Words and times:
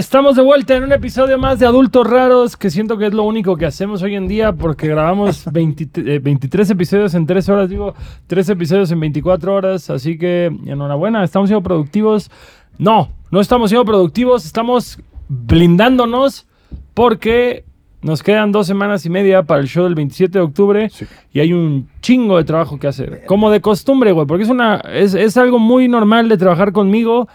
Estamos 0.00 0.34
de 0.34 0.40
vuelta 0.40 0.74
en 0.74 0.84
un 0.84 0.92
episodio 0.92 1.36
más 1.36 1.58
de 1.58 1.66
Adultos 1.66 2.06
Raros, 2.06 2.56
que 2.56 2.70
siento 2.70 2.96
que 2.96 3.08
es 3.08 3.12
lo 3.12 3.24
único 3.24 3.58
que 3.58 3.66
hacemos 3.66 4.00
hoy 4.00 4.14
en 4.14 4.28
día 4.28 4.54
porque 4.54 4.88
grabamos 4.88 5.44
20 5.52 5.90
eh, 6.14 6.18
23 6.20 6.70
episodios 6.70 7.12
en 7.12 7.26
3 7.26 7.46
horas, 7.50 7.68
digo, 7.68 7.94
3 8.26 8.48
episodios 8.48 8.90
en 8.92 8.98
24 8.98 9.54
horas, 9.54 9.90
así 9.90 10.16
que 10.16 10.46
enhorabuena, 10.64 11.22
estamos 11.22 11.50
siendo 11.50 11.62
productivos. 11.62 12.30
No, 12.78 13.10
no 13.30 13.42
estamos 13.42 13.68
siendo 13.68 13.84
productivos, 13.84 14.46
estamos 14.46 14.98
blindándonos 15.28 16.46
porque 16.94 17.66
nos 18.00 18.22
quedan 18.22 18.52
dos 18.52 18.66
semanas 18.66 19.04
y 19.04 19.10
media 19.10 19.42
para 19.42 19.60
el 19.60 19.68
show 19.68 19.84
del 19.84 19.96
27 19.96 20.38
de 20.38 20.42
octubre 20.42 20.88
Sí. 20.88 21.04
y 21.34 21.40
hay 21.40 21.52
un 21.52 21.90
chingo 22.00 22.38
de 22.38 22.44
trabajo 22.44 22.78
que 22.78 22.86
hacer. 22.86 23.26
Como 23.26 23.50
de 23.50 23.60
costumbre, 23.60 24.12
güey, 24.12 24.26
porque 24.26 24.44
es, 24.44 24.50
una, 24.50 24.76
es, 24.76 25.12
es 25.12 25.36
algo 25.36 25.58
muy 25.58 25.88
normal 25.88 26.30
de 26.30 26.38
trabajar 26.38 26.72
conmigo. 26.72 27.28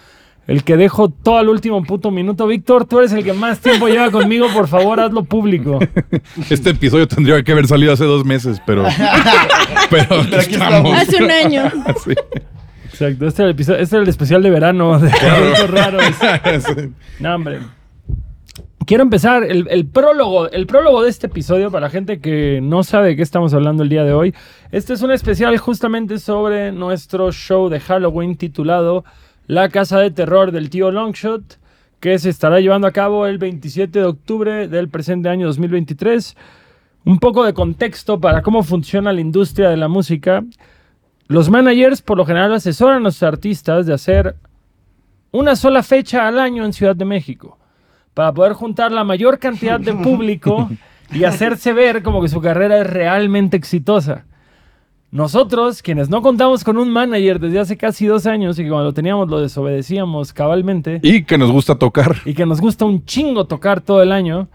El 0.48 0.63
que 0.63 0.77
dejo 0.77 1.09
todo 1.09 1.38
al 1.38 1.49
último 1.49 1.81
puto 1.84 2.12
minuto. 2.12 2.45
Víctor, 2.45 2.85
tú 2.85 2.99
eres 2.99 3.12
el 3.13 3.23
que 3.23 3.34
más 3.34 3.59
tiempo 3.59 3.88
lleva 3.88 4.12
conmigo. 4.12 4.48
Por 4.54 4.68
favor, 4.68 4.99
hazlo 4.99 5.23
público. 5.23 5.80
Este 6.49 6.71
episodio 6.71 7.08
tendría 7.08 7.41
que 7.44 7.52
haber 7.52 7.68
salido 7.68 7.94
hace 7.94 8.04
dos 8.04 8.26
meses, 8.26 8.62
pero. 8.66 8.84
pero 9.90 10.21
aquí 10.21 10.35
aquí 10.35 10.54
estamos. 10.54 10.54
estamos. 10.54 10.94
Hace 10.99 11.23
un 11.23 11.31
año. 11.31 11.63
Sí. 12.04 12.13
Exacto. 12.85 13.27
Este 13.27 13.41
es 13.41 13.45
el, 13.45 13.49
episodio, 13.49 13.80
este 13.80 13.95
es 13.98 14.02
el 14.04 14.08
especial 14.08 14.41
de 14.41 14.49
verano 14.49 14.99
de 14.99 15.12
Adultos 15.12 15.70
Raros. 15.70 16.04
Sí. 16.59 16.93
No, 17.20 17.35
hombre. 17.35 17.59
Quiero 18.85 19.04
empezar 19.04 19.43
el, 19.43 19.68
el 19.70 19.85
prólogo, 19.85 20.49
el 20.49 20.66
prólogo 20.66 21.04
de 21.04 21.10
este 21.10 21.27
episodio 21.27 21.71
para 21.71 21.88
la 21.88 21.90
gente 21.90 22.20
que 22.21 22.62
no 22.62 22.84
sabe 22.84 23.10
de 23.10 23.16
qué 23.18 23.21
estamos 23.21 23.54
hablando 23.54 23.84
el 23.84 23.90
día 23.90 24.04
de 24.04 24.13
hoy. 24.13 24.34
Este 24.71 24.93
es 24.93 25.01
un 25.01 25.12
especial 25.12 25.57
justamente 25.57 26.20
sobre 26.20 26.71
nuestro 26.71 27.32
show 27.32 27.68
de 27.68 27.79
Halloween 27.82 28.38
titulado 28.38 29.04
La 29.48 29.70
Casa 29.70 29.99
de 29.99 30.10
Terror 30.10 30.51
del 30.51 30.71
tío 30.71 30.90
Longshot, 30.90 31.60
que 31.99 32.18
se 32.18 32.29
estará 32.29 32.60
llevando 32.62 32.88
a 32.88 32.91
cabo 32.91 33.27
el 33.27 33.38
27 33.38 33.99
de 33.99 34.05
octubre 34.05 34.68
del 34.68 34.90
presente 34.90 35.29
año 35.29 35.46
2023. 35.46 36.35
Un 37.05 37.20
poco 37.20 37.43
de 37.43 37.54
contexto 37.54 38.20
para 38.20 38.41
cómo 38.41 38.63
funciona 38.63 39.13
la 39.13 39.21
industria 39.21 39.70
de 39.70 39.77
la 39.77 39.88
música. 39.88 40.43
Los 41.27 41.51
managers 41.51 42.01
por 42.01 42.18
lo 42.18 42.26
general 42.26 42.54
asesoran 42.54 42.98
a 42.98 43.01
los 43.01 43.21
artistas 43.21 43.85
de 43.85 43.93
hacer 43.93 44.35
una 45.32 45.55
sola 45.55 45.84
fecha 45.84 46.27
al 46.27 46.40
año 46.40 46.66
en 46.66 46.73
Ciudad 46.73 46.96
de 46.96 47.05
México 47.05 47.60
para 48.16 48.34
poder 48.34 48.54
juntar 48.54 48.91
la 48.91 49.04
mayor 49.04 49.38
cantidad 49.38 49.79
de 49.79 49.93
público 49.93 50.71
y 51.12 51.23
hacerse 51.23 51.71
ver 51.71 52.01
como 52.01 52.20
que 52.20 52.29
su 52.29 52.41
carrera 52.41 52.79
es 52.79 52.88
realmente 52.88 53.57
exitosa. 53.57 54.26
Nosotros, 55.16 55.82
quienes 55.82 56.10
no 56.10 56.21
contamos 56.21 56.66
con 56.66 56.77
un 56.77 56.90
manager 56.90 57.40
desde 57.40 57.58
hace 57.60 57.77
casi 57.77 58.05
dos 58.05 58.26
años 58.26 58.60
y 58.60 58.63
que 58.63 58.70
cuando 58.70 58.84
lo 58.88 58.94
teníamos 58.94 59.30
lo 59.30 59.40
desobedecíamos 59.40 60.34
cabalmente 60.34 60.99
Y 61.04 61.24
que 61.24 61.38
nos 61.38 61.54
gusta 61.54 61.76
tocar. 61.76 62.18
y 62.26 62.34
que 62.34 62.46
nos 62.46 62.60
gusta 62.60 62.84
un 62.84 63.05
chingo 63.05 63.46
tocar 63.48 63.80
todo 63.80 64.03
el 64.03 64.12
año, 64.12 64.50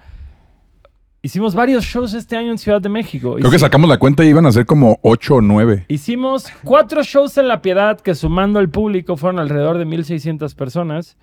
hicimos 1.22 1.54
varios 1.54 1.82
shows 1.86 2.12
este 2.12 2.36
año 2.36 2.50
en 2.50 2.58
Ciudad 2.58 2.78
de 2.82 2.90
México. 2.90 3.36
Creo 3.38 3.50
que 3.50 3.58
sacamos 3.58 3.88
la 3.88 3.98
cuenta 3.98 4.22
y 4.22 4.28
iban 4.28 4.44
a 4.44 4.52
ser 4.52 4.66
como 4.66 4.98
8 5.00 5.36
o 5.36 5.40
9. 5.40 5.86
Hicimos 5.88 6.48
cuatro 6.62 7.02
shows 7.04 7.38
en 7.38 7.48
La 7.48 7.62
Piedad 7.62 7.98
que 7.98 8.14
sumando 8.14 8.58
al 8.58 8.68
público 8.68 9.16
fueron 9.16 9.40
alrededor 9.40 9.78
de 9.78 9.86
1.600 9.86 10.54
personas. 10.54 11.16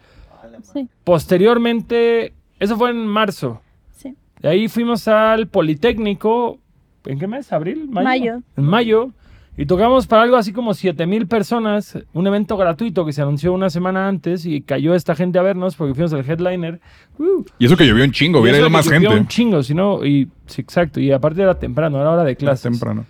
Sí, 0.73 0.89
Posteriormente, 1.03 2.33
eso 2.59 2.75
fue 2.75 2.89
en 2.89 3.05
marzo. 3.05 3.61
sí. 3.91 4.15
De 4.41 4.49
ahí 4.49 4.67
fuimos 4.67 5.07
al 5.07 5.45
Politécnico. 5.47 6.57
¿En 7.05 7.19
qué 7.19 7.27
mes? 7.27 7.53
¿Abril? 7.53 7.87
¿Mayo? 7.87 8.03
Mayo. 8.07 8.41
En 8.57 8.63
mayo. 8.63 9.11
Y 9.59 9.65
tocamos 9.65 10.05
para 10.05 10.21
algo 10.21 10.35
así 10.37 10.53
como 10.53 10.75
7000 10.75 11.25
personas. 11.27 11.97
Un 12.13 12.27
evento 12.27 12.57
gratuito 12.57 13.05
que 13.05 13.11
se 13.11 13.23
anunció 13.23 13.53
una 13.53 13.71
semana 13.71 14.07
antes 14.07 14.45
y 14.45 14.61
cayó 14.61 14.93
esta 14.93 15.15
gente 15.15 15.39
a 15.39 15.41
vernos 15.41 15.75
porque 15.75 15.95
fuimos 15.95 16.13
el 16.13 16.29
headliner. 16.29 16.79
Uh, 17.17 17.43
Y 17.57 17.65
eso 17.65 17.75
que 17.75 17.87
llovió 17.87 18.03
un 18.03 18.11
chingo, 18.11 18.39
hubiera 18.41 18.59
ido 18.59 18.69
más 18.69 18.87
gente. 18.87 19.07
un 19.07 19.27
chingo, 19.27 19.63
si 19.63 19.73
no, 19.73 20.05
y 20.05 20.29
sí, 20.45 20.61
exacto. 20.61 20.99
Y 20.99 21.11
aparte 21.11 21.41
era 21.41 21.57
temprano, 21.57 21.99
era 21.99 22.11
hora 22.11 22.23
de 22.23 22.33
Más 22.33 22.37
clases. 22.37 22.71
temprano. 22.71 23.05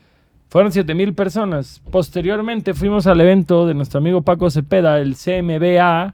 Fueron 0.50 0.72
7000 0.72 1.14
personas. 1.14 1.82
Posteriormente 1.92 2.74
fuimos 2.74 3.06
al 3.08 3.20
evento 3.20 3.68
de 3.68 3.74
nuestro 3.74 3.98
amigo 3.98 4.22
Paco 4.22 4.50
Cepeda, 4.50 5.00
el 5.00 5.16
CMBA, 5.18 6.14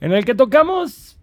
en 0.00 0.12
el 0.12 0.24
que 0.24 0.34
tocamos. 0.34 1.17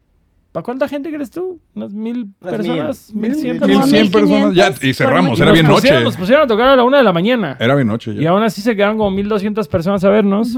¿Para 0.56 0.64
cuánta 0.64 0.88
gente 0.88 1.12
crees 1.12 1.30
tú? 1.32 1.60
¿Unas 1.76 1.92
mil 1.92 2.30
Unas 2.40 2.56
personas? 2.56 3.14
mil. 3.14 3.30
¿Mil 3.32 3.36
cien 3.42 3.60
Como 3.60 3.74
1100 3.74 4.10
personas. 4.10 4.54
1500 4.54 4.56
Ya, 4.56 4.88
y 4.88 4.94
cerramos, 4.94 5.32
por 5.38 5.42
era 5.48 5.52
bien 5.52 5.66
pusieron- 5.68 5.96
noche. 6.00 6.04
Nos 6.06 6.16
pusieron 6.16 6.44
a 6.46 6.48
tocar 6.48 6.68
a 6.70 6.76
la 6.78 6.84
una 6.86 6.98
de 7.00 7.04
la 7.04 7.12
mañana. 7.12 7.58
Era 7.60 7.76
bien 7.76 7.90
noche 7.90 8.12
Y 8.14 8.22
ya. 8.24 8.30
aún 8.30 8.42
así 8.42 8.62
se 8.62 8.74
quedaron 8.74 8.98
como 8.98 9.12
1200 9.12 9.68
personas 9.68 10.02
a 10.06 10.10
vernos. 10.10 10.58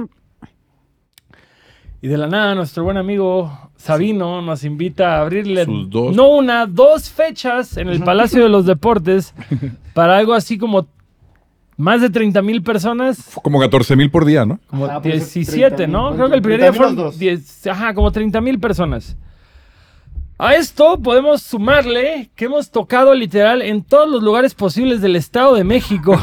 Y 1.99 2.07
de 2.09 2.17
la 2.17 2.27
nada, 2.27 2.53
nuestro 2.53 2.83
buen 2.83 2.97
amigo 2.97 3.51
Sabino 3.75 4.39
nos 4.43 4.63
invita 4.63 5.17
a 5.17 5.21
abrirle 5.21 5.65
Sus 5.65 5.89
dos. 5.89 6.15
no 6.15 6.27
una, 6.29 6.67
dos 6.67 7.09
fechas 7.09 7.75
en 7.77 7.89
el 7.89 8.03
Palacio 8.03 8.43
de 8.43 8.49
los 8.49 8.67
Deportes 8.67 9.33
para 9.95 10.15
algo 10.17 10.35
así 10.35 10.59
como 10.59 10.87
más 11.75 12.01
de 12.01 12.11
30 12.11 12.43
mil 12.43 12.61
personas. 12.61 13.31
Como 13.41 13.59
14 13.59 13.95
mil 13.95 14.11
por 14.11 14.25
día, 14.25 14.45
¿no? 14.45 14.59
Como 14.67 14.85
Ah, 14.85 15.01
pues, 15.01 15.33
17, 15.33 15.69
30,000, 15.87 15.91
¿no? 15.91 15.99
¿cuánto? 16.01 16.15
Creo 16.17 16.29
que 16.29 16.35
el 16.35 16.41
primer 16.43 16.59
día 16.59 16.69
30,000 16.71 16.77
fueron 16.77 16.95
los 17.05 17.13
dos. 17.13 17.19
10, 17.19 17.67
ajá, 17.67 17.93
como 17.95 18.11
30 18.11 18.41
mil 18.41 18.59
personas. 18.59 19.17
A 20.39 20.53
esto 20.55 20.99
podemos 21.01 21.41
sumarle 21.41 22.29
que 22.35 22.45
hemos 22.45 22.69
tocado 22.69 23.15
literal 23.15 23.63
en 23.63 23.83
todos 23.83 24.07
los 24.07 24.21
lugares 24.21 24.53
posibles 24.53 25.01
del 25.01 25.15
Estado 25.15 25.55
de 25.55 25.63
México. 25.63 26.15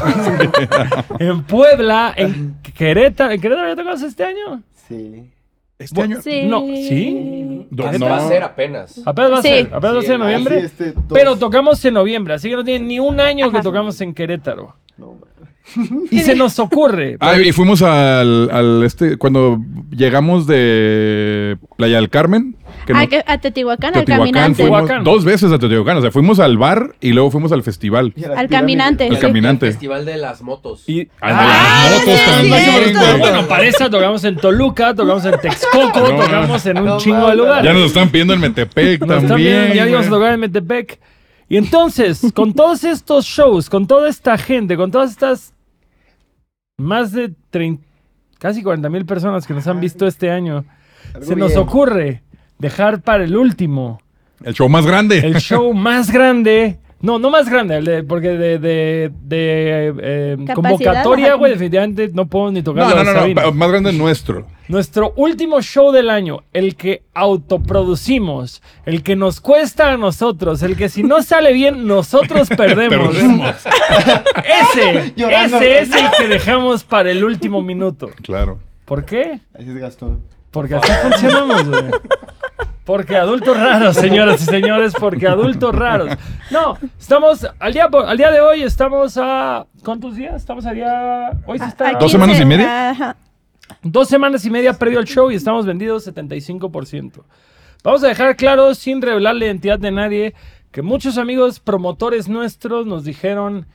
en 1.19 1.43
Puebla, 1.43 2.13
en 2.15 2.55
Querétaro. 2.77 3.31
¿En 3.33 3.41
Querétaro 3.41 3.67
ya 3.69 3.75
tocamos 3.75 4.01
este 4.03 4.23
año? 4.23 4.61
Sí. 4.87 5.29
Este 5.77 6.01
año. 6.01 6.21
Sí. 6.21 6.43
No, 6.45 6.61
¿sí? 6.61 7.67
Do- 7.69 7.91
¿Qué 7.91 7.99
no. 7.99 8.05
Va 8.05 8.17
a 8.17 8.27
ser 8.29 8.43
apenas. 8.43 9.01
Apenas 9.05 9.31
va 9.33 9.37
a 9.39 9.41
Sí. 9.41 9.47
ser, 9.49 9.73
apenas 9.73 9.95
va 9.95 9.99
a 9.99 10.03
ser 10.03 10.11
en 10.13 10.19
noviembre. 10.21 10.59
Este, 10.59 10.91
dos. 10.93 11.03
Pero 11.09 11.35
tocamos 11.35 11.83
en 11.83 11.93
noviembre, 11.95 12.35
así 12.35 12.49
que 12.49 12.55
no 12.55 12.63
tiene 12.63 12.85
ni 12.85 12.99
un 12.99 13.19
año 13.19 13.51
que 13.51 13.59
tocamos 13.61 13.99
en 13.99 14.13
Querétaro. 14.13 14.75
No, 14.97 15.07
hombre. 15.09 15.29
Y 16.11 16.19
se 16.19 16.35
nos 16.35 16.59
ocurre. 16.59 17.17
Ah, 17.19 17.37
y 17.39 17.51
fuimos 17.51 17.81
al, 17.81 18.49
al 18.51 18.83
este, 18.83 19.17
cuando 19.17 19.59
llegamos 19.91 20.45
de 20.47 21.57
Playa 21.77 21.97
del 21.97 22.09
Carmen. 22.09 22.55
Que 22.85 22.93
Ah, 22.93 23.01
no- 23.03 23.09
que- 23.09 23.23
a 23.25 23.37
Teotihuacán, 23.39 23.87
al 23.95 24.05
Teotihuacán, 24.05 24.31
caminante. 24.31 24.57
Teotihuacán. 24.57 25.03
dos 25.03 25.25
veces 25.25 25.51
a 25.51 25.57
Teotihuacán. 25.57 25.97
O 25.97 26.01
sea, 26.01 26.11
fuimos 26.11 26.39
al 26.39 26.57
bar 26.57 26.95
y 27.01 27.13
luego 27.13 27.31
fuimos 27.31 27.51
al 27.51 27.63
festival. 27.63 28.13
Al 28.35 28.47
caminante. 28.47 29.09
Sí. 29.09 29.15
caminante. 29.17 29.65
El 29.67 29.71
festival 29.73 30.05
de 30.05 30.17
las 30.17 30.41
motos. 30.43 30.83
Y, 30.87 30.99
Al 31.19 31.35
de 31.35 31.41
Ah, 31.41 31.87
las 31.89 31.99
motos 32.05 32.19
sí, 32.19 32.31
también, 32.31 32.63
cierto. 32.83 32.99
güey. 32.99 33.19
Bueno, 33.19 33.47
para 33.47 33.63
esa 33.65 33.89
tocamos 33.89 34.23
en 34.23 34.35
Toluca, 34.35 34.93
tocamos 34.93 35.25
en 35.25 35.39
Texcoco, 35.39 35.99
No, 35.99 36.15
tocamos 36.23 36.65
en 36.67 36.77
un 36.77 36.85
no 36.85 36.97
chingo 36.99 37.27
de 37.29 37.35
lugares. 37.37 37.63
Ya 37.65 37.73
nos 37.73 37.85
están 37.87 38.09
pidiendo 38.09 38.33
en 38.35 38.41
Metepec 38.41 39.01
Nos 39.05 39.25
también. 39.25 39.73
ya 39.73 39.87
íbamos 39.87 40.07
a 40.07 40.09
tocar 40.11 40.33
en 40.33 40.39
Metepec. 40.41 40.99
Y 41.49 41.57
entonces, 41.57 42.21
con 42.35 42.53
todos 42.53 42.83
estos 42.83 43.25
shows, 43.25 43.69
con 43.69 43.85
toda 43.87 44.09
esta 44.09 44.37
gente, 44.37 44.75
con 44.77 44.89
todas 44.91 45.11
estas 45.11 45.53
más 46.77 47.11
de 47.11 47.33
30, 47.49 47.83
casi 48.39 48.61
40 48.63 48.89
mil 48.89 49.05
personas 49.05 49.47
que 49.47 49.53
nos 49.53 49.67
han 49.67 49.79
visto 49.79 50.05
este 50.07 50.29
año, 50.31 50.65
Algo 51.13 51.25
se 51.25 51.35
nos 51.35 51.49
bien. 51.49 51.59
ocurre 51.61 52.23
dejar 52.59 53.01
para 53.01 53.23
el 53.23 53.35
último 53.35 53.99
El 54.43 54.53
show 54.53 54.67
más 54.69 54.85
grande. 54.85 55.19
el 55.19 55.35
show 55.37 55.73
más 55.73 56.11
grande. 56.11 56.79
No, 57.01 57.19
no 57.19 57.29
más 57.29 57.47
grande, 57.49 57.75
el 57.77 57.85
de- 57.85 58.03
porque 58.03 58.29
de, 58.29 58.57
de, 58.57 59.11
de, 59.21 59.93
eh, 60.01 60.37
convocatoria, 60.55 61.35
güey, 61.35 61.51
definitivamente 61.51 62.09
no 62.13 62.25
podemos 62.27 62.53
ni 62.53 62.63
tocar 62.63 62.87
No, 62.95 63.03
no, 63.03 63.13
no, 63.27 63.51
más 63.51 63.69
grande 63.69 63.93
nuestro. 63.93 64.47
Nuestro 64.69 65.13
último 65.15 65.61
show 65.61 65.91
del 65.91 66.09
año, 66.09 66.39
el 66.53 66.75
que 66.75 67.03
autoproducimos, 67.13 68.63
el 68.85 69.03
que 69.03 69.15
nos 69.15 69.39
cuesta 69.41 69.91
a 69.91 69.97
nosotros, 69.97 70.63
el 70.63 70.75
que 70.75 70.89
si 70.89 71.03
no 71.03 71.21
sale 71.21 71.53
bien, 71.53 71.85
nosotros 71.85 72.49
perdemos. 72.57 73.13
Perdemos. 73.15 73.55
ese, 74.73 75.13
Llorando. 75.15 75.57
ese 75.57 75.79
es 75.79 75.91
el 75.93 76.09
que 76.17 76.27
dejamos 76.27 76.83
para 76.83 77.11
el 77.11 77.23
último 77.23 77.61
minuto. 77.61 78.09
Claro. 78.23 78.59
¿Por 78.85 79.05
qué? 79.05 79.39
Así 79.53 79.69
es 79.69 79.75
Gastón. 79.75 80.21
Porque 80.51 80.75
así 80.75 80.91
funcionamos, 81.03 81.67
güey. 81.69 81.83
Porque 82.85 83.17
adultos 83.17 83.59
raros, 83.59 83.95
señoras 83.95 84.41
y 84.41 84.45
señores, 84.45 84.93
porque 84.97 85.27
adultos 85.27 85.73
raros. 85.73 86.11
No, 86.51 86.77
estamos, 86.99 87.47
al 87.59 87.73
día, 87.73 87.89
al 87.91 88.17
día 88.17 88.31
de 88.31 88.41
hoy 88.41 88.61
estamos 88.61 89.17
a... 89.17 89.65
¿Cuántos 89.83 90.15
días? 90.15 90.35
Estamos 90.35 90.65
a 90.67 90.71
día... 90.71 91.31
Hoy 91.47 91.57
se 91.57 91.65
está... 91.65 91.89
A 91.89 91.91
¿Dos 91.93 92.11
15, 92.11 92.11
semanas 92.11 92.39
y 92.39 92.45
media? 92.45 92.89
ajá. 92.91 93.17
Dos 93.81 94.07
semanas 94.07 94.45
y 94.45 94.51
media 94.51 94.73
previo 94.73 94.99
al 94.99 95.05
show 95.05 95.31
y 95.31 95.35
estamos 95.35 95.65
vendidos 95.65 96.07
75%. 96.07 97.23
Vamos 97.83 98.03
a 98.03 98.07
dejar 98.07 98.35
claro, 98.35 98.75
sin 98.75 99.01
revelar 99.01 99.35
la 99.35 99.45
identidad 99.45 99.79
de 99.79 99.91
nadie, 99.91 100.35
que 100.71 100.81
muchos 100.81 101.17
amigos 101.17 101.59
promotores 101.59 102.27
nuestros 102.27 102.85
nos 102.85 103.03
dijeron, 103.03 103.65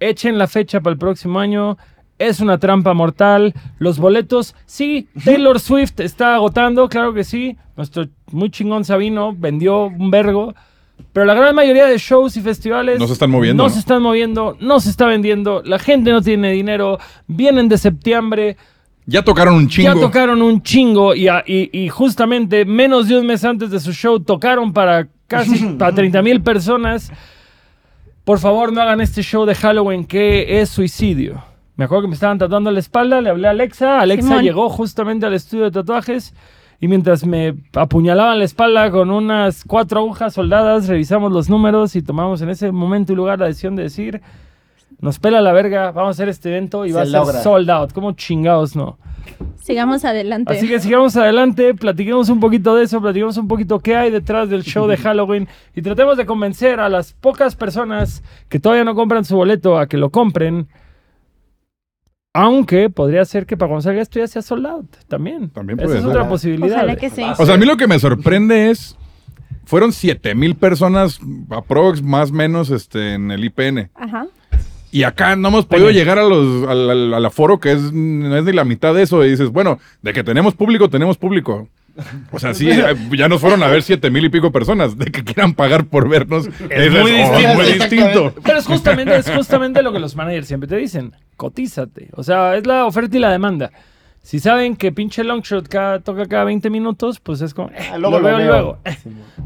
echen 0.00 0.38
la 0.38 0.46
fecha 0.46 0.80
para 0.80 0.92
el 0.92 0.98
próximo 0.98 1.40
año, 1.40 1.78
es 2.18 2.40
una 2.40 2.58
trampa 2.58 2.94
mortal, 2.94 3.54
los 3.78 3.98
boletos, 3.98 4.54
sí, 4.66 5.08
Taylor 5.24 5.60
Swift 5.60 6.00
está 6.00 6.34
agotando, 6.34 6.88
claro 6.88 7.14
que 7.14 7.24
sí, 7.24 7.56
nuestro 7.76 8.06
muy 8.32 8.50
chingón 8.50 8.84
Sabino 8.84 9.34
vendió 9.36 9.84
un 9.86 10.10
vergo, 10.10 10.54
pero 11.12 11.26
la 11.26 11.34
gran 11.34 11.54
mayoría 11.54 11.86
de 11.86 11.96
shows 11.98 12.36
y 12.36 12.40
festivales 12.40 12.98
No 12.98 13.06
se 13.06 13.12
están 13.12 13.30
moviendo, 13.30 13.62
no 13.62 13.68
¿no? 13.68 13.72
se 13.72 13.78
están 13.78 14.02
moviendo, 14.02 14.56
no 14.60 14.80
se 14.80 14.90
está 14.90 15.06
vendiendo, 15.06 15.62
la 15.64 15.78
gente 15.78 16.10
no 16.10 16.20
tiene 16.22 16.50
dinero, 16.52 16.98
vienen 17.28 17.68
de 17.68 17.78
septiembre, 17.78 18.56
Ya 19.06 19.22
tocaron 19.22 19.54
un 19.54 19.68
chingo. 19.68 19.94
Ya 19.94 19.98
tocaron 20.00 20.42
un 20.42 20.60
chingo 20.62 21.14
y- 21.14 21.28
y 21.46 21.88
justamente 21.88 22.64
menos 22.64 23.08
de 23.08 23.18
un 23.18 23.26
mes 23.26 23.42
antes 23.44 23.70
de 23.70 23.80
su 23.80 23.92
show 23.92 24.20
tocaron 24.20 24.72
para 24.72 25.08
casi 25.28 25.64
para 25.78 25.94
30 25.94 26.20
mil 26.22 26.42
personas. 26.42 27.10
Por 28.24 28.38
favor, 28.38 28.70
no 28.72 28.82
hagan 28.82 29.00
este 29.00 29.22
show 29.22 29.46
de 29.46 29.54
Halloween 29.54 30.04
que 30.04 30.60
es 30.60 30.68
suicidio. 30.68 31.42
Me 31.78 31.84
acuerdo 31.84 32.02
que 32.02 32.08
me 32.08 32.14
estaban 32.14 32.38
tatuando 32.38 32.72
la 32.72 32.80
espalda, 32.80 33.20
le 33.20 33.30
hablé 33.30 33.46
a 33.46 33.52
Alexa. 33.52 34.00
Alexa 34.00 34.26
Simón. 34.26 34.42
llegó 34.42 34.68
justamente 34.68 35.26
al 35.26 35.32
estudio 35.34 35.66
de 35.66 35.70
tatuajes 35.70 36.34
y 36.80 36.88
mientras 36.88 37.24
me 37.24 37.54
apuñalaban 37.72 38.40
la 38.40 38.44
espalda 38.44 38.90
con 38.90 39.12
unas 39.12 39.62
cuatro 39.64 40.00
agujas 40.00 40.34
soldadas, 40.34 40.88
revisamos 40.88 41.30
los 41.30 41.48
números 41.48 41.94
y 41.94 42.02
tomamos 42.02 42.42
en 42.42 42.50
ese 42.50 42.72
momento 42.72 43.12
y 43.12 43.16
lugar 43.16 43.38
la 43.38 43.46
decisión 43.46 43.76
de 43.76 43.84
decir, 43.84 44.20
nos 45.00 45.20
pela 45.20 45.40
la 45.40 45.52
verga, 45.52 45.92
vamos 45.92 46.08
a 46.08 46.10
hacer 46.10 46.28
este 46.28 46.48
evento 46.48 46.84
y 46.84 46.88
Se 46.88 46.96
va 46.96 47.02
a 47.02 47.04
ser 47.04 47.12
logra. 47.14 47.42
sold 47.44 47.70
out. 47.70 47.92
¿Cómo 47.92 48.10
chingados 48.10 48.74
no? 48.74 48.98
Sigamos 49.62 50.04
adelante. 50.04 50.52
Así 50.52 50.66
que 50.66 50.80
sigamos 50.80 51.14
adelante, 51.16 51.74
platiquemos 51.74 52.28
un 52.28 52.40
poquito 52.40 52.74
de 52.74 52.84
eso, 52.84 53.00
platiquemos 53.00 53.36
un 53.36 53.46
poquito 53.46 53.78
qué 53.78 53.94
hay 53.94 54.10
detrás 54.10 54.50
del 54.50 54.64
show 54.64 54.88
de 54.88 54.96
Halloween 55.04 55.46
y 55.76 55.82
tratemos 55.82 56.16
de 56.16 56.26
convencer 56.26 56.80
a 56.80 56.88
las 56.88 57.12
pocas 57.12 57.54
personas 57.54 58.24
que 58.48 58.58
todavía 58.58 58.82
no 58.82 58.96
compran 58.96 59.24
su 59.24 59.36
boleto 59.36 59.78
a 59.78 59.86
que 59.86 59.96
lo 59.96 60.10
compren. 60.10 60.66
Aunque 62.40 62.88
podría 62.90 63.24
ser 63.24 63.46
que 63.46 63.56
para 63.56 63.68
cuando 63.68 63.82
salga 63.82 64.00
esto 64.02 64.18
ya 64.18 64.26
sea 64.28 64.42
sold 64.42 64.66
out 64.66 64.86
también. 65.08 65.50
También 65.50 65.80
Esa 65.80 65.98
es 65.98 66.04
otra 66.04 66.28
posibilidad. 66.28 66.76
Ojalá 66.76 66.96
que 66.96 67.10
sí. 67.10 67.22
O 67.38 67.44
sea, 67.46 67.54
a 67.54 67.58
mí 67.58 67.66
lo 67.66 67.76
que 67.76 67.86
me 67.88 67.98
sorprende 67.98 68.70
es. 68.70 68.96
Fueron 69.64 69.92
7 69.92 70.34
mil 70.34 70.54
personas, 70.54 71.20
aprox, 71.50 72.00
más 72.02 72.30
o 72.30 72.34
menos, 72.34 72.70
este, 72.70 73.14
en 73.14 73.30
el 73.30 73.44
IPN. 73.44 73.90
Ajá. 73.94 74.26
Y 74.90 75.02
acá 75.02 75.36
no 75.36 75.48
hemos 75.48 75.66
podido 75.66 75.90
llegar 75.90 76.18
a 76.18 76.22
los, 76.26 76.66
al, 76.66 76.88
al- 76.88 77.12
al 77.14 77.26
aforo 77.26 77.60
que 77.60 77.72
es, 77.72 77.92
no 77.92 78.34
es 78.36 78.44
ni 78.44 78.52
la 78.52 78.64
mitad 78.64 78.94
de 78.94 79.02
eso. 79.02 79.22
Y 79.26 79.30
dices, 79.30 79.50
bueno, 79.50 79.78
de 80.00 80.12
que 80.14 80.24
tenemos 80.24 80.54
público, 80.54 80.88
tenemos 80.88 81.18
público. 81.18 81.68
O 82.30 82.38
sea, 82.38 82.54
sí, 82.54 82.70
eh, 82.70 82.96
ya 83.16 83.28
nos 83.28 83.40
fueron 83.40 83.62
a 83.62 83.68
ver 83.68 83.82
siete 83.82 84.10
mil 84.10 84.24
y 84.24 84.28
pico 84.28 84.52
personas. 84.52 84.96
De 84.96 85.06
que 85.06 85.24
quieran 85.24 85.54
pagar 85.54 85.86
por 85.86 86.08
vernos. 86.08 86.48
Es, 86.70 86.92
muy 86.92 87.12
distinto. 87.12 87.54
muy 87.54 87.66
distinto. 87.66 88.34
Pero 88.42 88.58
es 88.58 88.66
justamente, 88.66 89.16
es 89.16 89.30
justamente 89.30 89.82
lo 89.82 89.92
que 89.92 89.98
los 89.98 90.16
managers 90.16 90.46
siempre 90.46 90.68
te 90.68 90.76
dicen. 90.76 91.14
Cotízate. 91.36 92.08
O 92.14 92.22
sea, 92.22 92.56
es 92.56 92.66
la 92.66 92.86
oferta 92.86 93.16
y 93.16 93.20
la 93.20 93.30
demanda. 93.30 93.70
Si 94.22 94.40
saben 94.40 94.76
que 94.76 94.92
pinche 94.92 95.24
Longshot 95.24 95.68
cada, 95.68 96.00
toca 96.00 96.26
cada 96.26 96.44
20 96.44 96.68
minutos, 96.70 97.18
pues 97.20 97.40
es 97.40 97.54
como, 97.54 97.70
eh, 97.70 97.88
Ah, 97.92 97.98
luego 97.98 98.18
lo 98.18 98.22
lo 98.22 98.28
veo, 98.28 98.36
veo. 98.36 98.46
luego. 98.48 98.78
Eh. 98.84 98.96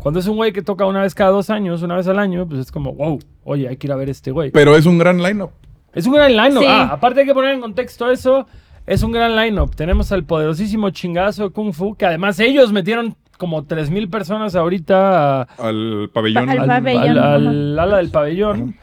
Cuando 0.01 0.19
es 0.19 0.27
un 0.27 0.37
güey 0.37 0.53
que 0.53 0.63
toca 0.63 0.87
una 0.87 1.03
vez 1.03 1.15
cada 1.15 1.31
dos 1.31 1.51
años, 1.51 1.83
una 1.83 1.97
vez 1.97 2.09
al 2.09 2.19
año, 2.19 2.49
pues 2.49 2.61
es 2.61 2.73
como, 2.73 2.93
wow, 2.95 3.21
oye, 3.45 3.69
hay 3.69 3.77
que 3.77 3.87
ir 3.87 3.93
a 3.93 3.97
ver 3.97 4.11
este 4.11 4.31
güey. 4.33 4.51
Pero 4.51 4.77
es 4.77 4.87
un 4.87 4.99
gran 4.99 5.23
line-up. 5.23 5.51
Es 5.95 6.07
un 6.07 6.15
gran 6.15 6.35
line-up. 6.35 6.63
Sí. 6.63 6.67
Ah, 6.69 6.89
aparte 6.93 7.21
hay 7.21 7.27
que 7.27 7.35
poner 7.35 7.53
en 7.53 7.61
contexto 7.61 8.11
eso, 8.11 8.47
es 8.87 9.03
un 9.03 9.13
gran 9.13 9.37
line-up. 9.37 9.75
Tenemos 9.77 10.11
al 10.13 10.25
poderosísimo 10.25 10.91
chingazo 10.91 11.45
de 11.45 11.51
Kung 11.51 11.73
Fu, 11.73 11.95
que 11.95 12.07
además 12.07 12.39
ellos 12.41 12.73
metieron 12.73 13.15
como 13.39 13.65
3.000 13.65 14.09
personas 14.11 14.55
ahorita 14.55 15.43
a- 15.43 15.49
Al 15.59 16.11
pabellón. 16.13 16.49
Al 16.49 16.59
al, 16.61 16.67
pabellón, 16.69 17.19
al- 17.19 17.79
ala 17.79 17.97
del 17.99 18.11
pabellón. 18.11 18.77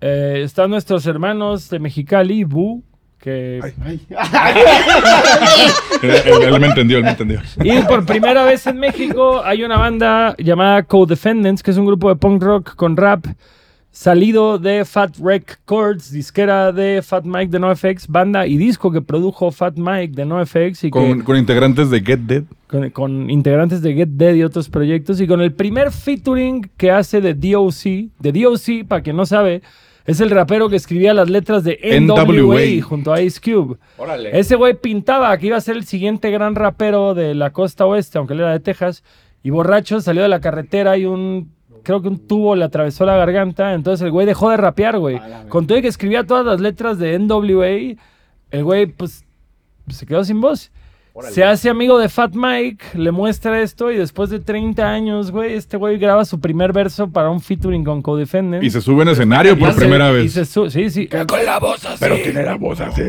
Eh, 0.00 0.42
están 0.44 0.70
nuestros 0.70 1.06
hermanos 1.06 1.68
de 1.70 1.78
Mexicali, 1.78 2.44
Bu, 2.44 2.84
que... 3.18 3.58
él, 3.58 4.00
él- 6.02 6.42
él 6.54 6.60
me 6.60 6.66
entendió, 6.66 6.98
él 6.98 7.04
me 7.04 7.10
entendió. 7.10 7.40
Y 7.62 7.78
por 7.82 8.04
primera 8.04 8.44
vez 8.44 8.66
en 8.66 8.78
México 8.78 9.42
hay 9.44 9.64
una 9.64 9.78
banda 9.78 10.34
llamada 10.38 10.82
Co-Defendants, 10.82 11.62
que 11.62 11.70
es 11.70 11.76
un 11.78 11.86
grupo 11.86 12.08
de 12.10 12.16
punk 12.16 12.42
rock 12.42 12.74
con 12.76 12.96
rap 12.96 13.24
salido 13.94 14.58
de 14.58 14.84
Fat 14.84 15.16
Wreck 15.20 15.60
Chords, 15.68 16.10
disquera 16.10 16.72
de 16.72 17.00
Fat 17.00 17.24
Mike 17.24 17.46
de 17.46 17.60
NoFX, 17.60 18.08
banda 18.08 18.44
y 18.44 18.56
disco 18.56 18.90
que 18.90 19.00
produjo 19.00 19.52
Fat 19.52 19.76
Mike 19.76 20.14
de 20.14 20.26
NoFX 20.26 20.82
y 20.84 20.90
Con, 20.90 21.18
que, 21.18 21.24
con 21.24 21.36
integrantes 21.36 21.90
de 21.90 22.00
Get 22.00 22.18
Dead. 22.20 22.42
con, 22.66 22.90
con 22.90 23.30
integrantes 23.30 23.82
de 23.82 23.94
Get 23.94 24.08
Dead 24.08 24.34
y 24.34 24.42
otros 24.42 24.68
proyectos 24.68 25.20
y 25.20 25.28
con 25.28 25.40
el 25.40 25.52
primer 25.52 25.92
featuring 25.92 26.68
que 26.76 26.90
hace 26.90 27.20
de 27.20 27.34
DOC. 27.34 28.10
De 28.18 28.32
DOC, 28.32 28.88
para 28.88 29.00
quien 29.02 29.14
no 29.16 29.26
sabe, 29.26 29.62
es 30.06 30.20
el 30.20 30.30
rapero 30.30 30.68
que 30.68 30.74
escribía 30.76 31.14
las 31.14 31.30
letras 31.30 31.62
de 31.62 31.78
NWA, 32.00 32.24
NWA. 32.24 32.82
junto 32.82 33.12
a 33.12 33.22
Ice 33.22 33.40
Cube. 33.40 33.76
Órale. 33.96 34.36
Ese 34.36 34.56
güey 34.56 34.74
pintaba 34.74 35.38
que 35.38 35.46
iba 35.46 35.56
a 35.56 35.60
ser 35.60 35.76
el 35.76 35.84
siguiente 35.84 36.32
gran 36.32 36.56
rapero 36.56 37.14
de 37.14 37.36
la 37.36 37.52
costa 37.52 37.86
oeste, 37.86 38.18
aunque 38.18 38.34
él 38.34 38.40
era 38.40 38.50
de 38.52 38.60
Texas. 38.60 39.04
Y 39.44 39.50
borracho 39.50 40.00
salió 40.00 40.22
de 40.22 40.28
la 40.28 40.40
carretera 40.40 40.98
y 40.98 41.04
un. 41.04 41.53
Creo 41.84 42.02
que 42.02 42.08
un 42.08 42.18
tubo 42.26 42.56
le 42.56 42.64
atravesó 42.64 43.04
la 43.06 43.16
garganta. 43.16 43.74
Entonces 43.74 44.04
el 44.04 44.10
güey 44.10 44.26
dejó 44.26 44.50
de 44.50 44.56
rapear, 44.56 44.98
güey. 44.98 45.20
Con 45.48 45.66
todo 45.68 45.78
y 45.78 45.82
que 45.82 45.88
escribía 45.88 46.24
todas 46.24 46.44
las 46.44 46.60
letras 46.60 46.98
de 46.98 47.16
NWA, 47.18 47.96
el 48.50 48.64
güey, 48.64 48.86
pues. 48.86 49.24
Se 49.88 50.06
quedó 50.06 50.24
sin 50.24 50.40
voz. 50.40 50.72
Órale. 51.12 51.32
Se 51.32 51.44
hace 51.44 51.70
amigo 51.70 51.96
de 51.98 52.08
Fat 52.08 52.34
Mike, 52.34 52.98
le 52.98 53.12
muestra 53.12 53.60
esto 53.62 53.92
y 53.92 53.96
después 53.96 54.30
de 54.30 54.40
30 54.40 54.84
años, 54.90 55.30
güey, 55.30 55.52
este 55.54 55.76
güey 55.76 55.96
graba 55.98 56.24
su 56.24 56.40
primer 56.40 56.72
verso 56.72 57.08
para 57.08 57.30
un 57.30 57.40
featuring 57.40 57.84
con 57.84 58.02
Codefendant. 58.02 58.64
Y 58.64 58.70
se 58.70 58.80
sube 58.80 59.02
en 59.02 59.10
escenario 59.10 59.52
Y 59.52 59.56
por 59.56 59.72
se- 59.74 59.78
primera 59.78 60.10
y 60.10 60.14
vez. 60.14 60.32
se 60.32 60.44
sí, 60.44 60.90
sí. 60.90 61.06
Con 61.06 61.44
la 61.44 61.60
voz 61.60 61.84
así. 61.84 61.98
Pero 62.00 62.16
tiene 62.16 62.42
la 62.42 62.56
voz 62.56 62.80
así. 62.80 63.02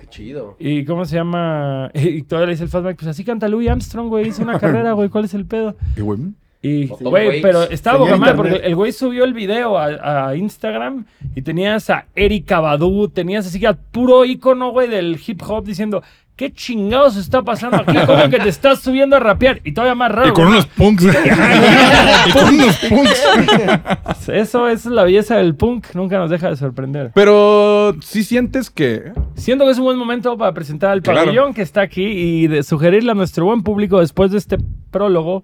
Qué 0.00 0.06
chido. 0.08 0.56
¿Y 0.58 0.86
cómo 0.86 1.04
se 1.04 1.16
llama? 1.16 1.90
Y 1.94 2.22
todavía 2.22 2.46
le 2.46 2.52
dice 2.52 2.64
el 2.64 2.70
Fat 2.70 2.82
Mike, 2.84 2.94
pues 2.96 3.08
así 3.08 3.24
canta 3.24 3.46
Louis 3.48 3.68
Armstrong, 3.68 4.08
güey, 4.08 4.28
hizo 4.28 4.42
una 4.42 4.58
carrera, 4.60 4.92
güey, 4.92 5.10
¿cuál 5.10 5.26
es 5.26 5.34
el 5.34 5.44
pedo? 5.44 5.76
Y 5.98 6.00
güey, 6.00 6.18
Y, 6.62 6.88
güey, 6.88 7.40
pero 7.40 7.62
estaba 7.62 7.98
boca 7.98 8.16
mal 8.16 8.36
porque 8.36 8.56
el 8.56 8.74
güey 8.74 8.92
subió 8.92 9.24
el 9.24 9.32
video 9.32 9.78
a, 9.78 10.28
a 10.28 10.36
Instagram 10.36 11.06
y 11.34 11.40
tenías 11.40 11.88
a 11.88 12.04
Erika 12.14 12.60
Badu, 12.60 13.08
tenías 13.08 13.46
así 13.46 13.58
que 13.58 13.66
a 13.66 13.72
puro 13.72 14.26
icono, 14.26 14.70
güey, 14.70 14.86
del 14.86 15.18
hip 15.26 15.40
hop 15.48 15.64
diciendo, 15.64 16.02
¿qué 16.36 16.52
chingados 16.52 17.16
está 17.16 17.40
pasando 17.42 17.78
aquí? 17.78 17.96
¿Cómo 18.06 18.28
que 18.28 18.38
te 18.38 18.50
estás 18.50 18.80
subiendo 18.80 19.16
a 19.16 19.20
rapear? 19.20 19.60
Y 19.64 19.72
todavía 19.72 19.94
más 19.94 20.12
raro. 20.12 20.28
Y 20.28 20.32
con 20.32 20.48
unos 20.48 20.66
punks. 20.66 21.04
y 22.26 22.30
con 22.32 22.54
unos 22.54 22.76
punks. 22.76 24.28
Eso, 24.28 24.68
es 24.68 24.84
la 24.84 25.04
belleza 25.04 25.36
del 25.36 25.54
punk, 25.54 25.86
nunca 25.94 26.18
nos 26.18 26.28
deja 26.28 26.50
de 26.50 26.56
sorprender. 26.56 27.10
Pero 27.14 27.94
si 28.02 28.22
sientes 28.22 28.68
que. 28.68 29.12
Siento 29.34 29.64
que 29.64 29.70
es 29.70 29.78
un 29.78 29.84
buen 29.84 29.96
momento 29.98 30.36
para 30.36 30.52
presentar 30.52 30.90
al 30.90 31.00
Claro. 31.02 31.20
pabellón 31.20 31.54
que 31.54 31.62
está 31.62 31.80
aquí 31.80 32.04
y 32.04 32.46
de 32.48 32.62
sugerirle 32.62 33.12
a 33.12 33.14
nuestro 33.14 33.46
buen 33.46 33.62
público 33.62 34.00
después 34.00 34.30
de 34.30 34.36
este 34.38 34.58
prólogo 34.90 35.42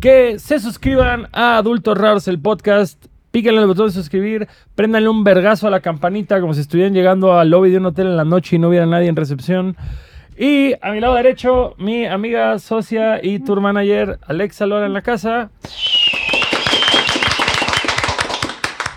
que 0.00 0.38
se 0.38 0.58
suscriban 0.60 1.28
a 1.32 1.56
Adultos 1.56 1.96
Raros 1.96 2.28
el 2.28 2.40
podcast. 2.40 3.06
Píquenle 3.30 3.62
el 3.62 3.66
botón 3.66 3.86
de 3.86 3.92
suscribir, 3.92 4.46
préndanle 4.76 5.08
un 5.08 5.24
vergazo 5.24 5.66
a 5.66 5.70
la 5.70 5.80
campanita 5.80 6.40
como 6.40 6.54
si 6.54 6.60
estuvieran 6.60 6.94
llegando 6.94 7.36
al 7.36 7.50
lobby 7.50 7.70
de 7.70 7.78
un 7.78 7.86
hotel 7.86 8.06
en 8.06 8.16
la 8.16 8.24
noche 8.24 8.56
y 8.56 8.58
no 8.60 8.68
hubiera 8.68 8.86
nadie 8.86 9.08
en 9.08 9.16
recepción. 9.16 9.76
Y 10.38 10.74
a 10.80 10.92
mi 10.92 11.00
lado 11.00 11.14
derecho, 11.14 11.74
mi 11.78 12.06
amiga, 12.06 12.58
socia 12.58 13.24
y 13.24 13.40
tour 13.40 13.60
manager 13.60 14.18
Alexa 14.26 14.66
Lora 14.66 14.86
en 14.86 14.92
la 14.92 15.02
casa. 15.02 15.50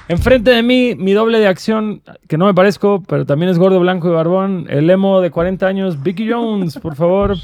Enfrente 0.10 0.52
de 0.52 0.64
mí, 0.64 0.96
mi 0.96 1.14
doble 1.14 1.40
de 1.40 1.48
acción, 1.48 2.02
que 2.30 2.38
no 2.38 2.46
me 2.46 2.54
parezco, 2.54 3.04
pero 3.08 3.26
también 3.26 3.52
es 3.52 3.60
gordo, 3.60 3.80
blanco 3.80 4.08
y 4.08 4.12
barbón, 4.12 4.66
el 4.70 4.90
emo 4.90 5.20
de 5.20 5.32
40 5.32 5.68
años, 5.68 6.02
Vicky 6.02 6.32
Jones, 6.32 6.78
por 6.80 6.96
favor. 6.96 7.36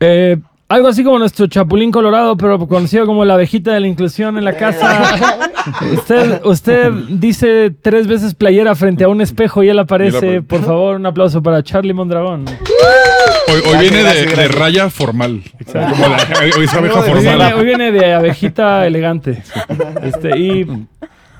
Eh, 0.00 0.36
algo 0.68 0.88
así 0.88 1.02
como 1.02 1.18
nuestro 1.18 1.46
chapulín 1.46 1.90
colorado, 1.90 2.36
pero 2.36 2.58
conocido 2.68 3.06
como 3.06 3.24
la 3.24 3.34
abejita 3.34 3.72
de 3.72 3.80
la 3.80 3.88
inclusión 3.88 4.36
en 4.36 4.44
la 4.44 4.54
casa. 4.54 5.48
usted, 5.94 6.40
usted 6.44 6.92
dice 7.08 7.70
tres 7.80 8.06
veces 8.06 8.34
playera 8.34 8.74
frente 8.74 9.04
a 9.04 9.08
un 9.08 9.20
espejo 9.22 9.62
y 9.62 9.70
él 9.70 9.78
aparece. 9.78 10.40
apare- 10.40 10.46
Por 10.46 10.62
favor, 10.64 10.96
un 10.96 11.06
aplauso 11.06 11.42
para 11.42 11.62
Charlie 11.62 11.94
Mondragón. 11.94 12.44
Hoy, 12.46 13.54
hoy 13.54 13.60
Gracias, 13.62 13.80
viene 13.80 13.96
de, 13.96 14.02
gracias, 14.04 14.26
de 14.26 14.34
gracias. 14.34 14.54
raya 14.60 14.90
formal. 14.90 15.42
Como 15.72 15.80
la- 16.08 16.18
hoy 16.56 16.64
es 16.64 16.74
abeja 16.74 17.00
Hoy 17.00 17.08
Hoy 17.10 17.14
viene, 17.22 17.30
formal. 17.30 17.54
hoy 17.54 17.64
viene 17.64 17.92
de 17.92 18.12
abejita 18.14 18.86
elegante. 18.86 19.42
Este, 20.02 20.38
y 20.38 20.66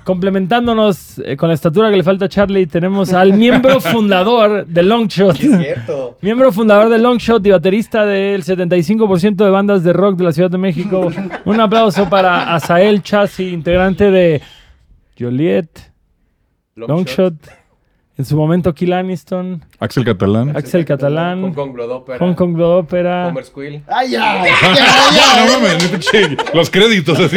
complementándonos 0.08 1.18
eh, 1.18 1.36
con 1.36 1.50
la 1.50 1.54
estatura 1.54 1.90
que 1.90 1.96
le 1.98 2.02
falta 2.02 2.24
a 2.24 2.28
Charlie, 2.30 2.66
tenemos 2.66 3.12
al 3.12 3.34
miembro 3.44 3.78
fundador 3.78 4.64
de 4.64 4.82
Longshot. 4.82 5.36
Cierto. 5.36 6.16
Miembro 6.22 6.50
fundador 6.50 6.88
de 6.88 6.96
Longshot 6.96 7.46
y 7.46 7.50
baterista 7.50 8.06
del 8.06 8.42
75% 8.42 9.36
de 9.36 9.50
bandas 9.50 9.84
de 9.84 9.92
rock 9.92 10.16
de 10.16 10.24
la 10.24 10.32
Ciudad 10.32 10.50
de 10.50 10.56
México. 10.56 11.12
Un 11.44 11.60
aplauso 11.60 12.08
para 12.08 12.54
Asael 12.54 13.02
Chassi, 13.02 13.50
integrante 13.50 14.10
de 14.10 14.40
Joliet, 15.18 15.68
Longshot, 16.74 17.34
en 18.16 18.24
su 18.24 18.34
momento 18.34 18.72
Kill 18.72 18.94
Aniston, 18.94 19.62
Axel 19.78 20.06
Catalán. 20.06 20.56
Axel 20.56 20.80
Hong 20.80 20.86
Catalán, 20.86 21.52
Kong 21.52 21.72
Blood 21.74 21.90
Opera. 21.90 22.18
Hong 22.18 22.32
Kong 22.32 22.54
Blood 22.54 22.78
Opera, 22.78 23.28
Homer 23.28 23.44
Squill. 23.44 23.82
¡Ay, 23.86 24.12
ya! 24.12 24.42
Ah, 25.20 25.44
no 25.46 25.60
mames, 25.60 26.54
los 26.54 26.70
créditos 26.70 27.18
así. 27.20 27.36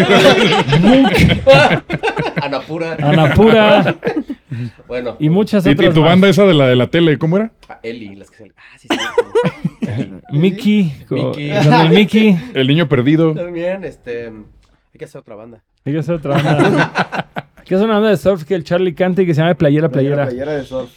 Anapura. 2.57 2.93
Anapura 3.01 3.95
Bueno. 4.87 5.15
y 5.19 5.29
muchas 5.29 5.65
y, 5.65 5.69
y 5.69 5.71
otras 5.73 5.93
tu 5.93 6.01
más. 6.01 6.09
banda 6.09 6.27
esa 6.29 6.43
de 6.45 6.53
la 6.53 6.67
de 6.67 6.75
la 6.75 6.87
tele, 6.87 7.17
¿cómo 7.17 7.37
era? 7.37 7.51
a 7.69 7.79
Eli, 7.83 8.15
las 8.15 8.29
que 8.29 8.37
salen. 8.37 8.53
Ah, 8.57 8.77
sí, 8.77 8.87
sí. 8.89 10.11
Mickey, 10.31 10.93
Mickey. 11.09 11.51
el 11.51 11.89
Mickey. 11.89 12.39
El 12.53 12.67
niño 12.67 12.87
perdido. 12.89 13.33
También, 13.33 13.83
este. 13.85 14.27
Hay 14.27 14.97
que 14.99 15.05
hacer 15.05 15.19
otra 15.21 15.35
banda. 15.35 15.63
Hay 15.85 15.93
que 15.93 15.99
hacer 15.99 16.15
otra 16.15 16.35
banda. 16.35 17.25
Hay 17.55 17.63
que 17.65 17.75
hacer 17.75 17.85
una 17.85 17.95
banda 17.95 18.09
de 18.09 18.17
surf 18.17 18.43
que 18.43 18.55
el 18.55 18.63
Charlie 18.65 18.93
cante 18.93 19.23
y 19.23 19.25
que 19.25 19.33
se 19.33 19.41
llame 19.41 19.55
Playera 19.55 19.89
Playera. 19.89 20.25
Playera 20.25 20.51
de 20.53 20.63
surf. 20.65 20.89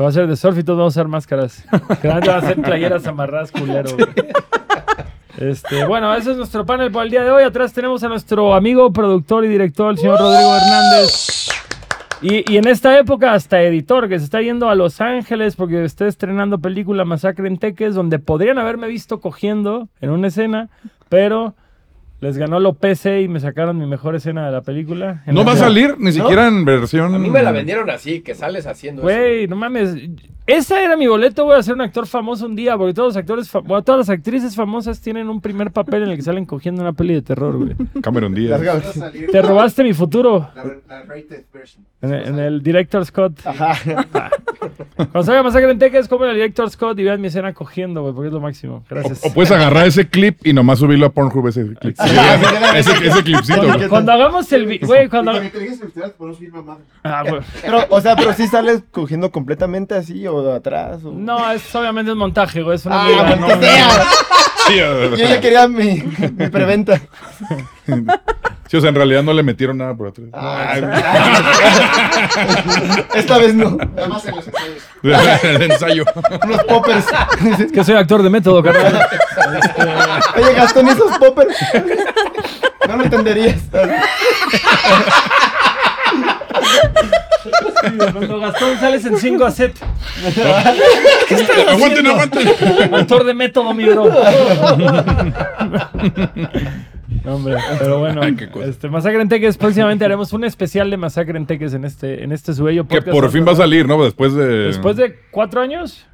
va 0.00 0.08
a 0.08 0.12
ser 0.12 0.26
de 0.26 0.36
surf 0.36 0.58
y 0.58 0.62
todos 0.62 0.78
vamos 0.78 0.96
a 0.96 1.00
usar 1.00 1.08
máscaras. 1.08 1.64
Que 2.02 2.08
la 2.08 2.16
neta 2.16 2.32
va 2.32 2.38
a 2.38 2.42
ser 2.42 2.60
playeras 2.60 3.06
amarradas 3.06 3.50
culero, 3.50 3.90
güey. 3.96 4.06
Este, 5.40 5.84
bueno, 5.86 6.14
ese 6.14 6.32
es 6.32 6.36
nuestro 6.36 6.66
panel 6.66 6.90
por 6.92 7.02
el 7.04 7.10
día 7.10 7.24
de 7.24 7.30
hoy. 7.30 7.42
Atrás 7.42 7.72
tenemos 7.72 8.02
a 8.04 8.08
nuestro 8.08 8.54
amigo, 8.54 8.92
productor 8.92 9.44
y 9.44 9.48
director, 9.48 9.90
el 9.90 9.98
señor 9.98 10.18
Rodrigo 10.18 10.54
Hernández. 10.54 11.48
Y, 12.22 12.52
y 12.52 12.58
en 12.58 12.68
esta 12.68 12.98
época 12.98 13.32
hasta 13.32 13.62
editor, 13.62 14.06
que 14.08 14.18
se 14.18 14.26
está 14.26 14.42
yendo 14.42 14.68
a 14.68 14.74
Los 14.74 15.00
Ángeles 15.00 15.56
porque 15.56 15.82
está 15.84 16.06
estrenando 16.06 16.58
película 16.58 17.06
Masacre 17.06 17.48
en 17.48 17.56
Teques, 17.56 17.94
donde 17.94 18.18
podrían 18.18 18.58
haberme 18.58 18.88
visto 18.88 19.20
cogiendo 19.20 19.88
en 20.02 20.10
una 20.10 20.28
escena, 20.28 20.68
pero 21.08 21.54
les 22.20 22.36
ganó 22.36 22.60
lo 22.60 22.74
PC 22.74 23.22
y 23.22 23.28
me 23.28 23.40
sacaron 23.40 23.78
mi 23.78 23.86
mejor 23.86 24.14
escena 24.16 24.44
de 24.44 24.52
la 24.52 24.60
película. 24.60 25.22
En 25.26 25.34
No 25.34 25.40
la- 25.40 25.46
va 25.46 25.52
a 25.54 25.56
salir 25.56 25.94
ni 25.98 26.12
siquiera 26.12 26.46
en 26.48 26.66
versión. 26.66 27.14
A 27.14 27.18
mí 27.18 27.30
me 27.30 27.42
la 27.42 27.50
vendieron 27.52 27.88
así, 27.88 28.20
que 28.20 28.34
sales 28.34 28.66
haciendo 28.66 29.00
Güey, 29.00 29.48
no 29.48 29.56
mames. 29.56 29.94
Esa 30.50 30.82
era 30.82 30.96
mi 30.96 31.06
boleto, 31.06 31.44
voy 31.44 31.56
a 31.56 31.62
ser 31.62 31.74
un 31.74 31.80
actor 31.80 32.06
famoso 32.06 32.46
un 32.46 32.56
día, 32.56 32.76
porque 32.76 32.92
todos 32.94 33.08
los 33.14 33.16
actores, 33.16 33.48
fa- 33.48 33.60
bueno, 33.60 33.82
todas 33.82 34.00
las 34.00 34.10
actrices 34.10 34.54
famosas 34.56 35.00
tienen 35.00 35.28
un 35.28 35.40
primer 35.40 35.70
papel 35.70 36.02
en 36.04 36.10
el 36.10 36.16
que 36.16 36.22
salen 36.22 36.44
cogiendo 36.46 36.82
una 36.82 36.92
peli 36.92 37.14
de 37.14 37.22
terror, 37.22 37.56
güey. 37.56 37.74
Cameron 38.02 38.34
Díaz. 38.34 38.60
Te 39.30 39.42
robaste 39.42 39.84
mi 39.84 39.92
futuro 39.94 40.50
La, 40.54 40.64
la 40.88 41.02
rated 41.04 41.44
version. 41.52 41.84
en, 42.02 42.14
el- 42.14 42.26
en 42.28 42.38
el 42.38 42.62
Director 42.62 43.04
Scott. 43.06 43.40
Ajá. 43.46 43.74
Cuando 44.96 45.22
salga 45.22 45.42
Masacre 45.42 45.70
en 45.70 45.78
Texas, 45.78 46.08
como 46.08 46.24
el 46.26 46.34
Director 46.34 46.68
Scott 46.70 46.98
y 46.98 47.04
vean 47.04 47.20
mi 47.20 47.28
escena 47.28 47.54
cogiendo, 47.54 48.02
güey, 48.02 48.14
porque 48.14 48.28
es 48.28 48.34
lo 48.34 48.40
máximo. 48.40 48.84
Gracias. 48.90 49.24
O, 49.24 49.28
o 49.28 49.32
puedes 49.32 49.50
agarrar 49.50 49.86
ese 49.86 50.08
clip 50.08 50.46
y 50.46 50.52
nomás 50.52 50.78
subirlo 50.80 51.06
a 51.06 51.10
Pornhub 51.12 51.46
ese 51.48 51.74
clip. 51.74 51.96
ese, 52.76 52.90
ese 53.06 53.22
clipcito, 53.22 53.62
güey. 53.62 53.88
Cuando 53.88 54.12
hagamos 54.12 54.52
el... 54.52 54.78
Güey, 54.80 55.08
cuando... 55.08 55.32
Ah, 57.02 57.22
güey. 57.28 57.40
Pero, 57.62 57.78
o 57.88 58.00
sea, 58.00 58.16
pero 58.16 58.32
sí 58.34 58.46
sales 58.46 58.82
cogiendo 58.90 59.30
completamente 59.30 59.94
así 59.94 60.26
o 60.26 60.39
de 60.44 60.56
atrás. 60.56 60.98
O... 61.04 61.12
No, 61.12 61.50
es 61.50 61.74
obviamente 61.74 62.12
un 62.12 62.18
montaje, 62.18 62.62
güey. 62.62 62.76
Es 62.76 62.86
una 62.86 63.02
Ah, 63.02 63.36
no, 63.38 63.46
sea. 63.60 63.88
Sí, 64.66 64.80
o- 64.80 65.14
Yo 65.16 65.26
ya 65.26 65.40
quería 65.40 65.66
mi, 65.68 66.02
mi 66.36 66.48
preventa. 66.48 67.00
sí, 68.68 68.76
o 68.76 68.80
sea, 68.80 68.88
en 68.90 68.94
realidad 68.94 69.22
no 69.22 69.32
le 69.32 69.42
metieron 69.42 69.78
nada 69.78 69.94
por 69.94 70.08
atrás. 70.08 70.28
Ah, 70.32 70.74
Esta 73.14 73.38
vez 73.38 73.54
no. 73.54 73.70
Nada 73.96 74.08
más 74.08 74.24
en 74.26 74.36
los 74.36 74.46
ensayos. 74.46 74.82
el 75.44 75.62
ensayo. 75.62 76.04
Unos 76.44 76.64
poppers. 76.64 77.06
Es 77.58 77.72
que 77.72 77.82
soy 77.84 77.94
actor 77.96 78.22
de 78.22 78.30
método, 78.30 78.62
carnal. 78.62 79.06
Oye, 80.36 80.54
Gastón, 80.54 80.86
¿y 80.86 80.90
esos 80.90 81.18
poppers? 81.18 81.56
No 82.88 82.96
lo 82.96 83.04
entenderías. 83.04 83.56
Cuando 87.80 88.40
Gastón 88.40 88.78
sales 88.78 89.06
en 89.06 89.16
5 89.16 89.44
a 89.44 89.50
set. 89.50 89.78
aguanten, 91.68 92.06
aguanten. 92.06 92.48
Actor 92.94 93.24
de 93.24 93.34
método, 93.34 93.74
mi 93.74 93.84
bro. 93.84 94.10
No, 97.24 97.34
hombre, 97.34 97.56
pero 97.78 97.98
bueno, 97.98 98.22
Ay, 98.22 98.36
este, 98.64 98.88
Masacre 98.88 99.20
en 99.20 99.28
Teques, 99.28 99.58
próximamente 99.58 100.04
haremos 100.04 100.32
un 100.32 100.44
especial 100.44 100.90
de 100.90 100.96
Masacre 100.96 101.36
en 101.36 101.46
Teques 101.46 101.74
en 101.74 101.84
este, 101.84 102.24
en 102.24 102.32
este 102.32 102.54
su 102.54 102.64
bello 102.64 102.86
Que 102.86 103.02
por 103.02 103.30
fin 103.30 103.44
va 103.46 103.52
a 103.52 103.56
salir, 103.56 103.86
¿no? 103.86 104.02
Después 104.02 104.32
de. 104.34 104.46
Después 104.46 104.96
de 104.96 105.18
cuatro 105.30 105.60
años. 105.60 106.06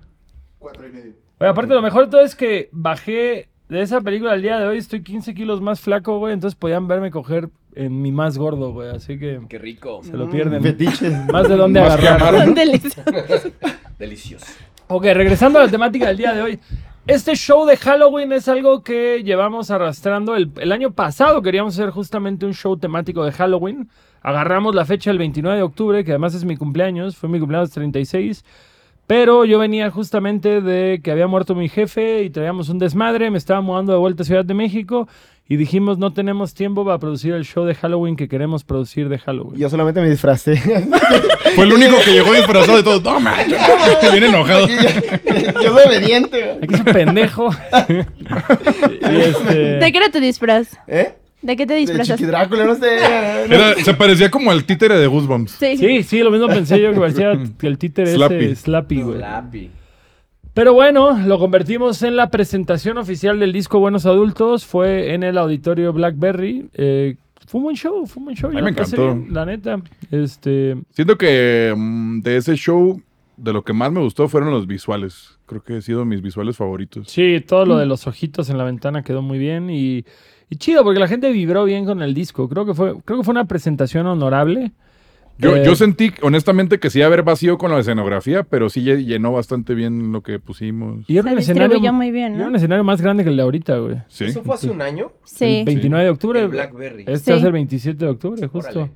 Cuatro 0.58 0.86
y 0.86 0.90
medio. 0.90 1.12
Oye, 1.38 1.50
aparte, 1.50 1.74
lo 1.74 1.82
mejor 1.82 2.06
de 2.06 2.10
todo 2.10 2.22
es 2.22 2.34
que 2.34 2.70
bajé 2.72 3.48
de 3.68 3.82
esa 3.82 4.00
película 4.00 4.32
al 4.32 4.42
día 4.42 4.58
de 4.58 4.66
hoy, 4.66 4.78
estoy 4.78 5.02
15 5.02 5.34
kilos 5.34 5.60
más 5.60 5.80
flaco, 5.80 6.18
güey, 6.18 6.32
entonces 6.32 6.56
podían 6.56 6.88
verme 6.88 7.10
coger 7.10 7.50
en 7.76 8.02
mi 8.02 8.10
más 8.10 8.36
gordo, 8.38 8.72
güey, 8.72 8.90
así 8.90 9.18
que 9.18 9.40
Qué 9.48 9.58
rico. 9.58 10.00
se 10.02 10.16
lo 10.16 10.28
pierden. 10.28 10.62
Fetiches. 10.62 11.26
Más 11.32 11.48
de 11.48 11.56
dónde 11.56 11.80
agarrar. 11.80 12.52
Delicioso. 12.54 13.02
Delicioso. 13.98 14.46
Ok, 14.88 15.04
regresando 15.04 15.58
a 15.58 15.64
la 15.64 15.70
temática 15.70 16.08
del 16.08 16.16
día 16.16 16.32
de 16.34 16.42
hoy. 16.42 16.58
Este 17.06 17.36
show 17.36 17.64
de 17.66 17.76
Halloween 17.76 18.32
es 18.32 18.48
algo 18.48 18.82
que 18.82 19.22
llevamos 19.22 19.70
arrastrando. 19.70 20.34
El, 20.34 20.50
el 20.56 20.72
año 20.72 20.90
pasado 20.92 21.40
queríamos 21.40 21.74
hacer 21.78 21.90
justamente 21.90 22.46
un 22.46 22.54
show 22.54 22.76
temático 22.76 23.24
de 23.24 23.30
Halloween. 23.32 23.88
Agarramos 24.22 24.74
la 24.74 24.84
fecha 24.84 25.10
del 25.10 25.18
29 25.18 25.56
de 25.56 25.62
octubre, 25.62 26.04
que 26.04 26.10
además 26.10 26.34
es 26.34 26.44
mi 26.44 26.56
cumpleaños. 26.56 27.16
Fue 27.16 27.28
mi 27.28 27.38
cumpleaños 27.38 27.70
36. 27.70 28.44
Pero 29.06 29.44
yo 29.44 29.60
venía 29.60 29.88
justamente 29.92 30.60
de 30.60 31.00
que 31.00 31.12
había 31.12 31.28
muerto 31.28 31.54
mi 31.54 31.68
jefe 31.68 32.24
y 32.24 32.30
traíamos 32.30 32.68
un 32.70 32.80
desmadre. 32.80 33.30
Me 33.30 33.38
estaba 33.38 33.60
mudando 33.60 33.92
de 33.92 33.98
vuelta 33.98 34.24
a 34.24 34.26
Ciudad 34.26 34.44
de 34.44 34.54
México. 34.54 35.06
Y 35.48 35.56
dijimos, 35.56 35.96
no 35.98 36.12
tenemos 36.12 36.54
tiempo 36.54 36.84
para 36.84 36.98
producir 36.98 37.32
el 37.32 37.44
show 37.44 37.64
de 37.64 37.74
Halloween 37.76 38.16
que 38.16 38.26
queremos 38.26 38.64
producir 38.64 39.08
de 39.08 39.18
Halloween. 39.18 39.56
Yo 39.60 39.70
solamente 39.70 40.00
me 40.00 40.10
disfracé. 40.10 40.56
Fue 41.54 41.64
el 41.64 41.72
único 41.72 41.94
que 42.04 42.10
llegó 42.12 42.32
disfrazado 42.32 42.76
de 42.78 42.82
todo. 42.82 43.00
No, 43.00 43.20
man. 43.20 43.34
Viene 44.10 44.26
enojado. 44.26 44.66
Yo 45.62 45.72
soy 45.72 45.86
obediente. 45.86 46.42
güey. 46.42 46.56
Aquí 46.64 46.74
es 46.74 46.80
un 46.80 46.86
pendejo. 46.86 47.50
y 47.88 49.16
este... 49.20 49.54
¿De 49.78 49.92
qué 49.92 49.98
era 49.98 50.10
tu 50.10 50.18
disfraz? 50.18 50.76
¿Eh? 50.88 51.14
¿De 51.42 51.56
qué 51.56 51.64
te 51.64 51.74
De 51.74 51.78
disfrazas? 51.80 52.16
Chiqui 52.18 52.26
Drácula, 52.26 52.64
no 52.64 52.74
sé. 52.74 52.96
Era- 52.96 53.74
se 53.76 53.94
parecía 53.94 54.28
como 54.32 54.50
al 54.50 54.64
títere 54.64 54.98
de 54.98 55.06
Goosebumps. 55.06 55.52
Sí. 55.52 55.76
Sí, 55.76 56.02
sí, 56.02 56.18
lo 56.20 56.32
mismo 56.32 56.48
pensé 56.48 56.80
yo 56.80 56.92
que 56.92 56.98
parecía 56.98 57.38
que 57.56 57.66
el 57.68 57.78
títere 57.78 58.12
Slappy. 58.14 58.34
ese 58.46 58.56
Slappy, 58.56 59.02
güey. 59.02 59.18
Slappy. 59.18 59.70
Pero 60.56 60.72
bueno, 60.72 61.18
lo 61.18 61.38
convertimos 61.38 62.02
en 62.02 62.16
la 62.16 62.30
presentación 62.30 62.96
oficial 62.96 63.38
del 63.38 63.52
disco 63.52 63.78
Buenos 63.78 64.06
Adultos. 64.06 64.64
Fue 64.64 65.12
en 65.12 65.22
el 65.22 65.36
auditorio 65.36 65.92
Blackberry. 65.92 66.70
Eh, 66.72 67.16
fue 67.46 67.58
un 67.58 67.64
buen 67.64 67.76
show, 67.76 68.06
fue 68.06 68.20
un 68.20 68.24
buen 68.24 68.36
show. 68.38 68.48
A 68.48 68.54
mí 68.54 68.62
me 68.62 68.70
encantó. 68.70 69.14
bien, 69.14 69.34
la 69.34 69.44
neta. 69.44 69.82
Este, 70.10 70.74
Siento 70.92 71.18
que 71.18 71.74
mm, 71.76 72.20
de 72.20 72.38
ese 72.38 72.56
show, 72.56 72.98
de 73.36 73.52
lo 73.52 73.64
que 73.64 73.74
más 73.74 73.92
me 73.92 74.00
gustó 74.00 74.28
fueron 74.28 74.50
los 74.50 74.66
visuales. 74.66 75.38
Creo 75.44 75.62
que 75.62 75.74
han 75.74 75.82
sido 75.82 76.06
mis 76.06 76.22
visuales 76.22 76.56
favoritos. 76.56 77.06
sí, 77.10 77.44
todo 77.46 77.66
lo 77.66 77.76
de 77.76 77.84
los 77.84 78.06
ojitos 78.06 78.48
en 78.48 78.56
la 78.56 78.64
ventana 78.64 79.02
quedó 79.02 79.20
muy 79.20 79.38
bien 79.38 79.68
y, 79.68 80.06
y 80.48 80.56
chido 80.56 80.84
porque 80.84 81.00
la 81.00 81.06
gente 81.06 81.30
vibró 81.32 81.64
bien 81.64 81.84
con 81.84 82.00
el 82.00 82.14
disco. 82.14 82.48
Creo 82.48 82.64
que 82.64 82.72
fue, 82.72 82.94
creo 83.04 83.18
que 83.18 83.24
fue 83.24 83.32
una 83.32 83.44
presentación 83.44 84.06
honorable. 84.06 84.72
Yo, 85.38 85.54
Eh, 85.56 85.64
yo 85.66 85.76
sentí, 85.76 86.12
honestamente, 86.22 86.78
que 86.80 86.88
sí 86.88 86.98
iba 86.98 87.06
a 87.06 87.08
haber 87.08 87.22
vacío 87.22 87.58
con 87.58 87.70
la 87.70 87.78
escenografía, 87.78 88.42
pero 88.42 88.70
sí 88.70 88.82
lle- 88.82 89.04
llenó 89.04 89.32
bastante 89.32 89.74
bien 89.74 90.10
lo 90.12 90.22
que 90.22 90.38
pusimos. 90.38 91.04
Y 91.08 91.18
era 91.18 91.30
un 91.32 91.38
escenario, 91.38 91.92
muy 91.92 92.10
bien, 92.10 92.40
un 92.40 92.56
escenario 92.56 92.84
más 92.84 93.02
grande 93.02 93.22
que 93.22 93.28
el 93.30 93.36
de 93.36 93.42
ahorita, 93.42 93.76
güey. 93.78 93.96
Sí. 94.08 94.24
¿Eso 94.24 94.42
fue 94.42 94.54
hace 94.54 94.70
un 94.70 94.80
año? 94.80 95.12
Sí. 95.24 95.58
El 95.58 95.64
29 95.66 96.04
de 96.04 96.10
octubre. 96.10 96.40
El 96.40 96.48
Blackberry. 96.48 97.02
Este 97.06 97.34
Sí. 97.34 97.38
ser 97.38 97.46
el 97.48 97.52
27 97.52 98.04
de 98.04 98.10
octubre, 98.10 98.46
justo. 98.48 98.70
Órale. 98.80 98.92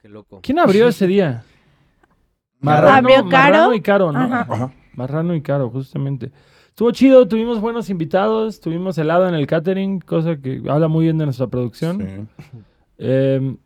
Qué 0.00 0.08
loco. 0.08 0.40
¿Quién 0.42 0.58
abrió 0.60 0.86
ese 0.88 1.06
día? 1.08 1.42
Abrió 2.62 3.28
Caro. 3.28 3.54
Marrano 3.56 3.74
y 3.74 3.80
Caro, 3.80 4.12
¿no? 4.12 4.18
Ajá. 4.20 4.46
Ajá. 4.48 4.72
Marrano 4.94 5.34
y 5.34 5.40
Caro, 5.42 5.70
justamente. 5.70 6.30
Estuvo 6.68 6.90
chido, 6.92 7.26
tuvimos 7.26 7.60
buenos 7.60 7.90
invitados, 7.90 8.60
tuvimos 8.60 8.96
helado 8.98 9.28
en 9.28 9.34
el 9.34 9.46
catering, 9.46 10.00
cosa 10.00 10.36
que 10.36 10.62
habla 10.68 10.88
muy 10.88 11.04
bien 11.06 11.18
de 11.18 11.24
nuestra 11.26 11.46
producción. 11.48 11.98
Sí. 12.38 12.58
Eh, 12.98 13.56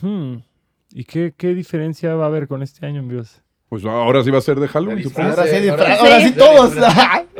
hmm, 0.00 0.34
¿Y 0.94 1.04
qué, 1.04 1.32
qué 1.36 1.54
diferencia 1.54 2.14
va 2.14 2.24
a 2.24 2.28
haber 2.28 2.48
con 2.48 2.62
este 2.62 2.84
año, 2.86 3.00
amigos? 3.00 3.40
Pues 3.68 3.86
ahora 3.86 4.22
sí 4.22 4.30
va 4.30 4.36
a 4.36 4.42
ser 4.42 4.60
de 4.60 4.68
Halloween. 4.68 5.02
Ahora 5.16 5.46
sí, 5.46 5.68
ahora 5.68 5.94
ahora 5.98 6.20
sí. 6.20 6.32
todos. 6.36 6.74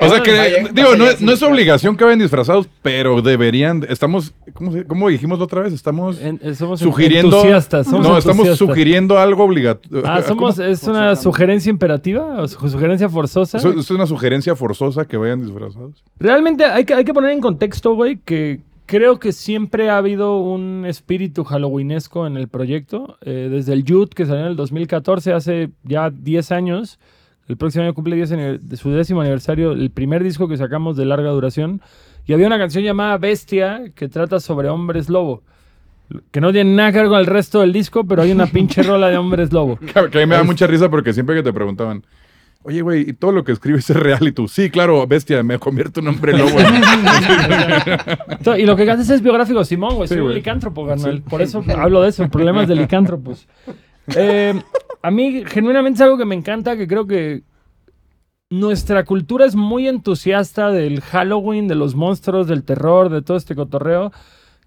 O 0.00 0.08
sea 0.08 0.20
que, 0.20 0.66
digo, 0.72 0.96
no, 0.96 1.06
es- 1.06 1.20
no 1.20 1.30
es 1.30 1.40
obligación 1.44 1.96
que 1.96 2.02
vayan 2.02 2.18
disfrazados, 2.18 2.66
pero 2.80 3.22
deberían, 3.22 3.86
estamos, 3.88 4.32
¿cómo, 4.52 4.72
se- 4.72 4.84
cómo 4.84 5.08
dijimos 5.08 5.38
la 5.38 5.44
otra 5.44 5.60
vez? 5.60 5.72
Estamos 5.74 6.20
En- 6.20 6.40
eh, 6.42 6.54
somos 6.56 6.80
sugiriendo, 6.80 7.36
entusiastas. 7.36 7.86
somos 7.86 8.08
no, 8.08 8.18
estamos 8.18 8.48
sugiriendo 8.58 9.16
algo 9.18 9.44
obligatorio. 9.44 10.02
Ah, 10.04 10.20
somos, 10.22 10.58
¿es 10.58 10.82
una 10.84 11.14
sugerencia 11.14 11.70
imperativa 11.70 12.40
o 12.42 12.48
sugerencia 12.48 13.08
forzosa? 13.08 13.58
Eso 13.58 13.70
es 13.78 13.90
una 13.92 14.06
sugerencia 14.06 14.56
forzosa 14.56 15.04
que 15.04 15.16
vayan 15.18 15.42
disfrazados. 15.42 16.02
Realmente 16.18 16.64
hay 16.64 16.84
que, 16.84 16.94
hay 16.94 17.04
que 17.04 17.14
poner 17.14 17.30
en 17.30 17.40
contexto, 17.40 17.94
güey, 17.94 18.16
que 18.16 18.60
creo 18.92 19.18
que 19.18 19.32
siempre 19.32 19.88
ha 19.88 19.96
habido 19.96 20.36
un 20.36 20.84
espíritu 20.86 21.44
halloweenesco 21.44 22.26
en 22.26 22.36
el 22.36 22.48
proyecto. 22.48 23.16
Eh, 23.22 23.48
desde 23.50 23.72
el 23.72 23.84
Youth, 23.84 24.10
que 24.10 24.26
salió 24.26 24.42
en 24.42 24.48
el 24.50 24.56
2014, 24.56 25.32
hace 25.32 25.70
ya 25.82 26.10
10 26.10 26.52
años. 26.52 26.98
El 27.48 27.56
próximo 27.56 27.84
año 27.84 27.94
cumple 27.94 28.16
10 28.16 28.32
aniver- 28.32 28.60
de 28.60 28.76
su 28.76 28.90
décimo 28.90 29.22
aniversario, 29.22 29.72
el 29.72 29.90
primer 29.90 30.22
disco 30.22 30.46
que 30.46 30.58
sacamos 30.58 30.98
de 30.98 31.06
larga 31.06 31.30
duración. 31.30 31.80
Y 32.26 32.34
había 32.34 32.46
una 32.46 32.58
canción 32.58 32.84
llamada 32.84 33.16
Bestia 33.16 33.84
que 33.94 34.08
trata 34.10 34.40
sobre 34.40 34.68
hombres 34.68 35.08
lobo. 35.08 35.42
Que 36.30 36.42
no 36.42 36.52
tiene 36.52 36.74
nada 36.74 36.92
que 36.92 36.98
ver 36.98 37.08
con 37.08 37.18
el 37.18 37.24
resto 37.26 37.60
del 37.60 37.72
disco, 37.72 38.04
pero 38.04 38.20
hay 38.20 38.32
una 38.32 38.46
pinche 38.46 38.82
rola 38.82 39.08
de 39.08 39.16
hombres 39.16 39.54
lobo. 39.54 39.78
Que 39.78 39.98
a 39.98 40.02
mí 40.20 40.26
me 40.26 40.34
da 40.36 40.42
mucha 40.42 40.66
risa 40.66 40.90
porque 40.90 41.14
siempre 41.14 41.34
que 41.34 41.42
te 41.42 41.52
preguntaban, 41.54 42.04
oye, 42.62 42.82
güey, 42.82 43.10
¿y 43.10 43.12
todo 43.12 43.32
lo 43.32 43.44
que 43.44 43.52
escribes 43.52 43.88
es 43.90 43.96
real? 43.96 44.26
Y 44.26 44.32
tú, 44.32 44.48
sí, 44.48 44.70
claro, 44.70 45.06
bestia, 45.06 45.42
me 45.42 45.58
convierto 45.58 46.00
en 46.00 46.08
hombre 46.08 46.36
lobo. 46.36 46.50
Y 48.58 48.66
lo 48.66 48.76
que 48.76 48.90
haces 48.90 49.10
es 49.10 49.22
biográfico, 49.22 49.64
Simón, 49.64 49.96
güey. 49.96 50.08
Sí, 50.08 50.14
soy 50.14 50.22
un 50.22 50.34
licántropo, 50.34 50.86
carnal. 50.86 51.22
Por 51.22 51.42
eso 51.42 51.64
hablo 51.76 52.02
de 52.02 52.10
eso, 52.10 52.28
problemas 52.28 52.68
de 52.68 52.76
licántropos. 52.76 53.48
Eh, 54.16 54.54
a 55.02 55.10
mí, 55.10 55.44
genuinamente, 55.46 55.96
es 55.96 56.00
algo 56.02 56.18
que 56.18 56.24
me 56.24 56.34
encanta, 56.34 56.76
que 56.76 56.86
creo 56.86 57.06
que 57.06 57.42
nuestra 58.50 59.04
cultura 59.04 59.46
es 59.46 59.56
muy 59.56 59.88
entusiasta 59.88 60.70
del 60.70 61.00
Halloween, 61.00 61.68
de 61.68 61.74
los 61.74 61.94
monstruos, 61.94 62.46
del 62.46 62.64
terror, 62.64 63.08
de 63.08 63.22
todo 63.22 63.36
este 63.36 63.54
cotorreo. 63.54 64.12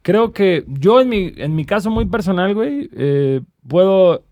Creo 0.02 0.32
que 0.32 0.64
yo, 0.68 1.02
en 1.02 1.10
mi, 1.10 1.34
en 1.38 1.56
mi 1.56 1.66
caso 1.66 1.90
muy 1.90 2.06
personal, 2.06 2.54
güey, 2.54 2.90
eh, 2.96 3.42
puedo 3.68 4.24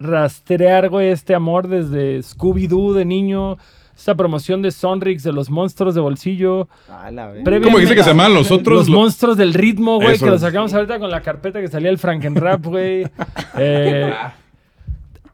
rastrear, 0.00 0.88
güey, 0.88 1.08
este 1.08 1.34
amor 1.34 1.68
desde 1.68 2.18
Scooby-Doo 2.22 2.94
de 2.94 3.04
niño, 3.04 3.58
esta 3.96 4.14
promoción 4.14 4.62
de 4.62 4.70
Sonrix 4.70 5.22
de 5.22 5.32
los 5.32 5.50
monstruos 5.50 5.94
de 5.94 6.00
bolsillo. 6.00 6.68
A 6.88 7.10
la 7.10 7.28
vez. 7.28 7.44
Previo- 7.44 7.64
¿Cómo 7.66 7.78
dice 7.78 7.94
que 7.94 8.02
se 8.02 8.08
llaman 8.10 8.32
los 8.34 8.50
otros? 8.50 8.78
Los 8.78 8.88
Lo- 8.88 8.98
monstruos 8.98 9.36
del 9.36 9.52
ritmo, 9.54 9.96
güey, 9.96 10.14
Eso. 10.14 10.24
que 10.24 10.30
los 10.30 10.40
sacamos 10.40 10.72
ahorita 10.72 10.98
con 10.98 11.10
la 11.10 11.20
carpeta 11.20 11.60
que 11.60 11.68
salía 11.68 11.90
el 11.90 11.98
Frankenrap, 11.98 12.64
güey. 12.64 13.06
Eh, 13.58 14.12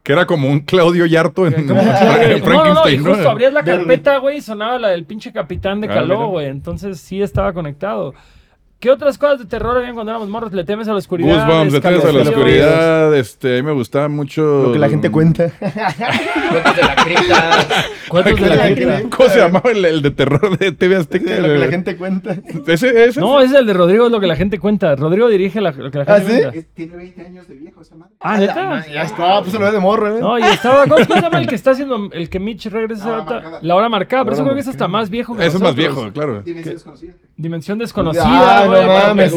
que 0.03 0.13
era 0.13 0.25
como 0.25 0.49
un 0.49 0.61
Claudio 0.61 1.05
Yarto 1.05 1.47
en, 1.47 1.53
en 1.59 1.67
no, 1.67 1.75
no, 1.75 1.81
no, 1.83 1.89
y 2.37 2.39
Frankenstein, 2.41 3.03
¿no? 3.03 3.13
justo 3.13 3.29
abrías 3.29 3.53
la 3.53 3.63
carpeta, 3.63 4.17
güey, 4.17 4.37
y 4.37 4.41
sonaba 4.41 4.77
la 4.79 4.89
del 4.89 5.05
pinche 5.05 5.31
capitán 5.31 5.79
de 5.81 5.87
Ah, 5.87 5.93
Caló, 5.95 6.27
güey. 6.27 6.47
Entonces 6.47 6.99
sí 6.99 7.21
estaba 7.21 7.53
conectado. 7.53 8.13
¿Qué 8.79 8.91
otras 8.91 9.17
cosas 9.17 9.39
de 9.39 9.45
terror 9.45 9.75
habían 9.75 9.95
cuando 9.95 10.11
éramos 10.11 10.29
morros? 10.29 10.53
¿Le 10.53 10.63
temes 10.63 10.87
a 10.87 10.91
la 10.91 10.97
oscuridad? 10.99 11.45
Goosebumps, 11.47 11.73
detalles 11.73 12.05
a 12.05 12.11
la 12.11 12.21
oscuridad. 12.21 13.15
Este, 13.15 13.53
a 13.57 13.61
mí 13.61 13.67
me 13.67 13.71
gustaba 13.73 14.07
mucho. 14.07 14.65
Lo 14.67 14.71
que 14.73 14.77
la 14.77 14.87
gente 14.87 15.09
cuenta. 15.09 15.49
Cuentos 15.59 16.75
de 16.75 16.81
la 16.83 16.95
cripta. 16.95 17.85
Cuentos 18.09 18.39
de 18.39 18.55
la 18.55 18.65
cripta. 18.75 19.01
¿Cómo 19.17 19.29
se 19.29 19.39
llamaba 19.39 19.71
el, 19.71 19.83
el 19.83 20.01
de 20.03 20.11
terror 20.11 20.57
de 20.59 20.71
TV 20.73 20.95
Azteca? 20.95 21.35
Lo 21.39 21.47
que 21.47 21.57
la 21.57 21.67
gente 21.69 21.97
cuenta. 21.97 22.37
Ese, 22.67 23.05
ese. 23.05 23.19
No, 23.19 23.39
ese 23.41 23.55
es 23.55 23.59
el 23.61 23.65
de 23.65 23.73
Rodrigo, 23.73 24.05
es 24.05 24.11
lo 24.11 24.19
que 24.19 24.27
la 24.27 24.35
gente 24.35 24.59
cuenta. 24.59 24.95
Rodrigo 24.95 25.27
dirige 25.27 25.59
la- 25.59 25.71
lo 25.71 25.89
que 25.89 25.97
la 25.97 26.05
gente 26.05 26.11
¿Ah, 26.11 26.19
sí? 26.35 26.41
cuenta. 26.43 26.67
Tiene 26.75 26.95
20 26.97 27.21
años 27.25 27.47
de 27.47 27.55
viejo 27.55 27.81
esa 27.81 27.95
madre. 27.95 28.13
Ah, 28.19 28.37
¿neta? 28.37 28.85
Ya 28.93 29.01
está, 29.01 29.39
pues 29.39 29.53
se 29.53 29.59
lo 29.59 29.65
ve 29.65 29.71
de 29.71 29.79
morro, 29.79 30.17
¿eh? 30.17 30.21
No, 30.21 30.37
y 30.37 30.43
estaba. 30.43 30.85
¿Cómo 30.85 31.03
se 31.03 31.19
llama 31.19 31.39
el 31.39 31.47
que 31.47 31.55
está 31.55 31.71
haciendo 31.71 32.09
el 32.13 32.29
que 32.29 32.39
Mitch 32.39 32.67
regresa 32.67 33.05
La 33.05 33.09
hora 33.11 33.17
ahorita? 33.17 33.33
marcada. 33.41 33.59
La 33.63 33.75
hora 33.75 33.89
marcada, 33.89 34.23
pero 34.23 34.35
eso 34.35 34.43
creo 34.43 34.53
que 34.55 34.61
es 34.61 34.67
hasta 34.67 34.87
más 34.87 35.09
viejo 35.09 35.35
que 35.35 35.45
Ese 35.45 35.57
es 35.57 35.63
más 35.63 35.75
viejo, 35.75 36.11
claro. 36.13 36.43
Tiene 36.43 36.61
ese 36.61 36.71
desconocido. 36.73 37.13
Dimensión 37.35 37.77
Ah, 37.79 37.83
desconocida, 37.83 38.66
no 38.67 38.87
mames. 38.87 39.33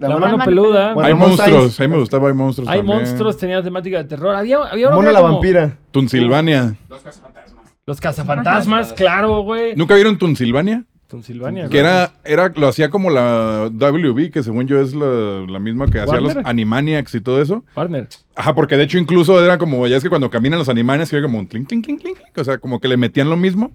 La 0.00 0.08
mano 0.08 0.20
mano- 0.20 0.44
peluda. 0.44 0.94
Bueno, 0.94 1.06
hay 1.08 1.14
monstruos, 1.14 1.78
a 1.78 1.82
mí 1.82 1.88
me 1.88 1.98
gustaba, 1.98 2.28
hay 2.28 2.34
monstruos. 2.34 2.68
Hay 2.68 2.78
también. 2.78 2.98
monstruos, 2.98 3.36
tenía 3.36 3.62
temática 3.62 3.98
de 3.98 4.04
terror. 4.04 4.34
Había, 4.34 4.58
había 4.58 4.88
uno 4.88 4.96
Mono 4.96 5.08
que 5.08 5.14
la 5.14 5.20
vampira. 5.20 5.76
Tunsilvania. 5.90 6.74
Los 6.88 7.02
cazafantasmas. 7.02 7.74
Los 7.86 8.00
cazafantasmas, 8.00 8.92
claro, 8.92 9.42
güey. 9.42 9.74
¿Nunca 9.76 9.94
vieron 9.94 10.18
Tunsilvania? 10.18 10.84
Tunsilvania. 11.08 11.68
Que 11.68 11.78
era, 11.78 12.12
era, 12.24 12.50
lo 12.56 12.68
hacía 12.68 12.88
como 12.88 13.10
la 13.10 13.68
WB, 13.70 14.30
que 14.30 14.42
según 14.42 14.66
yo 14.66 14.80
es 14.80 14.94
la, 14.94 15.44
la 15.46 15.58
misma 15.58 15.86
que 15.86 16.00
hacía 16.00 16.20
los. 16.20 16.34
Animaniacs 16.42 17.14
y 17.14 17.20
todo 17.20 17.42
eso. 17.42 17.64
Warner. 17.76 18.08
Ajá, 18.34 18.54
porque 18.54 18.78
de 18.78 18.84
hecho 18.84 18.96
incluso 18.96 19.44
era 19.44 19.58
como, 19.58 19.86
ya 19.86 19.98
es 19.98 20.02
que 20.02 20.08
cuando 20.08 20.30
caminan 20.30 20.58
los 20.58 20.70
Animaniacs, 20.70 21.10
que 21.10 21.16
era 21.16 21.26
como 21.26 21.38
un 21.38 21.44
clink, 21.46 21.68
clink, 21.68 21.84
clink, 21.84 22.00
clink, 22.00 22.16
clink, 22.16 22.38
o 22.38 22.44
sea, 22.44 22.56
como 22.56 22.80
que 22.80 22.88
le 22.88 22.96
metían 22.96 23.28
lo 23.28 23.36
mismo, 23.36 23.72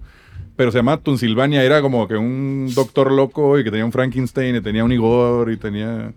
pero 0.58 0.72
se 0.72 0.80
llamaba 0.80 0.98
Tunsilvania, 0.98 1.64
era 1.64 1.82
como 1.82 2.06
que 2.08 2.18
un 2.18 2.70
doctor 2.76 3.12
loco 3.12 3.58
y 3.58 3.64
que 3.64 3.70
tenía 3.72 3.86
un 3.86 3.92
Frankenstein 3.94 4.58
y 4.58 4.62
tenía 4.62 4.84
un 4.84 4.92
Igor 4.92 5.50
y 5.52 5.58
tenía... 5.58 6.12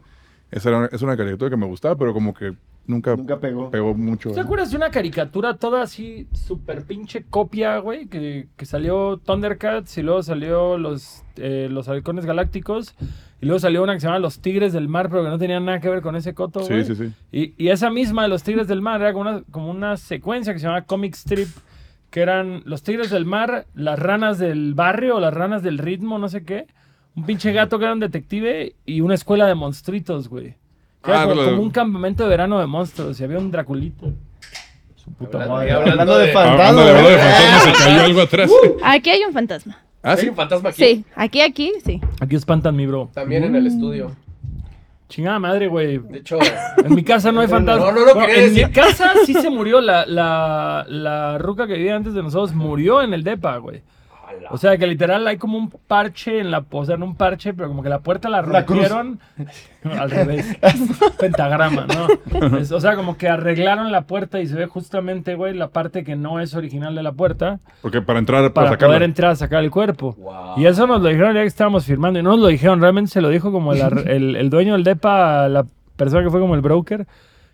Esa 0.51 0.71
era, 0.71 0.89
es 0.91 1.01
una 1.03 1.17
caricatura 1.17 1.49
que 1.51 1.57
me 1.57 1.67
gustaba, 1.67 1.95
pero 1.95 2.13
como 2.13 2.35
que 2.35 2.55
nunca, 2.87 3.15
Nunca 3.15 3.39
pegó. 3.39 3.71
pegó 3.71 3.95
mucho. 3.95 4.33
¿Te 4.33 4.41
acuerdas 4.41 4.71
de 4.73 4.79
una 4.79 4.91
caricatura 4.91 5.55
toda 5.55 5.83
así, 5.83 6.27
súper 6.33 6.83
pinche 6.83 7.23
copia, 7.31 7.79
güey? 7.79 8.07
Que, 8.07 8.49
que 8.57 8.67
salió 8.67 9.19
Thundercats 9.19 9.97
y 9.99 10.03
luego 10.03 10.25
salió 10.25 10.77
los, 10.77 11.23
eh, 11.37 11.69
los 11.71 11.89
halcones 11.89 12.27
galácticos 12.27 12.95
y 13.41 13.47
luego 13.47 13.61
salió 13.61 13.83
una 13.83 13.95
que 13.95 14.01
se 14.01 14.07
llama 14.09 14.19
Los 14.19 14.41
Tigres 14.41 14.73
del 14.73 14.89
Mar, 14.89 15.09
pero 15.09 15.23
que 15.23 15.29
no 15.29 15.39
tenía 15.39 15.61
nada 15.61 15.79
que 15.81 15.89
ver 15.89 16.03
con 16.03 16.17
ese 16.17 16.35
coto, 16.35 16.61
güey. 16.67 16.85
Sí, 16.85 16.97
sí, 16.97 17.05
sí. 17.07 17.13
Y, 17.31 17.55
y 17.65 17.69
esa 17.69 17.91
misma 17.91 18.23
de 18.25 18.29
los 18.31 18.43
Tigres 18.43 18.67
del 18.67 18.81
Mar 18.83 19.01
era 19.01 19.13
como 19.13 19.31
una, 19.31 19.43
como 19.53 19.71
una 19.71 19.97
secuencia 19.97 20.53
que 20.53 20.59
se 20.59 20.65
llamaba 20.65 20.85
Comic 20.85 21.15
Strip, 21.15 21.49
que 22.11 22.21
eran 22.21 22.63
los 22.65 22.83
Tigres 22.83 23.11
del 23.11 23.25
Mar, 23.25 23.67
las 23.75 23.99
ranas 23.99 24.39
del 24.39 24.75
barrio, 24.75 25.21
las 25.21 25.33
ranas 25.33 25.63
del 25.63 25.79
ritmo, 25.79 26.19
no 26.19 26.29
sé 26.29 26.45
qué. 26.45 26.67
Un 27.17 27.25
pinche 27.25 27.53
gato 27.53 27.79
que 27.79 27.85
era 27.85 27.95
un 27.95 28.01
detective 28.01 28.75
y 28.87 29.01
una 29.01 29.15
escuela 29.15 29.47
de 29.47 29.55
monstruitos, 29.55 30.29
güey. 30.29 30.55
Que 31.03 31.11
era 31.11 31.23
Ah, 31.23 31.27
como, 31.29 31.43
un 31.63 31.71
campamento 31.71 32.25
de 32.25 32.29
verano 32.29 32.61
de 32.61 32.67
monstruos 32.67 33.19
y 33.21 33.25
había 33.25 33.39
un 33.39 33.51
Draculito. 33.51 34.13
Su 34.97 35.13
puta 35.13 35.39
Hablando- 35.43 35.55
madre. 35.55 35.73
hablando 35.73 36.19
de 36.19 36.31
hablando 36.33 36.85
de 36.85 37.17
fantasmas, 37.17 37.63
se 37.63 37.73
cayó 37.85 38.01
algo 38.03 38.21
atrás. 38.21 38.51
Aquí 38.85 39.11
hay 39.11 39.23
un 39.25 39.33
fantasma. 39.33 39.79
Ah, 40.03 40.13
¿Hay 40.13 40.19
sí. 40.19 40.29
un 40.29 40.35
fantasma 40.37 40.69
aquí? 40.71 40.83
Sí, 40.85 41.05
aquí, 41.15 41.41
aquí, 41.41 41.73
sí. 41.85 42.01
Aquí 42.21 42.37
espantan 42.37 42.75
mi 42.77 42.87
bro. 42.87 43.11
También 43.15 43.45
en 43.45 43.55
el 43.57 43.67
estudio. 43.67 44.13
Chingada 45.11 45.39
madre, 45.39 45.67
güey. 45.67 45.99
De 45.99 46.19
hecho, 46.19 46.39
En 46.85 46.95
mi 46.95 47.03
casa 47.05 47.31
no 47.33 47.41
hay 47.41 47.49
fantasma. 47.49 47.87
No, 47.87 47.93
no 47.93 48.07
lo 48.07 48.15
Bueno, 48.15 48.33
En 48.33 48.55
mi 48.55 48.65
casa 48.71 49.13
sí 49.27 49.35
se 49.35 49.51
murió. 49.51 49.81
La, 49.83 50.07
la, 50.07 50.87
la 50.89 51.37
ruca 51.37 51.67
que 51.67 51.75
vivía 51.75 51.97
antes 51.97 52.15
de 52.15 52.23
nosotros 52.23 52.55
murió 52.55 53.03
en 53.03 53.13
el 53.13 53.23
depa, 53.23 53.59
güey. 53.59 53.83
O 54.51 54.57
sea, 54.59 54.77
que 54.79 54.87
literal 54.87 55.27
hay 55.27 55.37
como 55.37 55.57
un 55.59 55.71
parche 55.71 56.41
en 56.41 56.51
la... 56.51 56.65
O 56.71 56.85
sea, 56.85 56.97
no 56.97 57.05
un 57.07 57.15
parche, 57.17 57.53
pero 57.55 57.69
como 57.69 57.83
que 57.83 57.89
la 57.89 58.01
puerta 58.01 58.29
la 58.29 58.43
rompieron. 58.43 59.21
al 59.85 60.11
revés. 60.11 60.57
Pentagrama, 61.19 61.87
¿no? 61.87 62.57
Es- 62.59 62.73
o 62.73 62.81
sea, 62.81 62.97
como 62.97 63.17
que 63.17 63.29
arreglaron 63.29 63.91
la 63.93 64.03
puerta 64.03 64.41
y 64.41 64.47
se 64.47 64.55
ve 64.57 64.67
justamente, 64.67 65.35
güey, 65.35 65.55
la 65.55 65.69
parte 65.69 66.05
que 66.05 66.17
no 66.17 66.41
es 66.41 66.55
original 66.55 66.95
de 66.95 67.03
la 67.03 67.13
puerta 67.13 67.61
Porque 67.83 68.03
para 68.03 68.19
entrar, 68.19 68.41
para, 68.43 68.53
para 68.55 68.71
sacarla. 68.71 68.89
poder 68.97 69.03
entrar 69.05 69.31
a 69.33 69.37
sacar 69.37 69.63
el 69.63 69.71
cuerpo. 69.71 70.15
Wow. 70.19 70.59
Y 70.59 70.67
eso 70.67 70.87
nos 70.87 71.01
lo 71.03 71.09
dijeron 71.09 71.35
ya 71.35 71.41
que 71.43 71.47
estábamos 71.47 71.85
firmando. 71.85 72.19
Y 72.19 72.23
no 72.23 72.31
nos 72.31 72.41
lo 72.41 72.47
dijeron, 72.49 72.81
realmente 72.81 73.11
se 73.11 73.21
lo 73.21 73.29
dijo 73.29 73.53
como 73.53 73.73
el, 73.73 73.83
ar- 73.83 74.09
el, 74.09 74.37
el 74.37 74.51
dueño 74.51 74.75
del 74.75 74.85
DEPA 74.85 75.49
la 75.49 75.65
persona 75.97 76.23
que 76.25 76.31
fue 76.31 76.41
como 76.41 76.55
el 76.55 76.61
broker. 76.61 77.07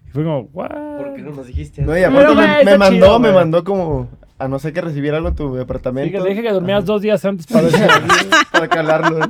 Y 0.07 0.11
fue 0.11 0.25
como, 0.25 0.43
¿what? 0.53 0.69
¿por 0.71 1.15
qué 1.15 1.23
no 1.23 1.31
nos 1.33 1.47
dijiste? 1.47 1.83
No, 1.83 1.97
y 1.99 2.03
aparte 2.05 2.35
me, 2.35 2.65
me 2.65 2.79
mandó, 2.79 3.07
chido, 3.07 3.19
me 3.19 3.33
mandó 3.33 3.65
como 3.65 4.09
a 4.38 4.49
no 4.49 4.59
ser 4.59 4.72
que 4.72 4.81
recibiera 4.81 5.16
algo 5.16 5.29
en 5.31 5.35
tu 5.35 5.46
Sí, 5.49 5.53
que 5.53 5.59
departamento. 5.59 6.22
te 6.22 6.29
dije 6.29 6.42
que 6.42 6.53
dormías 6.53 6.85
dos 6.85 7.01
días 7.03 7.25
antes 7.25 7.46
para 7.46 7.68
para 8.53 8.68
calarlo. 8.68 9.20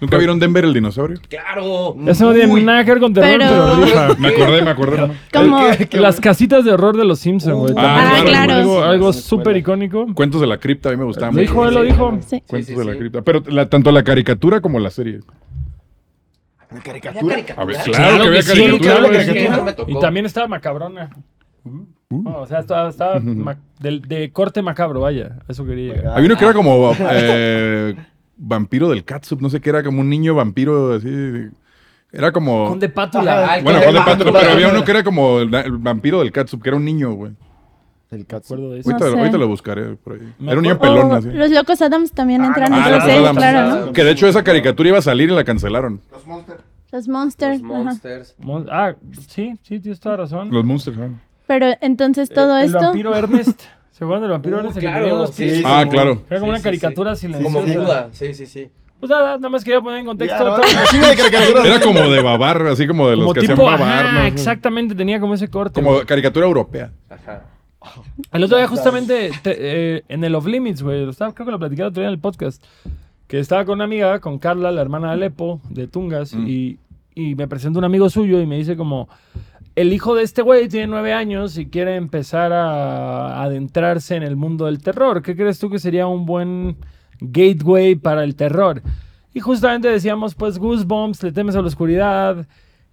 ¿Nunca 0.00 0.16
vieron 0.16 0.38
Denver 0.38 0.64
el 0.64 0.72
dinosaurio? 0.72 1.18
¡Claro! 1.28 1.96
Eso 2.06 2.26
no 2.26 2.32
tiene 2.32 2.62
nada 2.62 2.84
que 2.84 2.92
ver 2.92 3.00
con 3.00 3.12
terror, 3.12 3.36
pero, 3.40 3.50
Pero- 3.50 3.84
rifa. 3.84 4.14
Me 4.20 4.28
acordé, 4.28 4.62
me 4.62 4.70
acordé. 4.70 5.12
Como, 5.32 5.60
Las 5.92 6.20
casitas 6.20 6.64
de 6.64 6.70
horror 6.70 6.96
de 6.96 7.04
los 7.04 7.18
Simpsons, 7.18 7.56
güey. 7.56 7.74
Ah, 7.76 8.12
también. 8.14 8.26
claro. 8.26 8.52
Algo, 8.54 8.82
algo 8.84 9.12
súper 9.12 9.56
icónico. 9.56 10.06
Cuentos 10.14 10.40
de 10.40 10.46
la 10.46 10.58
cripta, 10.58 10.90
a 10.90 10.92
mí 10.92 10.98
me 10.98 11.04
gustaban 11.04 11.34
Lo 11.34 11.40
mucho. 11.40 11.50
dijo 11.50 11.66
él, 11.68 11.74
lo 11.74 11.82
dijo. 11.82 12.18
sí. 12.24 12.42
Cuentos 12.46 12.66
Sí, 12.68 12.74
sí, 12.74 12.78
de 12.78 12.84
la 12.84 12.96
cripta. 12.96 13.22
Pero 13.22 13.42
la- 13.48 13.68
tanto 13.68 13.90
la 13.90 14.04
caricatura 14.04 14.60
como 14.60 14.78
la 14.78 14.90
serie. 14.90 15.18
¿Había 16.70 16.82
caricatura? 16.82 17.34
A 17.34 17.36
ver, 17.36 17.46
caricatura? 17.46 17.82
claro, 17.82 18.22
que 18.22 18.28
había 18.28 18.42
sí, 18.42 18.48
caricatura. 18.50 18.78
claro 18.94 19.02
que 19.08 19.14
güey. 19.16 19.26
sí. 19.26 19.32
Que 19.32 19.48
no 19.48 19.64
me 19.64 19.72
tocó. 19.72 19.90
Y 19.90 19.98
también 19.98 20.26
estaba 20.26 20.46
macabrona. 20.46 21.10
No, 22.10 22.40
o 22.40 22.46
sea, 22.46 22.60
estaba, 22.60 22.90
de, 23.80 24.30
corte 24.32 24.62
macabro, 24.62 25.00
vaya. 25.00 25.36
Eso 25.46 25.66
quería 25.66 25.94
llegar. 25.94 26.14
Había 26.16 26.26
uno 26.26 26.36
que 26.38 26.44
era 26.44 26.54
como 26.54 26.92
eh, 26.98 27.94
vampiro 28.36 28.88
del 28.88 29.04
catsup, 29.04 29.42
no 29.42 29.50
sé 29.50 29.60
qué 29.60 29.68
era, 29.70 29.82
como 29.82 30.00
un 30.00 30.08
niño 30.08 30.34
vampiro 30.34 30.94
así. 30.94 31.48
Era 32.10 32.32
como. 32.32 32.68
Con 32.70 32.78
de 32.80 32.88
pátula. 32.88 33.60
Bueno, 33.62 33.80
Conde 33.80 33.84
Conde 33.84 34.00
Pátula. 34.24 34.40
Pero 34.40 34.52
había 34.52 34.68
uno 34.68 34.84
que 34.84 34.90
era 34.90 35.04
como 35.04 35.40
el, 35.40 35.54
el 35.54 35.76
vampiro 35.76 36.20
del 36.20 36.32
catsup, 36.32 36.62
que 36.62 36.70
era 36.70 36.76
un 36.78 36.84
niño, 36.86 37.12
güey. 37.12 37.32
El 38.10 38.22
acuerdo 38.22 38.70
de 38.70 38.80
eso. 38.80 38.88
Ahorita, 38.90 39.10
sé. 39.10 39.18
ahorita 39.18 39.36
lo 39.36 39.48
buscaré 39.48 39.96
por 39.96 40.14
ahí. 40.14 40.32
Me 40.38 40.50
Era 40.52 40.56
un 40.56 40.62
niño 40.62 40.78
pelón 40.78 41.12
así. 41.12 41.28
los 41.30 41.50
locos 41.50 41.82
Adams 41.82 42.12
también 42.12 42.42
entran 42.42 42.72
Ah, 42.72 42.88
los 42.88 43.04
series, 43.04 43.18
Adams. 43.20 43.36
claro, 43.38 43.86
¿no? 43.86 43.92
Que 43.92 44.02
de 44.02 44.12
hecho 44.12 44.26
esa 44.26 44.42
caricatura 44.42 44.88
iba 44.88 44.98
a 44.98 45.02
salir 45.02 45.28
y 45.28 45.34
la 45.34 45.44
cancelaron. 45.44 46.00
Los 46.10 46.26
Monsters. 46.26 46.62
Los 46.90 47.06
Monsters. 47.06 47.60
Los 47.60 47.70
ajá. 47.70 47.84
Monsters. 47.84 48.34
Mon- 48.38 48.66
Ah, 48.70 48.94
sí, 49.28 49.52
sí, 49.62 49.78
tienes 49.78 50.00
toda 50.00 50.16
razón. 50.16 50.48
Los 50.50 50.64
monsters. 50.64 50.96
¿no? 50.96 51.27
Pero 51.48 51.66
entonces 51.80 52.28
todo 52.28 52.56
el, 52.58 52.66
esto. 52.66 52.78
El 52.78 52.84
vampiro 52.84 53.16
Ernest. 53.16 53.60
¿Se 53.90 54.04
acuerdan 54.04 54.22
del 54.22 54.30
vampiro 54.30 54.56
Uh, 54.56 54.60
Ernest? 54.60 54.78
Claro, 54.78 54.98
tenía 55.00 55.14
unos 55.14 55.30
sí, 55.34 55.42
pies 55.42 55.56
sí, 55.56 55.62
Ah, 55.66 55.78
como- 55.80 55.90
claro. 55.90 56.10
Era 56.30 56.38
como 56.40 56.52
Sí, 56.52 56.56
una 56.56 56.62
caricatura 56.62 57.14
sí. 57.16 57.20
silenciosa. 57.22 57.52
Como 57.58 57.66
muda. 57.82 58.08
Sí, 58.12 58.34
sí, 58.34 58.46
sí. 58.46 58.68
Pues 59.00 59.10
nada, 59.10 59.36
nada 59.36 59.48
más 59.48 59.64
quería 59.64 59.80
poner 59.80 59.98
en 60.00 60.06
contexto. 60.06 60.38
Ya, 60.44 60.44
todo. 61.52 61.64
Era 61.64 61.80
como 61.80 62.00
de 62.00 62.20
babar, 62.22 62.62
así 62.68 62.86
como 62.86 63.08
de 63.08 63.16
los 63.16 63.24
Como 63.26 63.34
que 63.34 63.40
tipo, 63.40 63.52
hacían 63.68 63.80
babar. 63.80 64.06
ajá, 64.06 64.18
¿no? 64.20 64.24
exactamente, 64.26 64.94
tenía 64.94 65.18
como 65.20 65.34
ese 65.34 65.48
corte. 65.48 65.80
Como 65.80 65.94
güey. 65.94 66.06
caricatura 66.06 66.46
europea. 66.46 66.90
Ajá. 67.08 67.42
El 68.32 68.44
otro 68.44 68.56
día 68.58 68.66
justamente 68.66 69.30
te- 69.42 69.56
eh, 69.96 70.02
en 70.08 70.24
el 70.24 70.34
Off 70.34 70.46
Limits, 70.46 70.82
güey, 70.82 71.04
lo 71.04 71.10
estaba- 71.10 71.32
creo 71.32 71.46
que 71.46 71.52
lo 71.52 71.58
platicé 71.58 71.82
el 71.82 71.88
otro 71.88 72.00
día 72.02 72.08
en 72.08 72.14
el 72.14 72.20
podcast, 72.20 72.62
que 73.28 73.38
estaba 73.38 73.64
con 73.64 73.74
una 73.76 73.84
amiga, 73.84 74.18
con 74.20 74.38
Carla, 74.38 74.70
la 74.72 74.80
hermana 74.82 75.08
de 75.08 75.12
Alepo, 75.14 75.60
de 75.70 75.86
Tungas, 75.86 76.34
Mm. 76.34 76.46
y, 76.48 76.78
y 77.14 77.34
me 77.36 77.46
presenta 77.46 77.78
un 77.78 77.84
amigo 77.84 78.10
suyo 78.10 78.40
y 78.40 78.46
me 78.46 78.56
dice 78.56 78.76
como, 78.76 79.08
el 79.78 79.92
hijo 79.92 80.16
de 80.16 80.24
este 80.24 80.42
güey 80.42 80.66
tiene 80.66 80.88
nueve 80.88 81.12
años 81.12 81.56
y 81.56 81.66
quiere 81.66 81.94
empezar 81.94 82.52
a 82.52 83.40
adentrarse 83.44 84.16
en 84.16 84.24
el 84.24 84.34
mundo 84.34 84.66
del 84.66 84.82
terror. 84.82 85.22
¿Qué 85.22 85.36
crees 85.36 85.60
tú 85.60 85.70
que 85.70 85.78
sería 85.78 86.08
un 86.08 86.26
buen 86.26 86.78
gateway 87.20 87.94
para 87.94 88.24
el 88.24 88.34
terror? 88.34 88.82
Y 89.32 89.38
justamente 89.38 89.86
decíamos, 89.86 90.34
pues, 90.34 90.58
Goosebumps, 90.58 91.22
le 91.22 91.30
temes 91.30 91.54
a 91.54 91.62
la 91.62 91.68
oscuridad. 91.68 92.44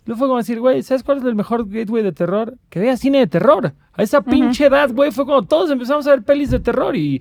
Luego 0.05 0.19
fue 0.19 0.27
como 0.27 0.37
decir, 0.37 0.59
güey, 0.59 0.83
¿sabes 0.83 1.01
cuál 1.01 1.17
es 1.17 1.23
el 1.23 1.33
mejor 1.33 1.67
gateway 1.67 2.03
de 2.03 2.11
terror? 2.11 2.55
Que 2.69 2.79
vea 2.79 2.95
cine 2.97 3.17
de 3.17 3.27
terror. 3.27 3.73
A 3.93 4.03
esa 4.03 4.21
pinche 4.21 4.67
edad, 4.67 4.91
güey, 4.93 5.09
fue 5.09 5.25
cuando 5.25 5.47
todos 5.47 5.71
empezamos 5.71 6.05
a 6.05 6.11
ver 6.11 6.21
pelis 6.21 6.51
de 6.51 6.59
terror 6.59 6.95
y 6.95 7.19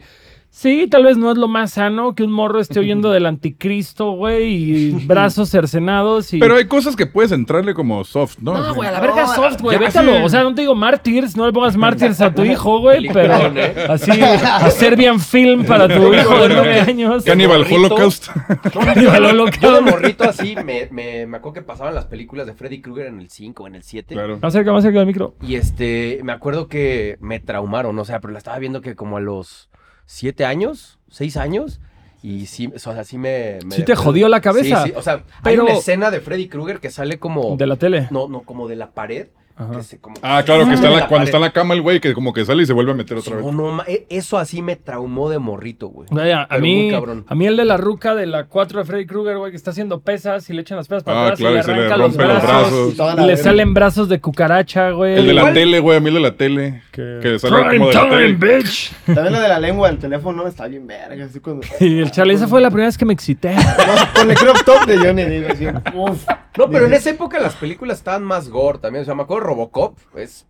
Sí, 0.56 0.86
tal 0.88 1.02
vez 1.02 1.16
no 1.16 1.32
es 1.32 1.36
lo 1.36 1.48
más 1.48 1.72
sano 1.72 2.14
que 2.14 2.22
un 2.22 2.30
morro 2.30 2.60
esté 2.60 2.78
oyendo 2.78 3.10
del 3.10 3.26
anticristo, 3.26 4.12
güey, 4.12 4.52
y 4.54 4.90
brazos 5.04 5.50
cercenados 5.50 6.32
y... 6.32 6.38
Pero 6.38 6.54
hay 6.54 6.66
cosas 6.66 6.94
que 6.94 7.06
puedes 7.06 7.32
entrarle 7.32 7.74
como 7.74 8.04
soft, 8.04 8.38
¿no? 8.40 8.56
No, 8.56 8.72
güey, 8.72 8.88
a 8.88 8.92
la 8.92 9.00
verga 9.00 9.26
soft, 9.26 9.60
güey. 9.60 9.78
Vétalo. 9.78 10.24
O 10.24 10.28
sea, 10.28 10.44
no 10.44 10.54
te 10.54 10.60
digo 10.60 10.76
mártires, 10.76 11.36
no 11.36 11.44
le 11.44 11.52
pongas 11.52 11.76
mártires 11.76 12.20
a 12.20 12.32
tu 12.32 12.44
hijo, 12.44 12.78
güey, 12.78 13.08
pero 13.12 13.34
¿eh? 13.34 13.86
así, 13.88 14.12
a 14.12 14.70
Serbian 14.70 15.18
Film 15.18 15.64
para 15.64 15.88
tu 15.88 16.14
hijo 16.14 16.38
de 16.38 16.48
nueve 16.48 16.80
años. 16.82 17.24
Cannibal. 17.24 17.66
Holocaust. 17.68 18.28
Cannibal 18.72 18.94
Yo 19.02 19.10
de 19.20 19.28
Holocaust. 19.30 19.82
morrito 19.82 20.22
así, 20.22 20.54
me, 20.64 20.86
me, 20.92 21.26
me 21.26 21.36
acuerdo 21.36 21.54
que 21.54 21.62
pasaban 21.62 21.96
las 21.96 22.04
películas 22.04 22.46
de 22.46 22.54
Freddy 22.54 22.80
Krueger 22.80 23.06
en 23.06 23.18
el 23.18 23.28
5 23.28 23.64
o 23.64 23.66
en 23.66 23.74
el 23.74 23.82
7. 23.82 24.14
Claro. 24.14 24.38
Más 24.40 24.52
cerca, 24.52 24.72
más 24.72 24.84
cerca 24.84 25.00
del 25.00 25.08
micro. 25.08 25.34
Y 25.42 25.56
este, 25.56 26.20
me 26.22 26.30
acuerdo 26.30 26.68
que 26.68 27.16
me 27.20 27.40
traumaron, 27.40 27.98
o 27.98 28.04
sea, 28.04 28.20
pero 28.20 28.32
la 28.32 28.38
estaba 28.38 28.56
viendo 28.60 28.80
que 28.80 28.94
como 28.94 29.16
a 29.16 29.20
los 29.20 29.68
7 30.06 30.44
años, 30.44 30.98
6 31.10 31.36
años, 31.36 31.80
y 32.22 32.46
sí, 32.46 32.70
o 32.74 32.78
sea, 32.78 33.04
sí 33.04 33.18
me... 33.18 33.58
me- 33.66 33.74
Sí 33.76 33.84
te 33.84 33.94
jodió 33.94 34.28
la 34.28 34.40
cabeza. 34.40 34.84
Sí, 34.84 34.90
sí, 34.90 34.94
o 34.96 35.02
sea, 35.02 35.24
Pero- 35.42 35.62
hay 35.64 35.68
una 35.70 35.78
escena 35.78 36.10
de 36.10 36.20
Freddy 36.20 36.48
Krueger 36.48 36.80
que 36.80 36.90
sale 36.90 37.18
como... 37.18 37.56
De 37.56 37.66
la 37.66 37.76
tele. 37.76 38.08
No, 38.10 38.28
no, 38.28 38.42
como 38.42 38.66
de 38.68 38.76
la 38.76 38.92
pared. 38.92 39.28
Ajá. 39.56 39.76
que 39.76 39.82
se- 39.84 40.00
como- 40.00 40.16
Ah, 40.22 40.42
claro, 40.44 40.66
que 40.66 40.74
está 40.74 40.90
la- 40.90 41.06
cuando 41.06 41.24
está 41.26 41.36
en 41.36 41.42
la 41.42 41.50
cama 41.52 41.74
el 41.74 41.82
güey, 41.82 42.00
que 42.00 42.12
como 42.14 42.32
que 42.32 42.44
sale 42.44 42.64
y 42.64 42.66
se 42.66 42.72
vuelve 42.72 42.90
a 42.92 42.94
meter 42.94 43.16
otra 43.16 43.36
vez. 43.36 43.44
No, 43.44 43.52
no, 43.52 43.82
e- 43.86 44.06
eso 44.10 44.36
así 44.38 44.62
me 44.62 44.74
traumó 44.76 45.30
de 45.30 45.38
morrito, 45.38 45.88
güey. 45.88 46.08
A, 46.10 46.58
mí, 46.58 46.90
a 47.26 47.34
mí 47.34 47.46
el 47.46 47.56
de 47.56 47.64
la 47.64 47.76
ruca 47.76 48.14
de 48.14 48.26
la 48.26 48.44
4 48.46 48.80
de 48.80 48.84
Freddy 48.84 49.06
Krueger, 49.06 49.36
güey, 49.38 49.50
que 49.52 49.56
está 49.56 49.70
haciendo 49.70 50.00
pesas 50.00 50.48
y 50.50 50.54
le 50.54 50.62
echan 50.62 50.76
las 50.76 50.88
pesas 50.88 51.04
para 51.04 51.18
Ah, 51.18 51.22
atrás 51.24 51.38
claro, 51.38 51.54
y 51.54 51.54
y 51.54 51.58
le 51.58 51.62
se 51.64 51.70
le 51.72 51.78
arranca 51.78 51.96
los 51.96 52.16
brazos. 52.16 52.96
brazos. 52.96 53.18
Y 53.24 53.26
le 53.26 53.36
salen 53.36 53.74
brazos 53.74 54.08
de 54.08 54.20
cucaracha, 54.20 54.90
güey. 54.90 55.18
El 55.18 55.26
de 55.28 55.34
la 55.34 55.52
tele, 55.52 55.78
güey, 55.80 55.98
a 55.98 56.00
mí 56.00 56.08
el 56.08 56.14
de 56.14 56.20
la 56.20 56.36
tele. 56.36 56.82
Que- 56.90 57.20
Que 57.22 57.38
sale 57.38 57.76
como 57.76 57.88
de 57.88 57.94
la 57.94 58.08
tele. 58.08 58.34
time, 58.34 58.54
bitch. 58.58 58.92
También 59.06 59.32
la 59.32 59.40
de 59.40 59.48
la 59.48 59.60
lengua 59.60 59.88
del 59.88 59.98
teléfono 59.98 60.46
está 60.46 60.66
bien 60.66 60.86
verga. 60.86 61.24
Así 61.26 61.38
cuando... 61.40 61.64
Y 61.80 62.00
el 62.00 62.10
chale, 62.10 62.34
esa 62.34 62.48
fue 62.48 62.60
la 62.60 62.70
primera 62.70 62.88
vez 62.88 62.98
que 62.98 63.04
me 63.04 63.12
excité. 63.12 63.54
No, 63.84 64.20
con 64.20 64.30
el 64.30 64.36
crop 64.36 64.56
top 64.64 64.86
de 64.86 64.98
Johnny 64.98 65.22
Depp. 65.24 65.50
Así, 65.52 65.66
uf. 65.94 66.24
No, 66.56 66.70
pero 66.70 66.86
en 66.86 66.94
esa 66.94 67.10
época 67.10 67.38
las 67.40 67.54
películas 67.56 67.98
estaban 67.98 68.22
más 68.22 68.48
gore 68.48 68.78
también. 68.78 69.02
O 69.02 69.04
sea, 69.04 69.14
me 69.14 69.22
acuerdo 69.22 69.43
Robocop. 69.44 69.96
Es, 70.16 70.46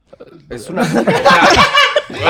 es 0.50 0.70
una. 0.70 0.83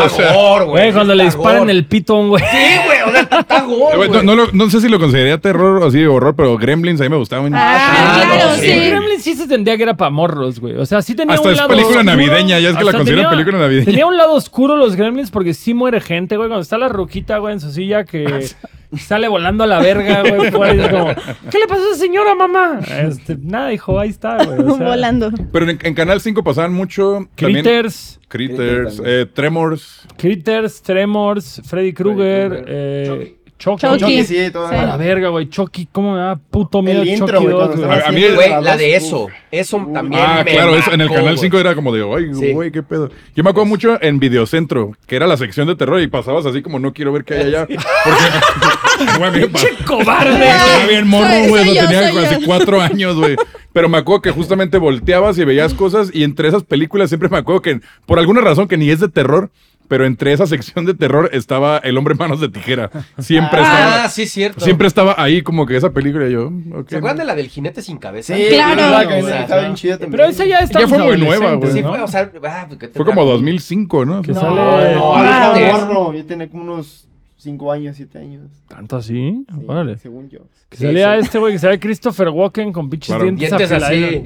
O 0.05 0.09
sea, 0.09 0.33
gore, 0.35 0.65
Güey, 0.67 0.93
cuando 0.93 1.17
le 1.17 1.25
disparan 1.25 1.69
el 1.69 1.85
pito 1.87 2.15
a 2.15 2.21
un 2.21 2.29
güey. 2.29 2.45
Sí, 2.49 2.57
güey, 2.87 3.01
o 3.03 3.11
sea, 3.11 3.41
está 3.41 3.61
gore. 3.67 3.97
Güey, 3.97 4.09
no, 4.09 4.23
no, 4.23 4.35
lo- 4.37 4.53
no 4.53 4.71
sé 4.71 4.81
si 4.81 4.89
lo 4.89 5.01
consideraría 5.01 5.39
terror 5.39 5.83
o 5.83 5.87
así 5.87 6.05
horror, 6.07 6.37
pero 6.37 6.57
Gremlins 6.57 7.01
a 7.01 7.05
mí 7.05 7.11
me 7.11 7.17
gustaban. 7.17 7.53
Ah, 7.57 8.23
claro, 8.25 8.51
no, 8.51 8.55
sí. 8.55 8.67
sí. 8.71 8.73
Gremlins 8.91 9.23
sí 9.25 9.35
se 9.35 9.49
tendría 9.49 9.77
que 9.77 9.83
era 9.83 9.97
para 9.97 10.11
morros, 10.13 10.61
güey. 10.61 10.77
O 10.77 10.87
sea, 10.87 11.03
sí 11.03 11.17
tenía 11.17 11.35
Hasta 11.35 11.49
un 11.49 11.53
es 11.55 11.57
lado 11.59 11.69
película 11.71 11.97
oscuro. 11.99 12.17
navideña, 12.17 12.61
ya 12.61 12.71
es 12.71 12.77
que 12.77 12.85
la 12.85 12.93
consideran 12.93 13.25
tenía- 13.25 13.31
película 13.31 13.59
navideña. 13.59 13.85
Tenía 13.85 14.07
un 14.07 14.17
lado 14.17 14.35
oscuro 14.35 14.77
los 14.77 14.95
Gremlins 14.95 15.33
porque 15.33 15.55
sí 15.55 15.75
muere 15.75 16.01
gente, 16.01 16.37
güey. 16.37 16.49
Cuando 16.49 16.63
está 16.63 16.79
la 16.79 16.89
ruquita, 16.89 17.39
güey, 17.39 17.55
en 17.55 17.61
su 17.61 17.73
silla 17.73 18.05
que 18.05 18.47
sale 18.99 19.29
volando 19.29 19.65
a 19.65 19.67
la 19.67 19.81
verga, 19.81 20.23
güey. 20.23 20.51
fuera 20.53 20.75
y 20.75 20.81
es 20.81 20.89
como, 20.89 21.07
¿qué 21.51 21.59
le 21.59 21.67
pasó 21.67 21.83
a 21.83 21.91
esa 21.91 22.01
señora, 22.01 22.35
mamá? 22.35 22.81
Este, 22.89 23.37
nada, 23.41 23.73
hijo, 23.73 23.99
ahí 23.99 24.11
está, 24.11 24.45
güey. 24.45 24.59
o 24.61 24.77
sea, 24.77 24.89
Volando. 24.89 25.31
Pero 25.53 25.71
en, 25.71 25.79
en 25.83 25.95
Canal 25.95 26.21
5 26.21 26.43
pasaban 26.45 26.73
mucho. 26.73 27.29
Critters, 27.35 28.21
Critters, 28.29 28.97
Critters 28.99 29.03
eh, 29.05 29.27
Tremors. 29.33 30.07
Critters, 30.17 30.83
Tremors, 30.83 31.63
Freddy 31.65 31.93
Krueger, 31.93 32.49
Krueger. 32.49 32.65
eh, 32.69 33.37
Chucky. 33.59 33.81
Chucky. 33.87 33.99
Chucky, 34.01 34.25
sí, 34.25 34.51
todo. 34.51 34.69
Sí. 34.69 34.75
A 34.75 34.85
la 34.85 34.97
verga, 34.97 35.29
güey. 35.29 35.49
Chucky, 35.49 35.89
¿cómo 35.91 36.13
me 36.15 36.19
da 36.21 36.37
puto 36.37 36.83
miedo 36.83 37.03
El 37.03 37.09
intro, 37.09 37.27
Chucky 37.29 37.43
güey, 37.45 37.55
2, 37.57 37.67
cuando 37.67 37.87
güey? 37.87 37.99
estaba 37.99 38.07
A- 38.07 38.09
a 38.09 38.13
mí- 38.13 38.35
Güey, 38.35 38.63
la 38.65 38.77
de 38.77 38.97
eso. 38.97 39.29
Eso 39.51 39.89
también. 39.93 40.23
Ah, 40.27 40.43
me 40.45 40.51
claro, 40.53 40.77
eso, 40.77 40.93
en 40.93 41.01
el 41.01 41.09
Canal 41.09 41.23
güey. 41.25 41.39
5 41.39 41.59
era 41.59 41.75
como 41.75 41.93
de, 41.95 42.03
ay, 42.17 42.35
Sí. 42.35 42.53
güey, 42.53 42.71
qué 42.73 42.83
pedo. 42.83 43.11
Yo 43.37 43.45
me 43.45 43.51
acuerdo 43.51 43.67
mucho 43.67 43.97
en 44.03 44.19
Videocentro, 44.19 44.93
que 45.07 45.17
era 45.17 45.27
la 45.27 45.37
sección 45.37 45.67
de 45.69 45.77
terror 45.77 46.01
y 46.01 46.09
pasabas 46.09 46.45
así 46.47 46.63
como 46.63 46.79
no 46.79 46.93
quiero 46.93 47.13
ver 47.13 47.25
qué 47.25 47.35
hay 47.35 47.41
allá. 47.47 47.67
Porque. 49.19 49.49
¡Che 49.55 49.85
cobarde! 49.87 50.47
Estaba 50.49 50.87
bien 50.89 51.07
morro, 51.09 51.49
güey, 51.49 51.75
yo, 51.75 51.83
tenía 51.89 52.09
hace 52.09 52.41
cuatro 52.45 52.81
años, 52.81 53.17
güey. 53.17 53.37
Pero 53.73 53.89
me 53.89 53.99
acuerdo 53.99 54.23
que 54.23 54.31
justamente 54.31 54.79
volteabas 54.79 55.37
y 55.39 55.45
veías 55.45 55.75
cosas 55.75 56.11
y 56.13 56.23
entre 56.23 56.49
esas 56.49 56.63
películas 56.63 57.11
siempre 57.11 57.29
me 57.29 57.39
acuerdo 57.39 57.61
que 57.61 57.81
por 58.07 58.19
alguna 58.21 58.41
razón 58.41 58.69
que 58.69 58.77
ni 58.77 58.89
es 58.91 59.01
de 59.01 59.09
terror, 59.09 59.51
pero 59.89 60.07
entre 60.07 60.33
esa 60.33 60.47
sección 60.47 60.85
de 60.87 60.95
terror 60.95 61.31
estaba 61.33 61.79
El 61.79 61.97
hombre 61.99 62.15
manos 62.15 62.41
de 62.41 62.49
tijera. 62.49 62.91
Siempre 63.19 63.61
Ah, 63.63 63.85
estaba 63.87 64.09
sí, 64.09 64.27
cierto. 64.27 64.61
siempre 64.65 64.87
estaba 64.89 65.15
ahí 65.19 65.43
como 65.43 65.67
que 65.67 65.77
esa 65.77 65.91
película 65.91 66.29
yo, 66.29 66.51
ok. 66.75 66.89
¿Se 66.89 66.97
acuerdan 66.97 67.19
de 67.19 67.25
la 67.25 67.35
del 67.35 67.49
jinete 67.49 67.83
sin 67.83 67.99
cabeza? 67.99 68.35
Sí, 68.37 68.45
Claro. 68.51 69.11
estaba 69.11 69.61
bien 69.61 69.75
chida 69.75 69.93
también. 69.99 70.11
Pero 70.13 70.25
esa 70.25 70.45
ya 70.45 70.59
está 70.61 70.81
Ya 70.81 70.89
fue 70.89 70.99
muy 70.99 71.19
nueva, 71.19 71.55
güey. 71.55 71.73
Sí, 71.73 71.83
¿no? 71.83 71.91
fue, 71.91 72.01
o 72.03 72.09
sea, 72.09 72.31
ah, 72.45 72.65
pues, 72.69 72.79
¿qué 72.81 72.89
Fue 72.89 73.05
como 73.05 73.25
2005, 73.25 74.05
¿no? 74.05 74.23
Que 74.23 74.33
No, 74.33 74.41
sale... 74.41 74.95
no, 74.95 75.15
Ah, 75.17 75.53
antes. 75.53 75.73
morro. 75.73 76.13
Yo 76.15 76.25
tenía 76.27 76.49
como 76.49 76.63
unos 76.63 77.09
5 77.45 77.71
años, 77.73 77.97
7 77.97 78.19
años. 78.19 78.51
¿Tanto 78.67 78.97
así? 78.97 79.45
Sí, 79.49 79.65
Órale. 79.67 79.97
Según 79.99 80.29
yo. 80.29 80.41
Que 80.69 80.77
Sí, 80.79 80.85
salía 80.87 81.15
sí. 81.15 81.21
este 81.27 81.39
güey, 81.39 81.53
que 81.53 81.59
salía 81.61 81.79
Christopher 81.79 82.29
Walken 82.31 82.73
con 82.73 82.91
pinches 82.91 83.09
Claro. 83.15 83.25
dientes, 83.25 83.49
Dientes 83.51 83.71
así. 83.71 84.25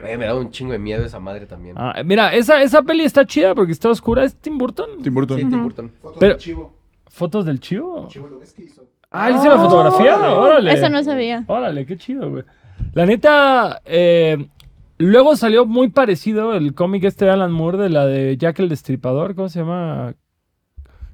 Güey, 0.00 0.16
me 0.16 0.24
da 0.24 0.34
un 0.34 0.50
chingo 0.50 0.72
de 0.72 0.78
miedo 0.78 1.04
esa 1.04 1.20
madre 1.20 1.44
también. 1.46 1.74
Ah, 1.78 2.02
mira, 2.04 2.32
esa, 2.34 2.62
esa 2.62 2.82
peli 2.82 3.02
está 3.04 3.26
chida 3.26 3.54
porque 3.54 3.72
está 3.72 3.90
oscura. 3.90 4.24
¿Es 4.24 4.34
Tim 4.36 4.56
Burton? 4.56 5.02
Tim 5.02 5.12
Burton. 5.14 5.38
Sí, 5.38 5.44
Tim 5.44 5.62
Burton. 5.62 5.90
Foto 6.00 6.18
Pero- 6.18 6.32
del 6.34 6.40
chivo. 6.42 6.72
¿Fotos 7.08 7.44
del 7.44 7.60
chivo? 7.60 8.08
Chivo 8.08 8.28
lo 8.28 8.38
ves 8.38 8.54
que 8.54 8.62
hizo. 8.64 8.84
Ah, 9.10 9.28
¿él 9.28 9.36
hizo 9.36 9.48
la 9.50 9.58
fotografía? 9.58 10.16
Órale. 10.32 10.72
Eso 10.72 10.88
no 10.88 11.04
sabía. 11.04 11.44
Órale, 11.46 11.84
qué 11.84 11.98
chido, 11.98 12.30
güey. 12.30 12.44
La 12.94 13.04
neta, 13.04 13.82
eh, 13.84 14.46
luego 14.96 15.36
salió 15.36 15.66
muy 15.66 15.90
parecido 15.90 16.54
el 16.54 16.72
cómic 16.74 17.04
este 17.04 17.26
de 17.26 17.32
Alan 17.32 17.52
Moore 17.52 17.76
de 17.76 17.88
la 17.90 18.06
de 18.06 18.36
Jack 18.38 18.60
el 18.60 18.70
Destripador. 18.70 19.34
¿Cómo 19.34 19.50
se 19.50 19.58
llama? 19.60 20.14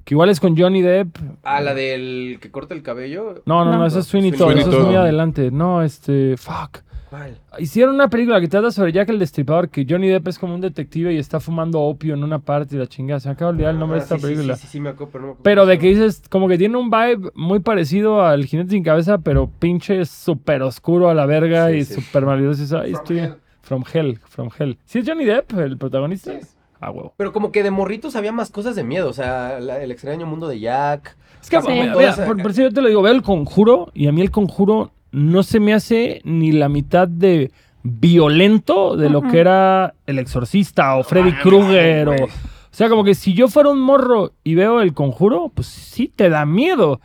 Que 0.09 0.15
igual 0.15 0.29
es 0.31 0.39
con 0.39 0.57
Johnny 0.57 0.81
Depp. 0.81 1.17
Ah, 1.43 1.61
la 1.61 1.75
del 1.75 2.39
que 2.41 2.49
corta 2.49 2.73
el 2.73 2.81
cabello. 2.81 3.43
No, 3.45 3.63
no, 3.63 3.73
no, 3.73 3.77
No. 3.77 3.85
eso 3.85 3.99
es 3.99 4.07
Sweeney 4.07 4.31
Todd. 4.31 4.57
Eso 4.57 4.71
es 4.79 4.85
muy 4.87 4.95
adelante. 4.95 5.51
No, 5.51 5.83
este. 5.83 6.35
Fuck. 6.35 6.79
¿Cuál? 7.11 7.37
Hicieron 7.59 7.93
una 7.93 8.09
película 8.09 8.41
que 8.41 8.47
trata 8.47 8.71
sobre 8.71 8.91
Jack 8.91 9.09
el 9.09 9.19
Destripador, 9.19 9.69
que 9.69 9.85
Johnny 9.87 10.07
Depp 10.07 10.27
es 10.29 10.39
como 10.39 10.55
un 10.55 10.61
detective 10.61 11.13
y 11.13 11.19
está 11.19 11.39
fumando 11.39 11.79
opio 11.81 12.15
en 12.15 12.23
una 12.23 12.39
parte 12.39 12.75
y 12.75 12.79
la 12.79 12.87
chingada. 12.87 13.19
Se 13.19 13.27
me 13.29 13.33
acaba 13.33 13.51
de 13.51 13.57
olvidar 13.57 13.73
el 13.75 13.79
nombre 13.79 13.97
Ah, 13.97 13.99
de 13.99 14.03
esta 14.05 14.15
sí, 14.15 14.21
sí, 14.21 14.27
película. 14.27 14.55
Sí, 14.55 14.61
sí, 14.63 14.67
sí, 14.71 14.79
me 14.79 14.89
acuerdo, 14.89 15.11
pero 15.11 15.21
no 15.21 15.27
me 15.27 15.31
acuerdo 15.33 15.43
Pero 15.43 15.65
de 15.67 15.77
que 15.77 15.87
dices, 15.89 16.23
como 16.27 16.47
que 16.47 16.57
tiene 16.57 16.75
un 16.75 16.89
vibe 16.89 17.29
muy 17.35 17.59
parecido 17.59 18.23
al 18.25 18.45
Jinete 18.47 18.71
sin 18.71 18.83
Cabeza, 18.83 19.19
pero 19.19 19.47
pinche 19.59 20.03
súper 20.05 20.63
oscuro 20.63 21.09
a 21.09 21.13
la 21.13 21.27
verga 21.27 21.67
Sí, 21.69 21.75
y 21.75 21.85
sí. 21.85 21.93
súper 22.01 22.25
malidoso. 22.25 22.63
Ay, 22.79 22.93
From 22.93 23.03
estoy- 23.03 23.19
Hell. 23.19 23.35
From 23.61 23.83
Hell, 23.93 24.19
From 24.27 24.49
Hell. 24.57 24.77
¿Sí 24.85 24.97
es 24.97 25.07
Johnny 25.07 25.25
Depp 25.25 25.53
el 25.59 25.77
protagonista? 25.77 26.31
Sí. 26.31 26.47
Ah, 26.81 26.91
huevo. 26.91 27.13
Pero 27.17 27.33
como 27.33 27.51
que 27.51 27.63
de 27.63 27.71
morritos 27.71 28.15
había 28.15 28.31
más 28.31 28.49
cosas 28.51 28.75
de 28.75 28.83
miedo. 28.83 29.09
O 29.09 29.13
sea, 29.13 29.59
la- 29.59 29.81
el 29.83 29.91
extraño 29.91 30.25
mundo 30.25 30.47
de 30.47 30.59
Jack. 30.59 31.17
Es 31.41 31.49
que, 31.49 31.59
mira, 31.61 31.95
mira, 31.95 32.25
por, 32.25 32.41
por 32.41 32.51
eso 32.51 32.61
yo 32.63 32.71
te 32.71 32.81
lo 32.81 32.87
digo, 32.87 33.01
veo 33.01 33.13
el 33.13 33.21
conjuro 33.21 33.91
y 33.93 34.07
a 34.07 34.11
mí 34.11 34.21
el 34.21 34.31
conjuro 34.31 34.91
no 35.11 35.43
se 35.43 35.59
me 35.59 35.73
hace 35.73 36.21
ni 36.23 36.51
la 36.51 36.69
mitad 36.69 37.07
de 37.07 37.51
violento 37.83 38.95
de 38.97 39.09
lo 39.09 39.21
que 39.21 39.39
era 39.39 39.93
El 40.05 40.19
Exorcista 40.19 40.95
o 40.95 41.03
Freddy 41.03 41.33
Krueger 41.33 42.09
o... 42.09 42.15
O 42.25 42.75
sea, 42.79 42.87
como 42.87 43.03
que 43.03 43.15
si 43.15 43.33
yo 43.33 43.47
fuera 43.49 43.69
un 43.69 43.79
morro 43.81 44.31
y 44.43 44.55
veo 44.55 44.79
el 44.81 44.93
conjuro, 44.93 45.51
pues 45.53 45.67
sí 45.67 46.07
te 46.15 46.29
da 46.29 46.45
miedo. 46.45 47.01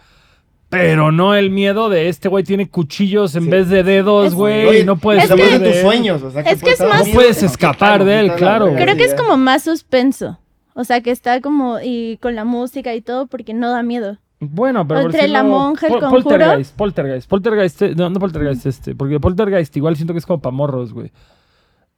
Pero 0.75 1.13
no 1.13 1.35
el 1.35 1.51
miedo 1.51 1.89
de 1.89 2.09
este 2.09 2.29
güey 2.29 2.45
tiene 2.45 2.69
cuchillos 2.69 3.35
en 3.37 3.45
Sí. 3.45 3.51
vez 3.51 3.69
de 3.69 3.83
dedos, 3.83 4.35
güey, 4.35 4.81
y 4.81 4.85
no 4.85 4.97
puedes 4.97 5.25
es 5.25 5.31
de 5.31 5.37
tus 5.59 5.77
él. 5.77 5.83
sueños. 5.83 6.23
O 6.23 6.31
sea, 6.31 6.43
Es 6.43 6.63
que 6.63 6.71
es 6.71 6.81
más- 6.81 7.07
No 7.07 7.15
puedes 7.15 7.43
escapar 7.43 8.05
de 8.05 8.21
él, 8.21 8.33
claro. 8.35 8.73
Creo 8.75 8.97
que 8.97 9.05
es 9.05 9.15
como 9.15 9.37
más 9.37 9.63
suspenso. 9.63 10.39
O 10.75 10.85
sea, 10.85 11.01
que 11.01 11.11
está 11.13 11.41
como 11.41 11.79
y 11.83 12.19
con 12.21 12.35
la 12.35 12.45
música 12.45 12.95
y 12.95 13.01
todo 13.01 13.27
porque 13.29 13.55
no 13.55 13.71
da 13.71 13.83
miedo. 13.83 14.19
Bueno, 14.41 14.87
pero 14.87 15.03
por 15.03 15.11
Entre 15.15 15.29
la 15.29 15.43
monja, 15.45 15.87
el 15.87 15.93
Pol- 15.93 16.01
conjuro. 16.01 16.23
Poltergeist, 16.25 16.77
Poltergeist, 16.77 17.29
Poltergeist, 17.31 17.83
eh, 17.83 17.95
no, 17.97 18.11
no 18.11 18.19
Poltergeist 18.19 18.67
este, 18.67 18.95
porque 18.95 19.19
Poltergeist 19.21 19.75
igual 19.77 19.97
siento 19.97 20.13
que 20.13 20.19
es 20.19 20.27
como 20.27 20.41
pa' 20.43 20.51
morros, 20.51 20.93
güey. 20.93 21.13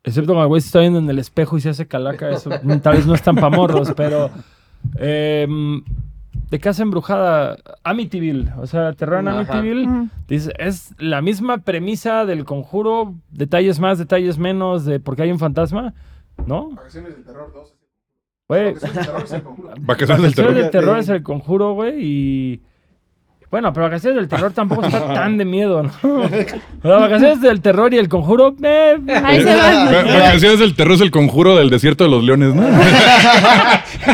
Excepto 0.05 0.29
cuando 0.35 0.43
el 0.45 0.49
güey 0.49 0.61
se 0.61 0.67
está 0.69 0.81
viendo 0.81 0.99
en 1.01 1.09
el 1.11 1.19
espejo 1.19 1.57
y 1.57 1.61
se 1.63 1.71
hace 1.71 1.89
calaca, 1.89 2.31
eso 2.31 2.51
tal 2.83 2.97
vez 2.97 3.07
no 3.07 3.15
es 3.15 3.23
tan 3.23 3.35
pa' 3.37 3.51
morros, 3.51 3.93
pero... 3.97 4.31
em, 5.01 5.83
de 6.51 6.59
casa 6.61 6.83
embrujada, 6.83 7.57
Amityville, 7.83 8.53
o 8.59 8.67
sea, 8.67 8.93
terror 8.93 9.21
en. 9.21 9.29
Amityville, 9.29 10.09
dice, 10.29 10.53
es 10.59 10.95
la 10.99 11.23
misma 11.23 11.59
premisa 11.59 12.25
del 12.25 12.45
conjuro, 12.45 13.15
detalles 13.31 13.81
más, 13.81 13.99
detalles 13.99 14.39
menos, 14.39 14.85
de 14.85 15.01
porque 15.01 15.23
hay 15.23 15.33
un 15.33 15.39
fantasma, 15.39 15.95
¿no? 16.47 16.71
Vacaciones 16.71 17.15
del 17.15 17.25
terror 17.25 17.53
2. 17.53 17.75
Güey, 18.49 18.75
Vacaciones 18.75 18.95
del 18.95 19.05
terror 19.05 19.23
es 19.25 19.33
el 19.33 19.43
conjuro. 19.43 19.69
Vacaciones 19.69 19.83
del 19.83 19.87
Vacaciones 19.87 20.35
terror. 20.35 20.55
del 20.55 20.71
terror 20.71 20.99
es 20.99 21.09
el 21.09 21.23
conjuro, 21.23 21.73
güey, 21.75 22.05
y... 22.05 22.63
Bueno, 23.49 23.73
pero 23.73 23.85
Vacaciones 23.87 24.17
del 24.17 24.29
terror 24.29 24.53
tampoco 24.53 24.85
está 24.87 25.07
tan 25.15 25.39
de 25.39 25.45
miedo, 25.45 25.83
¿no? 25.85 25.91
Vacaciones 26.83 27.41
del 27.41 27.61
terror 27.63 27.95
y 27.95 27.99
el 27.99 28.09
conjuro, 28.09 28.55
eh, 28.63 28.97
Ahí 29.25 29.41
se 29.41 29.55
va. 29.55 29.85
Va- 29.85 30.03
Vacaciones 30.21 30.59
del 30.59 30.75
terror 30.75 30.95
es 30.95 31.01
el 31.01 31.11
conjuro 31.13 31.55
del 31.57 31.71
desierto 31.71 32.05
de 32.05 32.11
los 32.11 32.25
leones, 32.25 32.55
¿no? 32.55 32.63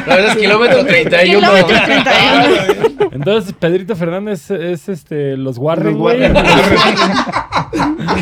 No, 0.06 0.12
es 0.14 0.36
kilómetro 0.36 0.84
31. 0.84 1.40
Kilómetro 1.40 1.76
31. 1.84 3.08
Entonces, 3.12 3.52
Pedrito 3.58 3.94
Fernández 3.96 4.50
es 4.50 4.88
este 4.88 5.36
los 5.36 5.58
Warren, 5.58 5.92
Los 5.92 5.96
güey. 5.98 6.20
Warren. 6.22 6.44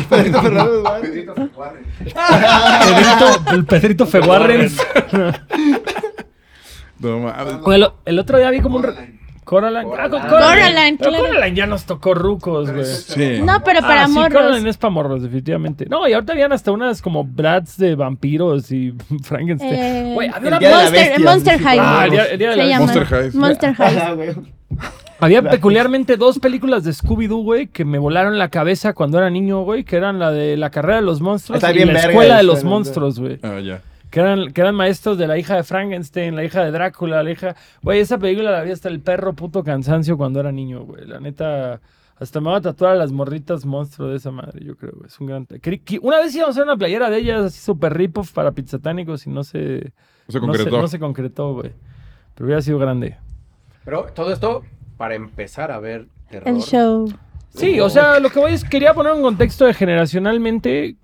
Pedrito 0.09 0.41
Fernández. 0.41 0.71
Pedrito 1.01 1.33
Warren. 1.55 1.83
Pedrito, 2.03 3.51
el 3.53 3.65
Pedrito 3.65 4.05
Fewarren. 4.07 4.71
No 6.99 7.73
el, 7.73 7.87
el 8.05 8.19
otro 8.19 8.37
día 8.37 8.49
vi 8.51 8.59
como 8.61 8.77
un... 8.77 9.20
Coraline. 9.51 9.91
Ah, 9.99 10.07
con 10.09 10.21
Coraline. 10.21 10.29
Coraline, 10.71 10.97
Pero 10.97 11.09
claro. 11.11 11.25
Coraline 11.25 11.55
ya 11.57 11.65
nos 11.65 11.83
tocó 11.83 12.13
rucos, 12.13 12.71
güey. 12.71 12.85
Sí. 12.85 13.41
No, 13.43 13.61
pero 13.65 13.81
para 13.81 14.03
Ah, 14.03 14.07
sí, 14.07 14.13
morros. 14.13 14.31
Coraline 14.33 14.69
es 14.69 14.77
para 14.77 14.91
morros, 14.91 15.23
definitivamente. 15.23 15.87
No, 15.89 16.07
y 16.07 16.13
ahorita 16.13 16.31
habían 16.31 16.53
hasta 16.53 16.71
unas 16.71 17.01
como 17.01 17.25
Brats 17.25 17.77
de 17.77 17.95
vampiros 17.95 18.71
y 18.71 18.93
Frankenstein. 19.23 19.73
Eh, 19.73 20.11
Güey, 20.13 20.29
había 20.33 20.47
una 20.47 20.59
Monster, 20.61 20.91
bestia, 20.93 21.19
Monster 21.29 21.57
sí, 21.57 21.63
High. 21.65 21.79
Ah, 21.81 22.01
el 22.05 22.11
día, 22.11 22.25
el 22.27 22.39
día 22.39 22.47
de 22.49 22.53
se 22.55 22.59
la- 22.61 22.67
llama. 22.69 22.85
Monster 22.85 23.05
High. 23.05 23.31
Monster 23.33 23.73
High. 23.75 24.35
Había 25.19 25.43
peculiarmente 25.43 26.15
dos 26.17 26.39
películas 26.39 26.83
de 26.83 26.91
Scooby-Doo, 26.93 27.43
güey, 27.43 27.67
que 27.67 27.83
me 27.85 27.99
volaron 27.99 28.39
la 28.39 28.49
cabeza 28.49 28.93
cuando 28.93 29.17
era 29.19 29.29
niño, 29.29 29.61
güey, 29.63 29.83
que 29.83 29.95
eran 29.97 30.17
la 30.17 30.31
de 30.31 30.57
la 30.57 30.71
carrera 30.71 30.95
de 30.95 31.01
los 31.03 31.21
monstruos 31.21 31.57
Está 31.57 31.71
y 31.71 31.75
bien 31.75 31.87
la 31.89 31.93
verga 31.95 32.09
escuela 32.09 32.37
de 32.37 32.43
los 32.43 32.63
monstruos, 32.63 33.19
güey. 33.19 33.37
Ah, 33.43 33.59
ya. 33.59 33.81
Que 34.11 34.19
eran, 34.19 34.51
que 34.51 34.61
eran 34.61 34.75
maestros 34.75 35.17
de 35.17 35.25
la 35.25 35.37
hija 35.37 35.55
de 35.55 35.63
Frankenstein, 35.63 36.35
la 36.35 36.43
hija 36.43 36.63
de 36.63 36.71
Drácula, 36.71 37.23
la 37.23 37.31
hija... 37.31 37.55
Güey, 37.81 38.01
esa 38.01 38.17
película 38.17 38.51
la 38.51 38.61
vi 38.61 38.71
hasta 38.71 38.89
el 38.89 38.99
perro 38.99 39.33
puto 39.33 39.63
cansancio 39.63 40.17
cuando 40.17 40.41
era 40.41 40.51
niño, 40.51 40.83
güey. 40.83 41.07
La 41.07 41.19
neta... 41.19 41.79
Hasta 42.19 42.39
me 42.39 42.51
va 42.51 42.57
a 42.57 42.61
tatuar 42.61 42.91
a 42.91 42.95
las 42.95 43.11
morritas 43.11 43.65
monstruo 43.65 44.09
de 44.09 44.17
esa 44.17 44.29
madre, 44.29 44.63
yo 44.63 44.75
creo, 44.75 44.91
güey. 44.95 45.07
Es 45.07 45.19
un 45.19 45.27
gran... 45.27 45.47
Una 46.01 46.19
vez 46.19 46.35
íbamos 46.35 46.49
a 46.49 46.51
hacer 46.51 46.63
una 46.65 46.77
playera 46.77 47.09
de 47.09 47.17
ellas, 47.17 47.41
así 47.45 47.59
súper 47.59 47.97
rip-off 47.97 48.31
para 48.31 48.51
pizzatánicos 48.51 49.25
y 49.25 49.31
no 49.31 49.43
se... 49.43 49.91
No 50.27 50.31
se 50.33 50.39
no 50.39 50.45
concretó. 50.45 50.81
no 50.81 50.87
se 50.87 50.99
concretó, 50.99 51.53
güey. 51.53 51.71
Pero 52.35 52.45
hubiera 52.45 52.61
sido 52.61 52.77
grande. 52.77 53.17
Pero 53.85 54.07
todo 54.13 54.31
esto 54.31 54.63
para 54.97 55.15
empezar 55.15 55.71
a 55.71 55.79
ver 55.79 56.07
terror. 56.29 56.47
El 56.47 56.61
show. 56.61 57.11
Sí, 57.55 57.79
o 57.79 57.89
sea, 57.89 58.19
lo 58.19 58.29
que 58.29 58.39
voy 58.39 58.53
es, 58.53 58.63
quería 58.63 58.93
poner 58.93 59.13
un 59.13 59.21
contexto 59.21 59.65
de 59.65 59.73
generacionalmente, 59.73 60.95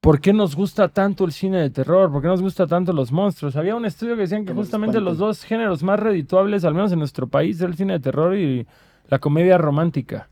¿por 0.00 0.20
qué 0.20 0.32
nos 0.32 0.56
gusta 0.56 0.88
tanto 0.88 1.24
el 1.24 1.32
cine 1.32 1.58
de 1.58 1.70
terror? 1.70 2.10
¿Por 2.10 2.22
qué 2.22 2.28
nos 2.28 2.40
gusta 2.42 2.66
tanto 2.66 2.92
los 2.92 3.12
monstruos? 3.12 3.56
Había 3.56 3.76
un 3.76 3.84
estudio 3.84 4.14
que 4.14 4.22
decían 4.22 4.44
que 4.44 4.52
justamente 4.54 5.00
los 5.00 5.18
dos 5.18 5.44
géneros 5.44 5.82
más 5.82 6.00
redituables, 6.00 6.64
al 6.64 6.74
menos 6.74 6.92
en 6.92 6.98
nuestro 6.98 7.26
país, 7.28 7.60
era 7.60 7.68
el 7.70 7.76
cine 7.76 7.94
de 7.94 8.00
terror 8.00 8.36
y 8.36 8.66
la 9.08 9.18
comedia 9.18 9.58
romántica. 9.58 10.28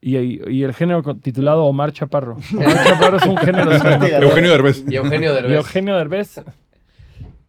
Y, 0.00 0.16
y- 0.16 0.40
y 0.48 0.62
el 0.62 0.72
género 0.74 1.02
titulado 1.16 1.64
Omar 1.64 1.92
Chaparro. 1.92 2.36
Omar 2.54 2.84
Chaparro 2.84 3.16
es 3.18 3.26
un 3.26 3.36
género. 3.36 3.72
Eugenio 3.72 4.50
Derbez. 4.52 4.84
Y 4.88 4.94
Eugenio 4.96 5.32
Y 5.32 5.34
Derbez. 5.34 5.56
Eugenio 5.56 5.96
Derbez. 5.96 6.40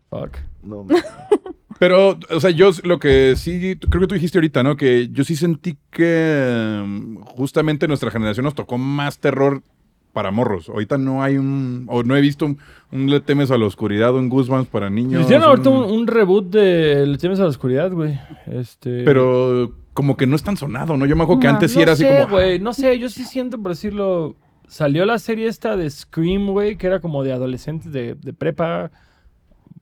Fuck. 0.10 0.38
No, 0.63 0.86
Pero, 1.80 2.19
o 2.32 2.39
sea, 2.41 2.49
yo 2.49 2.71
lo 2.84 2.99
que 2.99 3.36
sí, 3.38 3.78
creo 3.80 4.02
que 4.02 4.08
tú 4.08 4.15
dijiste 4.15 4.38
ahorita, 4.39 4.63
¿no? 4.63 4.75
Que 4.75 5.08
yo 5.13 5.23
sí 5.23 5.38
sentí 5.38 5.78
que 5.91 6.84
mm, 6.86 7.21
justamente 7.21 7.88
nuestra 7.88 8.12
generación 8.12 8.43
nos 8.43 8.56
tocó 8.56 8.78
más 8.78 9.19
terror 9.19 9.62
para 10.13 10.32
morros. 10.32 10.69
Ahorita 10.69 10.98
no 10.98 11.22
hay 11.24 11.38
un, 11.38 11.86
o 11.88 12.04
no 12.04 12.15
he 12.15 12.22
visto 12.22 12.45
un, 12.45 12.58
un 12.91 13.10
Le 13.10 13.19
temes 13.19 13.52
a 13.52 13.58
la 13.58 13.65
oscuridad, 13.65 14.13
un 14.15 14.30
Goosebumps 14.30 14.69
para 14.69 14.89
niños. 14.89 15.22
Hicieron 15.24 15.48
ahorita 15.48 15.69
un- 15.69 16.08
reboot 16.08 16.50
de 16.50 17.06
Le 17.06 17.17
temes 17.17 17.39
a 17.39 17.43
la 17.43 17.50
oscuridad, 17.50 17.91
güey. 17.91 18.19
Este... 18.48 19.04
Pero 19.04 19.72
como 19.93 20.15
que 20.17 20.26
no 20.28 20.36
es 20.36 20.43
tan 20.43 20.58
sonado, 20.58 20.95
¿no? 20.98 21.06
Yo 21.06 21.15
me 21.15 21.24
acuerdo 21.24 21.41
que 21.41 21.48
No, 21.48 21.54
antes 21.54 21.72
sí 21.72 21.78
no 21.78 21.84
era 21.84 21.91
así 21.93 22.06
como... 22.06 22.28
güey, 22.30 22.60
no 22.60 22.74
sé, 22.74 22.98
yo 23.00 23.10
sí 23.10 23.24
siento, 23.24 23.62
por 23.62 23.72
decirlo, 23.72 24.36
salió 24.67 25.06
la 25.06 25.19
serie 25.19 25.48
esta 25.48 25.76
de 25.76 25.89
Scream, 25.89 26.48
güey, 26.52 26.78
que 26.78 26.88
era 26.88 27.00
como 27.00 27.24
de 27.24 27.34
adolescentes 27.34 27.91
de, 27.91 28.15
de 28.15 28.34
prepa. 28.34 28.91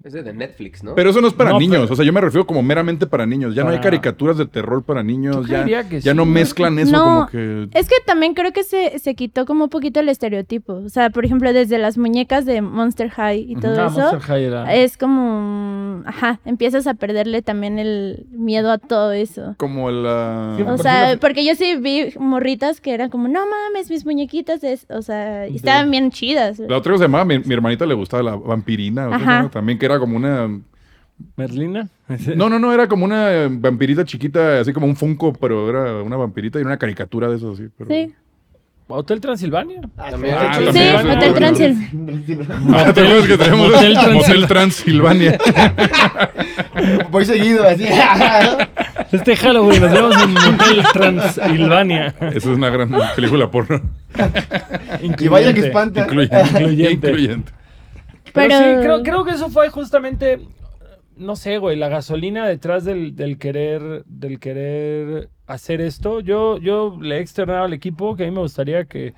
Es 0.03 0.13
de 0.13 0.31
Netflix, 0.33 0.83
¿no? 0.83 0.95
Pero 0.95 1.09
eso 1.09 1.19
no 1.21 1.27
es 1.27 1.33
para 1.33 1.49
No, 1.51 1.59
niños, 1.59 1.81
pero- 1.81 1.93
o 1.93 1.95
sea, 1.95 2.05
yo 2.05 2.13
me 2.13 2.21
refiero 2.21 2.45
como 2.47 2.61
meramente 2.63 3.07
para 3.07 3.25
niños. 3.25 3.55
Ya 3.55 3.63
no 3.63 3.71
hay 3.71 3.79
caricaturas 3.79 4.37
de 4.37 4.45
terror 4.45 4.83
para 4.83 5.03
niños, 5.03 5.47
Yo 5.47 5.65
ya, 5.65 5.81
ya 5.81 5.99
sí, 6.01 6.07
no 6.09 6.13
¿no? 6.13 6.25
mezclan 6.25 6.77
eso 6.79 6.91
No, 6.91 7.03
como 7.03 7.27
que... 7.27 7.67
Es 7.73 7.89
que 7.89 7.95
también 8.05 8.33
creo 8.33 8.53
que 8.53 8.63
se, 8.63 8.99
se 8.99 9.15
quitó 9.15 9.45
como 9.45 9.65
un 9.65 9.69
poquito 9.69 9.99
el 9.99 10.07
estereotipo. 10.09 10.73
O 10.73 10.89
sea, 10.89 11.09
por 11.09 11.25
ejemplo, 11.25 11.51
desde 11.51 11.77
las 11.77 11.97
muñecas 11.97 12.45
de 12.45 12.61
Monster 12.61 13.09
High 13.09 13.51
y 13.51 13.55
todo 13.55 13.81
Ah, 13.81 13.87
eso. 13.87 13.99
Monster 13.99 14.19
High 14.21 14.43
era- 14.45 14.73
Es 14.75 14.97
como. 14.97 16.03
Ajá, 16.05 16.39
empiezas 16.45 16.85
a 16.87 16.93
perderle 16.93 17.41
también 17.41 17.79
el 17.79 18.27
miedo 18.31 18.71
a 18.71 18.77
todo 18.77 19.11
eso. 19.11 19.55
Como 19.57 19.89
la... 19.91 20.53
Sí, 20.57 20.61
O 20.61 20.65
Por 20.67 20.79
sea, 20.79 21.07
ejemplo- 21.07 21.27
porque 21.27 21.43
yo 21.45 21.55
sí 21.55 21.75
vi 21.75 22.13
morritas 22.19 22.79
que 22.81 22.93
eran 22.93 23.09
como, 23.09 23.27
no 23.27 23.41
mames, 23.45 23.89
mis 23.89 24.05
muñequitas, 24.05 24.63
es, 24.63 24.85
o 24.89 25.01
sea, 25.01 25.47
y 25.47 25.55
estaban 25.55 25.89
bien 25.91 26.11
chidas. 26.11 26.59
La 26.59 26.77
otra 26.77 26.95
llamaba, 26.97 27.25
mi, 27.25 27.39
mi 27.39 27.53
hermanita 27.53 27.85
le 27.85 27.93
gustaba 27.95 28.21
la 28.23 28.35
vampirina, 28.35 29.09
o 29.45 29.49
también 29.49 29.77
que 29.79 29.86
era 29.87 29.99
como 29.99 30.15
una... 30.17 30.47
¿Merlina? 31.35 31.89
No, 32.35 32.47
no, 32.47 32.59
no, 32.59 32.71
era 32.73 32.87
como 32.87 33.03
una 33.03 33.47
vampirita 33.49 34.05
chiquita, 34.05 34.59
así 34.59 34.71
como 34.71 34.85
un 34.85 34.95
Funko, 34.95 35.33
pero 35.33 35.67
era 35.69 36.03
una 36.03 36.15
vampirita 36.15 36.59
y 36.59 36.61
una 36.61 36.77
caricatura 36.77 37.27
de 37.27 37.37
eso, 37.37 37.55
sí. 37.55 37.63
pero- 37.77 37.89
Sí. 37.89 38.13
¿Hotel 38.89 39.19
Transilvania? 39.19 39.81
También. 39.97 40.35
Ah, 40.39 40.53
Sí, 40.71 40.79
Hotel 41.11 41.33
Transil. 41.33 41.77
Ah, 42.73 42.93
¿te 42.93 43.01
acuerdas 43.01 43.27
que 43.27 43.37
tenemos 43.37 43.69
Motel, 44.13 44.47
Transilvania? 44.47 45.37
Voy 47.11 47.25
seguido, 47.25 47.67
así. 47.67 47.83
Este 49.11 49.35
Halloween 49.37 49.81
nos 49.81 49.91
vemos 49.91 50.23
en 50.23 50.33
Motel 50.33 50.83
Transilvania. 50.93 52.07
Esa 52.19 52.37
es 52.37 52.45
una 52.45 52.69
gran 52.69 52.89
película 53.15 53.49
porno. 53.51 53.81
y 55.19 55.27
vaya 55.27 55.53
que 55.53 55.61
espanta. 55.61 56.01
Incluyente. 56.01 56.37
Incluyente. 56.49 57.07
Incluyente. 57.09 57.51
Pero, 58.33 58.49
Pero- 58.49 58.57
sí, 58.57 58.81
creo, 58.81 59.03
creo 59.03 59.23
que 59.25 59.31
eso 59.31 59.49
fue 59.49 59.69
justamente, 59.69 60.39
no 61.15 61.35
sé, 61.35 61.57
güey, 61.57 61.77
la 61.77 61.89
gasolina 61.89 62.45
detrás 62.47 62.85
del, 62.85 63.15
del 63.15 63.37
querer, 63.37 64.03
del 64.05 64.39
querer 64.39 65.29
hacer 65.47 65.81
esto. 65.81 66.19
Yo, 66.19 66.57
yo 66.57 66.97
le 67.01 67.17
he 67.17 67.21
externado 67.21 67.63
al 67.65 67.73
equipo 67.73 68.15
que 68.15 68.23
a 68.23 68.25
mí 68.27 68.31
me 68.31 68.41
gustaría 68.41 68.85
que, 68.85 69.13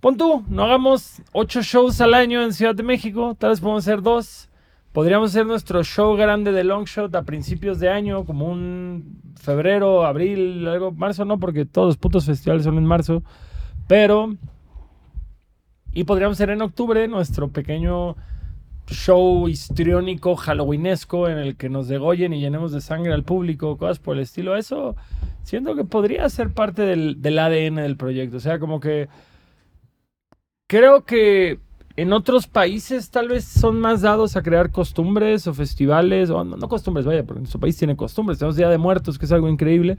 pon 0.00 0.16
tú, 0.16 0.44
no 0.48 0.64
hagamos 0.64 1.22
ocho 1.32 1.62
shows 1.62 2.00
al 2.00 2.14
año 2.14 2.42
en 2.42 2.52
Ciudad 2.52 2.74
de 2.74 2.82
México, 2.82 3.34
tal 3.38 3.50
vez 3.50 3.60
podemos 3.60 3.84
hacer 3.86 4.02
dos. 4.02 4.48
Podríamos 4.92 5.30
hacer 5.30 5.44
nuestro 5.44 5.84
show 5.84 6.16
grande 6.16 6.52
de 6.52 6.64
Longshot 6.64 7.14
a 7.14 7.22
principios 7.22 7.78
de 7.78 7.90
año, 7.90 8.24
como 8.24 8.46
un 8.46 9.20
febrero, 9.38 10.06
abril, 10.06 10.66
algo, 10.66 10.90
marzo 10.90 11.26
no, 11.26 11.38
porque 11.38 11.66
todos 11.66 11.88
los 11.88 11.96
putos 11.98 12.24
festivales 12.24 12.64
son 12.64 12.78
en 12.78 12.86
marzo. 12.86 13.22
Pero 13.88 14.34
y 15.96 16.04
podríamos 16.04 16.36
hacer 16.36 16.50
en 16.50 16.60
octubre 16.60 17.08
nuestro 17.08 17.48
pequeño 17.48 18.16
show 18.86 19.48
histriónico 19.48 20.36
halloweenesco 20.36 21.26
en 21.26 21.38
el 21.38 21.56
que 21.56 21.70
nos 21.70 21.88
degollen 21.88 22.34
y 22.34 22.40
llenemos 22.40 22.70
de 22.70 22.82
sangre 22.82 23.14
al 23.14 23.24
público, 23.24 23.78
cosas 23.78 23.98
por 23.98 24.14
el 24.16 24.22
estilo. 24.22 24.58
Eso 24.58 24.94
siento 25.42 25.74
que 25.74 25.84
podría 25.84 26.28
ser 26.28 26.52
parte 26.52 26.82
del, 26.82 27.22
del 27.22 27.38
ADN 27.38 27.76
del 27.76 27.96
proyecto. 27.96 28.36
O 28.36 28.40
sea, 28.40 28.58
como 28.58 28.78
que 28.78 29.08
creo 30.66 31.06
que 31.06 31.60
en 31.96 32.12
otros 32.12 32.46
países 32.46 33.10
tal 33.10 33.28
vez 33.28 33.46
son 33.46 33.80
más 33.80 34.02
dados 34.02 34.36
a 34.36 34.42
crear 34.42 34.72
costumbres 34.72 35.46
o 35.46 35.54
festivales, 35.54 36.28
o 36.28 36.44
no, 36.44 36.58
no 36.58 36.68
costumbres, 36.68 37.06
vaya, 37.06 37.24
porque 37.24 37.40
nuestro 37.40 37.58
país 37.58 37.74
tiene 37.78 37.96
costumbres. 37.96 38.38
Tenemos 38.38 38.56
Día 38.56 38.68
de 38.68 38.76
Muertos, 38.76 39.18
que 39.18 39.24
es 39.24 39.32
algo 39.32 39.48
increíble, 39.48 39.96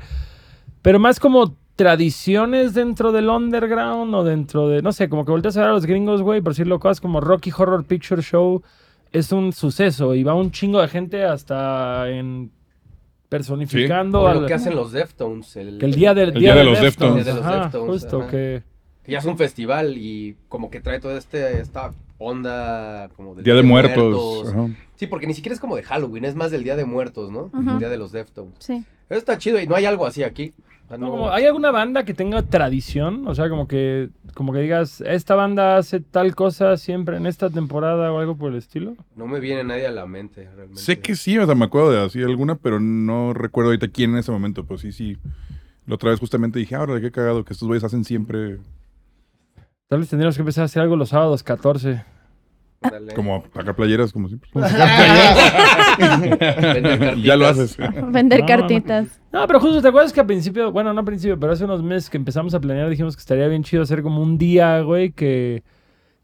pero 0.83 0.99
más 0.99 1.19
como 1.19 1.55
tradiciones 1.77 2.73
dentro 2.73 3.13
del 3.13 3.29
underground 3.29 4.13
o 4.13 4.23
dentro 4.25 4.67
de, 4.67 4.81
no 4.81 4.91
sé, 4.91 5.07
como 5.07 5.23
que 5.23 5.31
volteas 5.31 5.55
a 5.55 5.61
ver 5.61 5.69
a 5.69 5.73
los 5.73 5.85
gringos, 5.85 6.21
güey, 6.21 6.41
por 6.41 6.51
decirlo, 6.51 6.79
cosas 6.79 6.99
como 6.99 7.21
Rocky 7.21 7.51
Horror 7.57 7.85
Picture 7.85 8.21
Show 8.21 8.61
es 9.13 9.31
un 9.31 9.53
suceso 9.53 10.13
y 10.15 10.23
va 10.23 10.33
un 10.33 10.51
chingo 10.51 10.81
de 10.81 10.89
gente 10.89 11.23
hasta 11.23 12.09
en 12.09 12.51
personificando 13.29 14.21
O 14.23 14.27
al- 14.27 14.41
lo 14.41 14.47
que 14.47 14.53
hacen 14.53 14.75
los 14.75 14.91
Deftones. 14.91 15.55
El, 15.55 15.77
que 15.77 15.85
el 15.85 15.93
día 15.93 16.13
del 16.13 16.29
El 16.29 16.39
día 16.39 16.55
de 16.55 16.63
los 16.63 16.81
Deftones. 16.81 17.17
El 17.19 17.23
día 17.23 17.33
de 17.33 17.39
los 17.39 17.45
Ajá, 17.47 17.63
Deftones, 17.63 17.87
justo 17.89 18.21
ajá. 18.21 18.29
que 18.31 18.63
que 19.03 19.11
ya 19.13 19.19
es 19.19 19.25
un 19.25 19.37
festival 19.37 19.97
y 19.97 20.35
como 20.49 20.69
que 20.69 20.81
trae 20.81 20.99
toda 20.99 21.17
este, 21.17 21.61
esta 21.61 21.93
onda 22.17 23.07
como 23.15 23.35
del 23.35 23.43
Día 23.45 23.53
de 23.53 23.63
Muertos. 23.63 24.53
Sí, 24.95 25.07
porque 25.07 25.27
ni 25.27 25.33
siquiera 25.33 25.53
es 25.53 25.61
como 25.61 25.75
de 25.77 25.83
Halloween, 25.83 26.25
es 26.25 26.35
más 26.35 26.51
del 26.51 26.63
Día 26.65 26.75
de 26.75 26.83
Muertos, 26.83 27.31
¿no? 27.31 27.49
El 27.57 27.79
Día 27.79 27.87
de 27.89 27.97
los 27.97 28.11
Deftones. 28.11 28.55
Sí. 28.59 28.83
Eso 29.09 29.19
está 29.19 29.37
chido 29.37 29.61
y 29.61 29.67
no 29.67 29.75
hay 29.75 29.85
algo 29.85 30.05
así 30.05 30.23
aquí. 30.23 30.53
O 30.87 30.89
sea, 30.89 30.97
No, 30.97 31.05
no- 31.07 31.11
como, 31.11 31.31
¿Hay 31.31 31.45
alguna 31.45 31.71
banda 31.71 32.03
que 32.05 32.13
tenga 32.13 32.41
tradición? 32.43 33.27
O 33.27 33.35
sea, 33.35 33.49
como 33.49 33.67
que, 33.67 34.09
como 34.33 34.53
que 34.53 34.59
digas, 34.59 35.01
esta 35.01 35.35
banda 35.35 35.77
hace 35.77 35.99
tal 35.99 36.33
cosa 36.33 36.77
siempre 36.77 37.17
en 37.17 37.27
esta 37.27 37.49
temporada 37.49 38.11
o 38.11 38.19
algo 38.19 38.37
por 38.37 38.51
el 38.51 38.57
estilo. 38.57 38.95
no 39.15 39.27
me 39.27 39.39
viene 39.39 39.63
nadie 39.63 39.85
a 39.87 39.91
la 39.91 40.05
mente 40.05 40.49
realmente. 40.55 40.81
Sé 40.81 40.99
que 40.99 41.15
sí, 41.15 41.37
o 41.37 41.45
sea, 41.45 41.55
me 41.55 41.65
acuerdo 41.65 41.91
de 41.91 41.99
así 42.05 42.23
alguna, 42.23 42.55
pero 42.55 42.79
no 42.79 43.33
recuerdo 43.33 43.69
ahorita 43.71 43.89
quién 43.89 44.11
en 44.11 44.17
ese 44.19 44.31
momento, 44.31 44.65
pero 44.65 44.77
sí, 44.77 44.91
sí. 44.91 45.17
La 45.85 45.95
otra 45.95 46.09
vez 46.11 46.19
justamente 46.19 46.59
dije, 46.59 46.75
ahora 46.75 46.99
qué 47.01 47.11
cagado 47.11 47.43
que 47.45 47.53
estos 47.53 47.67
güeyes 47.67 47.83
hacen 47.83 48.03
siempre 48.03 48.57
Tal 49.87 49.99
vez 49.99 50.09
tendríamos 50.09 50.35
que 50.35 50.41
empezar 50.41 50.63
a 50.63 50.65
hacer 50.65 50.81
algo 50.81 50.95
los 50.97 51.09
sábados 51.09 51.43
14. 51.43 52.03
Dale. 52.81 53.13
como 53.13 53.43
acá 53.55 53.75
playeras, 53.75 54.13
como 54.13 54.27
siempre. 54.27 54.49
Vender 54.53 56.37
cartitas. 56.37 57.17
ya 57.23 57.35
lo 57.35 57.47
haces. 57.47 57.77
Vender 58.11 58.39
No, 58.41 58.45
no. 58.45 58.47
cartitas. 58.47 59.19
No, 59.31 59.47
pero 59.47 59.59
justo, 59.59 59.81
¿te 59.81 59.87
acuerdas 59.87 60.13
que 60.13 60.19
al 60.19 60.27
principio, 60.27 60.71
bueno, 60.71 60.93
no 60.93 60.99
al 60.99 61.05
principio, 61.05 61.39
pero 61.39 61.53
hace 61.53 61.65
unos 61.65 61.81
meses 61.83 62.09
que 62.09 62.17
empezamos 62.17 62.53
a 62.53 62.59
planear, 62.59 62.89
dijimos 62.89 63.15
que 63.15 63.19
estaría 63.21 63.47
bien 63.47 63.63
chido 63.63 63.83
hacer 63.83 64.01
como 64.01 64.21
un 64.21 64.37
día, 64.37 64.81
güey, 64.81 65.11
que, 65.11 65.63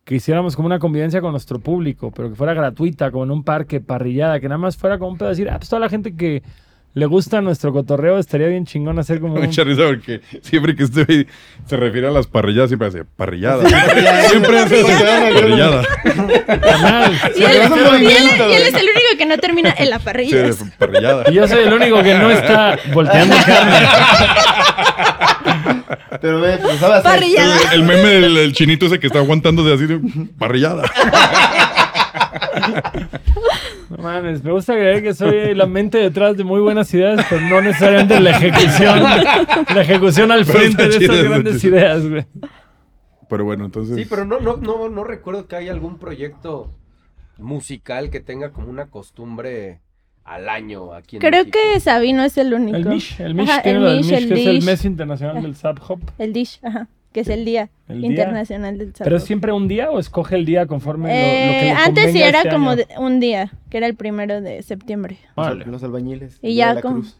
que 0.04 0.16
hiciéramos 0.16 0.56
como 0.56 0.68
una 0.68 0.80
convivencia 0.80 1.22
con 1.22 1.32
nuestro 1.32 1.60
público, 1.60 2.12
pero 2.12 2.30
que 2.30 2.36
fuera 2.36 2.54
gratuita, 2.54 3.12
como 3.12 3.24
en 3.26 3.32
un 3.32 3.44
parque, 3.44 3.82
parrillada, 3.82 4.40
que 4.40 4.48
nada 4.48 4.60
más 4.60 4.78
fuera 4.78 4.98
como 5.00 5.12
un 5.12 5.18
pedo 5.18 5.30
de 5.30 5.34
decir, 5.34 5.50
ah, 5.50 5.58
pues 5.58 5.70
toda 5.70 5.80
la 5.80 5.90
gente 5.90 6.16
que 6.16 6.44
le 6.96 7.06
gusta 7.08 7.42
nuestro 7.42 7.74
cotorreo, 7.74 8.20
estaría 8.20 8.48
bien 8.48 8.66
chingón 8.66 9.00
hacer 9.00 9.20
como 9.20 9.34
un... 9.40 9.42
Mucha 9.42 9.64
risa 9.64 9.84
porque 9.88 10.22
siempre 10.42 10.76
que 10.76 10.86
güey 10.86 11.28
se 11.66 11.78
refiere 11.78 12.08
a 12.08 12.12
las 12.12 12.28
parrilladas, 12.28 12.70
siempre 12.70 12.88
hace 12.90 13.04
parrillada. 13.06 13.64
siempre 14.30 14.60
hace 14.60 14.84
Parrillada. 15.34 15.84
Y 17.36 17.44
él, 17.44 17.52
Es 17.62 17.72
un 17.72 17.80
el 18.76 18.86
único 18.90 19.18
que 19.18 19.26
no 19.26 19.38
termina 19.38 19.74
en 19.78 19.90
la 19.90 19.98
Sí, 20.00 20.06
parrilla. 20.06 20.44
de 20.44 20.54
parrillada. 20.78 21.24
Y 21.32 21.34
yo 21.34 21.48
soy 21.48 21.64
el 21.64 21.74
único 21.74 22.04
que 22.04 22.14
no 22.16 22.30
está 22.30 22.78
volteando 22.94 23.36
carne. 23.46 23.88
Pero 26.22 26.42
ve, 26.42 26.58
pues. 26.58 26.78
Parrillada. 26.80 27.58
El, 27.74 27.82
el 27.82 27.84
meme 27.84 28.10
del 28.10 28.38
el 28.38 28.54
chinito 28.54 28.86
ese 28.86 29.00
que 29.00 29.08
está 29.08 29.20
aguantando 29.20 29.64
de 29.64 29.74
así 29.74 29.86
de 29.88 30.00
parrillada. 30.38 30.84
Mames, 34.04 34.44
me 34.44 34.52
gusta 34.52 34.74
creer 34.74 35.02
que 35.02 35.14
soy 35.14 35.56
la 35.56 35.66
mente 35.66 35.98
detrás 35.98 36.36
de 36.38 36.44
muy 36.44 36.60
buenas 36.62 36.94
ideas, 36.94 37.26
pero 37.30 37.42
no 37.42 37.62
necesariamente 37.62 38.20
la 38.20 38.32
ejecución. 38.32 39.00
La 39.04 39.82
ejecución 39.82 40.32
al 40.32 40.46
Pero 40.46 40.60
frente 40.60 40.88
de 40.90 40.98
está 40.98 41.16
grandes 41.24 41.62
chido. 41.62 41.78
ideas, 41.78 42.08
güey. 42.10 42.26
Pero 43.30 43.46
bueno, 43.46 43.66
entonces. 43.66 43.96
Sí, 43.96 44.06
pero 44.10 44.26
no, 44.26 44.40
no, 44.40 44.58
no, 44.58 44.90
no 44.90 45.04
recuerdo 45.04 45.48
que 45.48 45.56
haya 45.56 45.72
algún 45.72 45.98
proyecto 45.98 46.72
musical 47.38 48.10
que 48.10 48.20
tenga 48.20 48.52
como 48.52 48.70
una 48.70 48.88
costumbre 48.88 49.80
al 50.24 50.48
año 50.50 50.94
aquí 50.94 51.16
en 51.16 51.22
Creo 51.22 51.32
México. 51.46 51.58
que 51.74 51.80
Sabino 51.80 52.24
es 52.24 52.38
el 52.38 52.54
único. 52.54 52.78
El 52.78 52.86
Mish, 52.86 53.20
el 53.20 53.34
Mish 53.36 53.50
Ajá, 53.50 53.62
tiene 53.64 53.80
el 53.92 53.98
Mish, 53.98 54.10
que 54.28 54.34
es 54.42 54.48
el 54.48 54.62
mes 54.64 54.86
internacional 54.86 55.42
del 55.42 55.56
Sub 55.56 55.80
Hop. 55.88 56.00
El 56.18 56.32
Dish, 56.34 56.60
ajá, 56.64 56.88
que 57.14 57.22
es 57.22 57.30
el 57.30 57.46
día 57.46 57.70
El 57.88 58.02
día. 58.02 58.10
internacional 58.10 58.78
del 58.78 58.92
¿Pero 58.98 59.18
es 59.18 59.24
siempre 59.24 59.52
un 59.54 59.68
día 59.68 59.90
o 59.92 60.00
escoge 60.00 60.36
el 60.36 60.46
día 60.46 60.66
conforme 60.66 61.10
lo- 61.10 61.16
lo, 61.16 61.22
que 61.22 61.60
Eh, 61.60 61.64
le 61.66 61.72
antes 61.72 62.12
sí 62.12 62.22
era 62.22 62.40
este 62.40 62.50
como 62.50 62.72
año? 62.72 62.84
un 62.98 63.20
día, 63.20 63.52
que 63.70 63.78
era 63.78 63.88
el 63.88 63.96
primero 63.96 64.42
de 64.42 64.62
septiembre. 64.64 65.18
Órale. 65.36 65.66
Los 65.66 65.84
albañiles. 65.84 66.40
Y 66.42 66.56
ya 66.56 66.82
con-. 66.82 67.06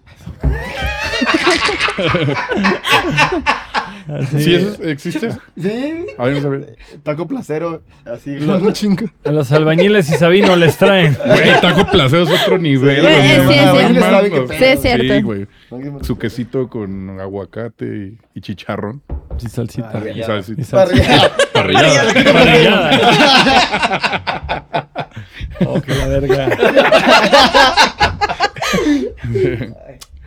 Así, 4.06 4.44
¿Sí 4.44 4.54
es- 4.56 4.80
existe? 4.82 5.30
Sí. 5.58 6.06
A 6.18 6.26
ver, 6.26 6.34
no 6.36 6.42
sabía. 6.42 6.66
Taco 7.04 7.26
placero. 7.26 7.84
Así, 8.06 8.36
lo 8.40 8.72
chingo. 8.74 9.06
A 9.24 9.32
los 9.32 9.50
albañiles 9.54 10.10
y 10.10 10.14
Sabino 10.16 10.56
les 10.58 10.78
traen. 10.78 11.16
Güey, 11.26 11.62
taco 11.62 11.90
placero 11.90 12.24
es 12.24 12.42
otro 12.42 12.58
nivel. 12.58 12.98
Sí, 12.98 14.64
es 14.66 14.82
cierto. 14.82 15.14
Sí, 15.14 15.22
güey. 15.22 15.48
Su 16.02 16.18
quesito 16.18 16.68
con 16.70 17.20
aguacate 17.22 17.86
y, 17.86 18.18
y 18.38 18.42
chicharrón. 18.42 19.02
Y 19.42 19.50
salsita. 19.50 19.92
Salsita. 19.92 20.62
Y 20.62 20.64
salsita. 20.64 21.32
Parrilla. 21.54 21.54
Parrillada. 21.54 22.14
Parrillada. 22.34 22.90
Oh, 25.66 25.82
que 25.82 25.96
la 25.96 26.08
verga. 26.08 26.50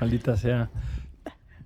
Maldita 0.01 0.37
sea. 0.37 0.69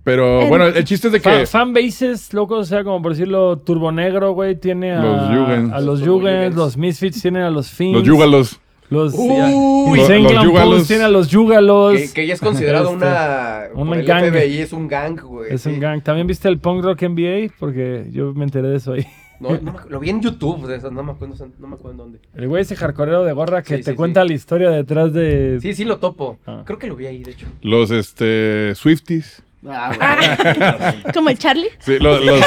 Pero 0.03 0.47
bueno, 0.47 0.65
el 0.65 0.83
chiste 0.83 1.07
es 1.07 1.13
de 1.13 1.21
que. 1.21 1.45
fanbases, 1.45 2.33
loco, 2.33 2.55
o 2.55 2.63
sea, 2.63 2.83
como 2.83 3.03
por 3.03 3.11
decirlo, 3.11 3.57
Turbo 3.57 3.91
Negro, 3.91 4.33
güey, 4.33 4.55
tiene 4.55 4.93
a 4.93 5.01
Los 5.01 5.31
Yugens. 5.31 5.73
a 5.73 5.79
los 5.79 6.01
Yugens, 6.01 6.55
los 6.55 6.75
Misfits 6.75 7.21
tienen 7.21 7.43
a 7.43 7.51
los 7.51 7.69
Fins. 7.69 7.93
Los 7.93 8.03
yúgalos. 8.03 8.59
Los 8.91 9.13
Uy, 9.17 9.97
los 9.97 10.07
Clown 10.07 10.43
Yugalos. 10.45 10.87
Tiene 10.87 11.03
a 11.05 11.07
los 11.09 11.29
Yugalos. 11.29 11.97
Que, 11.97 12.09
que 12.13 12.27
ya 12.27 12.33
es 12.33 12.39
considerado 12.41 12.91
Este, 12.91 12.97
una... 12.97 13.63
un 13.73 13.87
por 13.87 13.97
el 13.97 14.05
gang. 14.05 14.25
FBI 14.31 14.57
es 14.59 14.73
un 14.73 14.87
gang, 14.87 15.19
güey. 15.19 15.51
Es 15.53 15.65
un 15.65 15.75
sí. 15.75 15.79
gang. 15.79 16.01
¿También 16.03 16.27
viste 16.27 16.47
el 16.49 16.59
Punk 16.59 16.83
Rock 16.83 17.01
NBA? 17.03 17.53
Porque 17.57 18.05
yo 18.11 18.33
me 18.33 18.43
enteré 18.43 18.67
de 18.67 18.75
eso 18.75 18.93
ahí. 18.93 19.05
No, 19.39 19.49
no 19.59 19.71
me- 19.73 19.79
lo 19.89 19.99
vi 19.99 20.09
en 20.11 20.21
YouTube, 20.21 20.67
de 20.67 20.75
eso, 20.75 20.91
no 20.91 21.01
me 21.01 21.13
acuerdo, 21.13 21.33
no 21.57 21.67
me 21.67 21.73
acuerdo 21.73 21.91
en 21.91 21.97
dónde. 21.97 22.19
El 22.35 22.47
güey 22.47 22.61
ese 22.61 22.75
hardcoreero 22.75 23.23
de 23.23 23.33
gorra 23.33 23.63
que 23.63 23.77
Sí, 23.77 23.83
te 23.83 23.91
sí, 23.91 23.97
cuenta 23.97 24.21
sí. 24.21 24.27
la 24.27 24.33
historia 24.35 24.69
detrás 24.69 25.13
de... 25.13 25.57
Sí, 25.61 25.73
sí 25.73 25.83
lo 25.83 25.97
topo. 25.97 26.37
Ah. 26.45 26.61
Creo 26.63 26.77
que 26.77 26.85
lo 26.85 26.95
vi 26.95 27.07
ahí, 27.07 27.23
de 27.23 27.31
hecho. 27.31 27.47
Los 27.63 27.89
este, 27.89 28.75
Swifties. 28.75 29.41
Ah, 29.67 30.93
Como 31.13 31.29
el 31.29 31.37
Charlie. 31.37 31.67
Sí, 31.79 31.99
los, 31.99 32.23
los, 32.25 32.39
eh, 32.41 32.45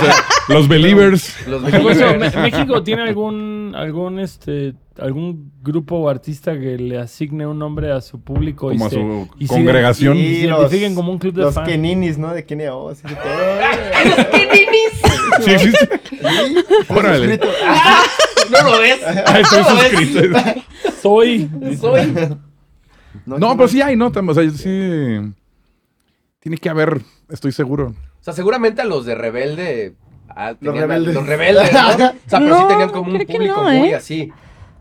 los 0.48 0.66
Believers. 0.66 1.32
Los 1.46 1.62
Believers. 1.62 2.34
¿México 2.36 2.82
tiene 2.82 3.02
algún, 3.02 3.72
algún, 3.76 4.18
este, 4.18 4.74
algún 4.98 5.52
grupo 5.62 5.96
o 5.96 6.08
artista 6.08 6.58
que 6.58 6.76
le 6.76 6.98
asigne 6.98 7.46
un 7.46 7.58
nombre 7.58 7.92
a 7.92 8.00
su 8.00 8.20
público? 8.20 8.68
Como 8.68 8.84
y 8.84 8.86
a 8.86 8.90
se- 8.90 8.96
su 8.96 9.28
y 9.38 9.46
se 9.46 9.54
congregación. 9.54 10.16
y 10.16 10.34
se 10.40 10.46
identifiquen 10.46 10.94
como 10.96 11.12
un 11.12 11.18
club 11.18 11.34
de 11.34 11.42
Los 11.42 11.54
fans. 11.54 11.68
Keninis, 11.68 12.18
¿no? 12.18 12.34
De 12.34 12.44
Kenia 12.44 12.74
Oz. 12.74 12.98
y 13.04 13.08
de 13.08 13.14
todo. 13.14 13.24
Sí, 15.44 15.50
existe. 15.50 16.00
Órale. 16.88 17.38
suscrito. 17.38 17.48
¿No 18.50 18.70
lo 18.70 18.80
ves? 18.80 19.00
Ah, 19.26 19.40
estoy 19.40 19.62
¿No 19.62 19.70
lo 19.70 19.76
ves? 19.76 19.92
suscrito. 19.92 20.38
Soy. 21.02 21.50
Soy. 21.80 22.14
No, 23.26 23.56
pero 23.56 23.68
sí 23.68 23.82
hay, 23.82 23.96
¿no? 23.96 24.12
O 24.14 24.34
sea, 24.34 24.50
sí. 24.50 25.20
Tiene 26.44 26.58
que 26.58 26.68
haber, 26.68 27.00
estoy 27.30 27.50
seguro. 27.50 27.94
O 28.20 28.22
sea, 28.22 28.32
seguramente 28.34 28.82
a 28.82 28.84
los 28.84 29.04
de 29.06 29.16
Rebelde. 29.16 29.94
ah, 30.28 30.50
Los 30.50 30.58
tenían 30.60 30.76
rebeldes. 30.88 31.14
Los 31.14 31.26
rebeldes, 31.26 31.72
¿no? 31.72 31.88
O 31.88 31.92
sea, 31.96 32.14
pero 32.30 32.56
sí 32.56 32.62
No, 32.62 32.68
tenían 32.68 32.88
como 32.90 33.10
un 33.10 33.14
creo 33.16 33.26
que 33.26 33.32
público 33.34 33.56
no, 33.56 33.62
muy 33.70 33.88
¿eh? 33.88 33.94
así. 33.96 34.32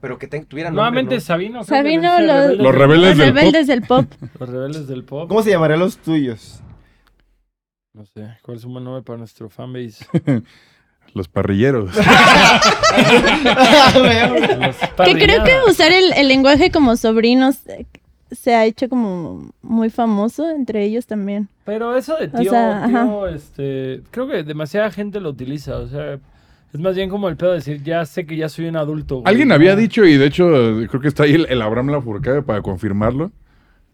Pero 0.02 0.20
que 0.20 0.28
te- 0.28 0.44
tuvieran 0.46 0.76
nombre, 0.76 0.92
Nuevamente 0.92 1.16
¿no? 1.16 1.22
Sabino. 1.22 1.64
creo 1.66 1.84
que 1.84 1.90
Sabino, 2.00 2.20
los, 2.20 2.58
Los 2.58 2.76
rebeldes 2.76 3.18
los 3.18 3.20
del 3.26 3.28
pop. 3.34 3.38
rebeldes 3.38 3.68
del 3.68 3.82
pop. 3.82 4.06
Los 4.40 4.50
rebeldes 4.50 4.88
del 4.88 5.04
pop. 5.06 5.28
¿Cómo 5.30 5.42
se 5.42 5.50
llamarían 5.52 5.80
los 5.80 5.98
tuyos? 5.98 6.60
No 7.94 8.06
sé, 8.06 8.38
¿cuál 8.42 8.58
es 8.58 8.66
un 8.66 8.74
buen 8.74 8.84
nombre 8.84 9.04
para 9.04 9.20
nuestro 9.20 9.50
fanbase? 9.50 10.06
Los 11.14 11.28
parrilleros. 11.28 11.92
Los 11.96 12.06
Que 15.06 15.14
creo 15.14 15.44
que 15.44 15.52
usar 15.70 15.92
el, 15.92 16.12
el 16.14 16.28
lenguaje 16.28 16.72
como 16.72 16.96
sobrinos 16.98 17.58
eh, 17.68 17.86
se 18.32 18.56
ha 18.56 18.66
hecho 18.66 18.90
como 18.90 19.52
muy 19.62 19.90
famoso 19.90 20.50
entre 20.50 20.84
ellos 20.84 21.06
también. 21.06 21.50
Pero 21.66 21.96
eso 21.96 22.16
de 22.18 22.26
O 22.26 22.40
tío, 22.42 22.52
sea, 22.52 22.86
tío, 22.88 23.28
este, 23.28 24.02
creo 24.12 24.28
que 24.28 24.44
demasiada 24.44 24.92
gente 24.92 25.20
lo 25.22 25.30
utiliza, 25.30 25.78
o 25.78 25.88
sea, 25.88 26.16
es 26.74 26.80
más 26.80 26.96
bien 26.96 27.10
como 27.10 27.30
el 27.30 27.38
pedo 27.38 27.52
de 27.52 27.58
decir, 27.58 27.82
ya 27.84 28.06
sé 28.06 28.26
que 28.26 28.36
ya 28.36 28.50
soy 28.50 28.66
un 28.68 28.76
adulto. 28.76 29.16
güey, 29.22 29.28
Alguien 29.30 29.50
ya- 29.50 29.56
había 29.56 29.76
dicho, 29.76 30.04
y 30.06 30.18
de 30.18 30.26
hecho, 30.26 30.46
creo 30.90 31.00
que 31.02 31.08
está 31.08 31.24
ahí 31.24 31.34
el, 31.36 31.46
el 31.50 31.62
Abraham 31.62 31.90
Lafourcade 31.92 32.42
para 32.42 32.62
confirmarlo. 32.62 33.32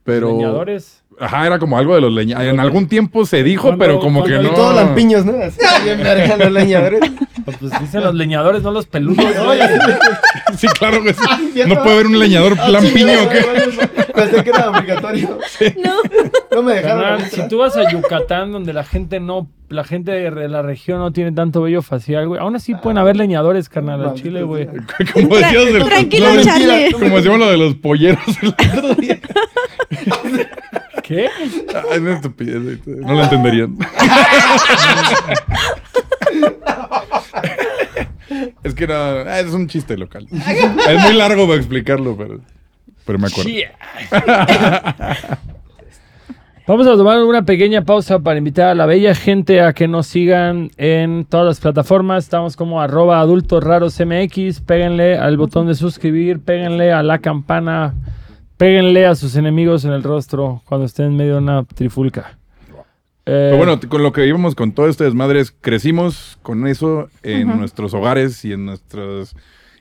Pero. 0.04 0.32
Leñadores. 0.32 1.04
Ajá, 1.20 1.46
era 1.46 1.60
como 1.60 1.78
algo 1.78 1.94
de 1.94 2.02
los 2.02 2.14
leñadores. 2.14 2.54
En 2.54 2.60
algún 2.62 2.88
tiempo 2.88 3.26
se 3.26 3.44
dijo, 3.44 3.64
Cuando- 3.68 3.84
pero 3.86 4.00
como 4.00 4.24
que 4.24 4.36
no. 4.38 4.44
Y 4.44 4.56
todos 4.56 4.74
lampiños, 4.74 5.26
¿no? 5.26 5.34
Así 5.44 5.60
bien 5.84 5.98
verga 6.02 6.38
los 6.38 6.52
leñadores. 6.52 7.02
Pues, 7.46 7.58
pues 7.58 7.80
dicen 7.82 8.04
los 8.04 8.16
leñadores, 8.16 8.64
no 8.64 8.72
los 8.72 8.86
peludos. 8.88 9.18
No. 9.36 9.52
Sí, 10.58 10.68
claro 10.80 11.04
que 11.04 11.14
sí. 11.14 11.22
No 11.68 11.76
no. 11.76 11.84
puede 11.84 11.94
haber 11.96 12.08
un 12.08 12.18
leñador 12.20 12.56
Ah, 12.60 12.70
lampiño 12.70 13.06
no, 13.14 13.24
o 13.24 13.30
qué. 13.30 13.42
no, 13.42 14.09
Pensé 14.20 14.44
que 14.44 14.50
era 14.50 14.70
obligatorio. 14.70 15.38
No. 15.84 15.94
No 16.56 16.64
me 16.64 16.74
dejaron. 16.74 17.02
Carnal, 17.04 17.30
si 17.30 17.48
tú 17.48 17.58
vas 17.60 17.76
a 17.78 17.90
Yucatán, 17.92 18.52
donde 18.52 18.74
la 18.74 18.84
gente 18.84 19.20
no, 19.20 19.50
la 19.70 19.84
gente 19.84 20.12
de 20.12 20.48
la 20.50 20.62
región 20.62 21.00
no 21.00 21.12
tiene 21.12 21.32
tanto 21.32 21.62
vello 21.62 21.82
facial, 21.82 22.28
güey, 22.28 22.42
aún 22.42 22.56
así 22.56 22.74
pueden 22.76 22.98
haber 22.98 23.16
leñadores, 23.18 23.70
carnal, 23.70 24.04
al 24.04 24.14
Chile, 24.16 24.44
güey. 24.44 24.68
Como 25.14 25.36
decías 25.38 25.66
del- 25.74 25.84
Tranquilo, 25.86 26.28
Charlie. 26.44 26.92
Como 26.92 27.16
decíamos 27.18 27.40
lo 27.40 27.50
de 27.52 27.58
los 27.58 27.76
polleros 27.76 28.20
el 28.42 28.48
otro 28.50 28.96
día. 28.96 29.20
¿Qué? 31.04 31.28
Ah, 31.74 31.82
Es 31.92 32.00
una 32.00 32.14
estupidez. 32.16 32.86
No 32.86 33.14
lo 33.14 33.24
entenderían. 33.24 33.76
es 38.64 38.74
que 38.76 38.88
no. 38.88 38.94
ah, 38.94 39.40
Es 39.40 39.48
un 39.54 39.68
chiste 39.68 39.98
local. 39.98 40.28
Es 40.32 41.02
muy 41.04 41.14
largo 41.14 41.48
para 41.48 41.58
explicarlo, 41.60 42.16
pero. 42.18 42.40
Pero 43.10 43.18
me 43.18 43.28
acuerdo. 43.28 43.50
Vamos 46.68 46.86
a 46.86 46.96
tomar 46.96 47.24
una 47.24 47.44
pequeña 47.44 47.84
pausa 47.84 48.20
para 48.20 48.38
invitar 48.38 48.68
a 48.68 48.76
la 48.76 48.86
bella 48.86 49.16
gente 49.16 49.62
a 49.62 49.74
que 49.74 49.88
nos 49.88 50.06
sigan 50.06 50.70
en 50.78 51.26
todas 51.26 51.48
las 51.48 51.60
plataformas. 51.60 52.26
Estamos 52.26 52.56
como 52.56 52.80
arroba 52.80 53.20
adultos 53.20 53.64
raros 53.64 54.00
MX. 54.00 54.62
Péguenle 54.62 55.18
al 55.18 55.38
botón 55.38 55.66
de 55.66 55.74
suscribir, 55.74 56.42
péguenle 56.42 56.92
a 56.92 57.02
la 57.02 57.18
campana, 57.18 57.96
péguenle 58.58 59.08
a 59.08 59.16
sus 59.16 59.36
enemigos 59.36 59.86
en 59.86 59.94
el 59.94 60.04
rostro 60.04 60.62
cuando 60.66 60.86
estén 60.86 61.08
en 61.08 61.18
medio 61.18 61.32
de 61.32 61.40
una 61.40 61.64
trifulca. 61.64 62.38
Eh, 63.26 63.26
Pero 63.26 63.58
bueno, 63.58 63.80
con 63.90 64.04
lo 64.04 64.14
que 64.14 64.28
íbamos 64.28 64.54
con 64.54 64.74
todo 64.74 64.88
este 64.88 65.06
desmadre, 65.06 65.40
es, 65.40 65.50
crecimos 65.50 66.38
con 66.44 66.68
eso 66.68 67.10
en 67.24 67.58
nuestros 67.58 67.96
hogares 67.96 68.46
y 68.46 68.54
en 68.54 68.68
nuestras 68.68 69.36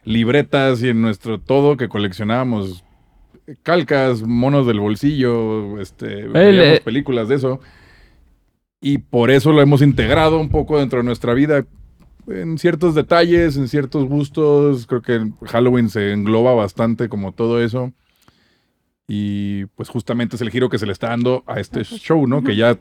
libretas 0.04 0.82
y 0.82 0.88
en 0.88 1.02
nuestro 1.02 1.38
todo 1.38 1.76
que 1.76 1.90
coleccionábamos 1.90 2.84
calcas, 3.62 4.22
monos 4.22 4.66
del 4.66 4.80
bolsillo, 4.80 5.80
este, 5.80 6.26
veíamos 6.28 6.78
eh. 6.78 6.82
películas 6.84 7.28
de 7.28 7.36
eso. 7.36 7.60
Y 8.80 8.98
por 8.98 9.30
eso 9.30 9.52
lo 9.52 9.60
hemos 9.60 9.82
integrado 9.82 10.38
un 10.38 10.50
poco 10.50 10.78
dentro 10.78 10.98
de 10.98 11.04
nuestra 11.04 11.34
vida 11.34 11.64
en 12.28 12.58
ciertos 12.58 12.94
detalles, 12.94 13.56
en 13.56 13.68
ciertos 13.68 14.06
gustos. 14.06 14.86
Creo 14.86 15.02
que 15.02 15.30
Halloween 15.46 15.88
se 15.88 16.12
engloba 16.12 16.54
bastante 16.54 17.08
como 17.08 17.32
todo 17.32 17.62
eso. 17.62 17.92
Y 19.08 19.64
pues 19.74 19.88
justamente 19.88 20.36
es 20.36 20.42
el 20.42 20.50
giro 20.50 20.68
que 20.68 20.78
se 20.78 20.86
le 20.86 20.92
está 20.92 21.08
dando 21.08 21.42
a 21.46 21.60
este 21.60 21.82
show, 21.82 22.26
¿no? 22.26 22.44
Que 22.44 22.54
ya 22.56 22.78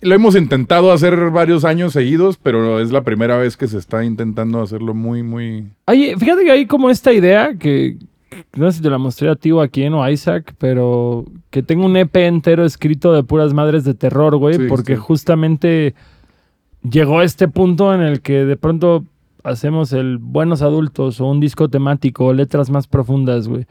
lo 0.00 0.14
hemos 0.14 0.34
intentado 0.34 0.90
hacer 0.90 1.30
varios 1.30 1.64
años 1.64 1.92
seguidos, 1.92 2.38
pero 2.42 2.80
es 2.80 2.90
la 2.90 3.02
primera 3.02 3.36
vez 3.36 3.56
que 3.56 3.68
se 3.68 3.78
está 3.78 4.02
intentando 4.02 4.60
hacerlo 4.62 4.94
muy, 4.94 5.22
muy... 5.22 5.70
Hay- 5.86 6.16
fíjate 6.16 6.44
que 6.44 6.50
hay 6.50 6.66
como 6.66 6.90
esta 6.90 7.12
idea 7.12 7.54
que 7.56 7.98
no 8.56 8.70
sé 8.70 8.78
si 8.78 8.82
te 8.82 8.90
la 8.90 8.98
mostré 8.98 9.28
a 9.30 9.36
ti 9.36 9.50
o 9.52 9.60
a 9.60 9.68
quién 9.68 9.94
o 9.94 10.02
a 10.02 10.10
Isaac, 10.10 10.54
pero 10.58 11.24
que 11.50 11.62
tengo 11.62 11.86
un 11.86 11.96
EP 11.96 12.14
entero 12.16 12.64
escrito 12.64 13.12
de 13.12 13.22
puras 13.22 13.52
madres 13.54 13.84
de 13.84 13.94
terror, 13.94 14.36
güey, 14.36 14.54
Sí, 14.54 14.66
porque 14.68 14.94
sí. 14.96 15.00
justamente 15.02 15.94
llegó 16.88 17.18
a 17.20 17.24
este 17.24 17.48
punto 17.48 17.94
en 17.94 18.00
el 18.00 18.20
que 18.22 18.44
de 18.44 18.56
pronto 18.56 19.04
hacemos 19.44 19.92
el 19.92 20.18
buenos 20.18 20.62
adultos 20.62 21.20
o 21.20 21.26
un 21.26 21.40
disco 21.40 21.68
temático 21.68 22.26
o 22.26 22.32
letras 22.32 22.70
más 22.70 22.86
profundas, 22.86 23.48
güey. 23.48 23.66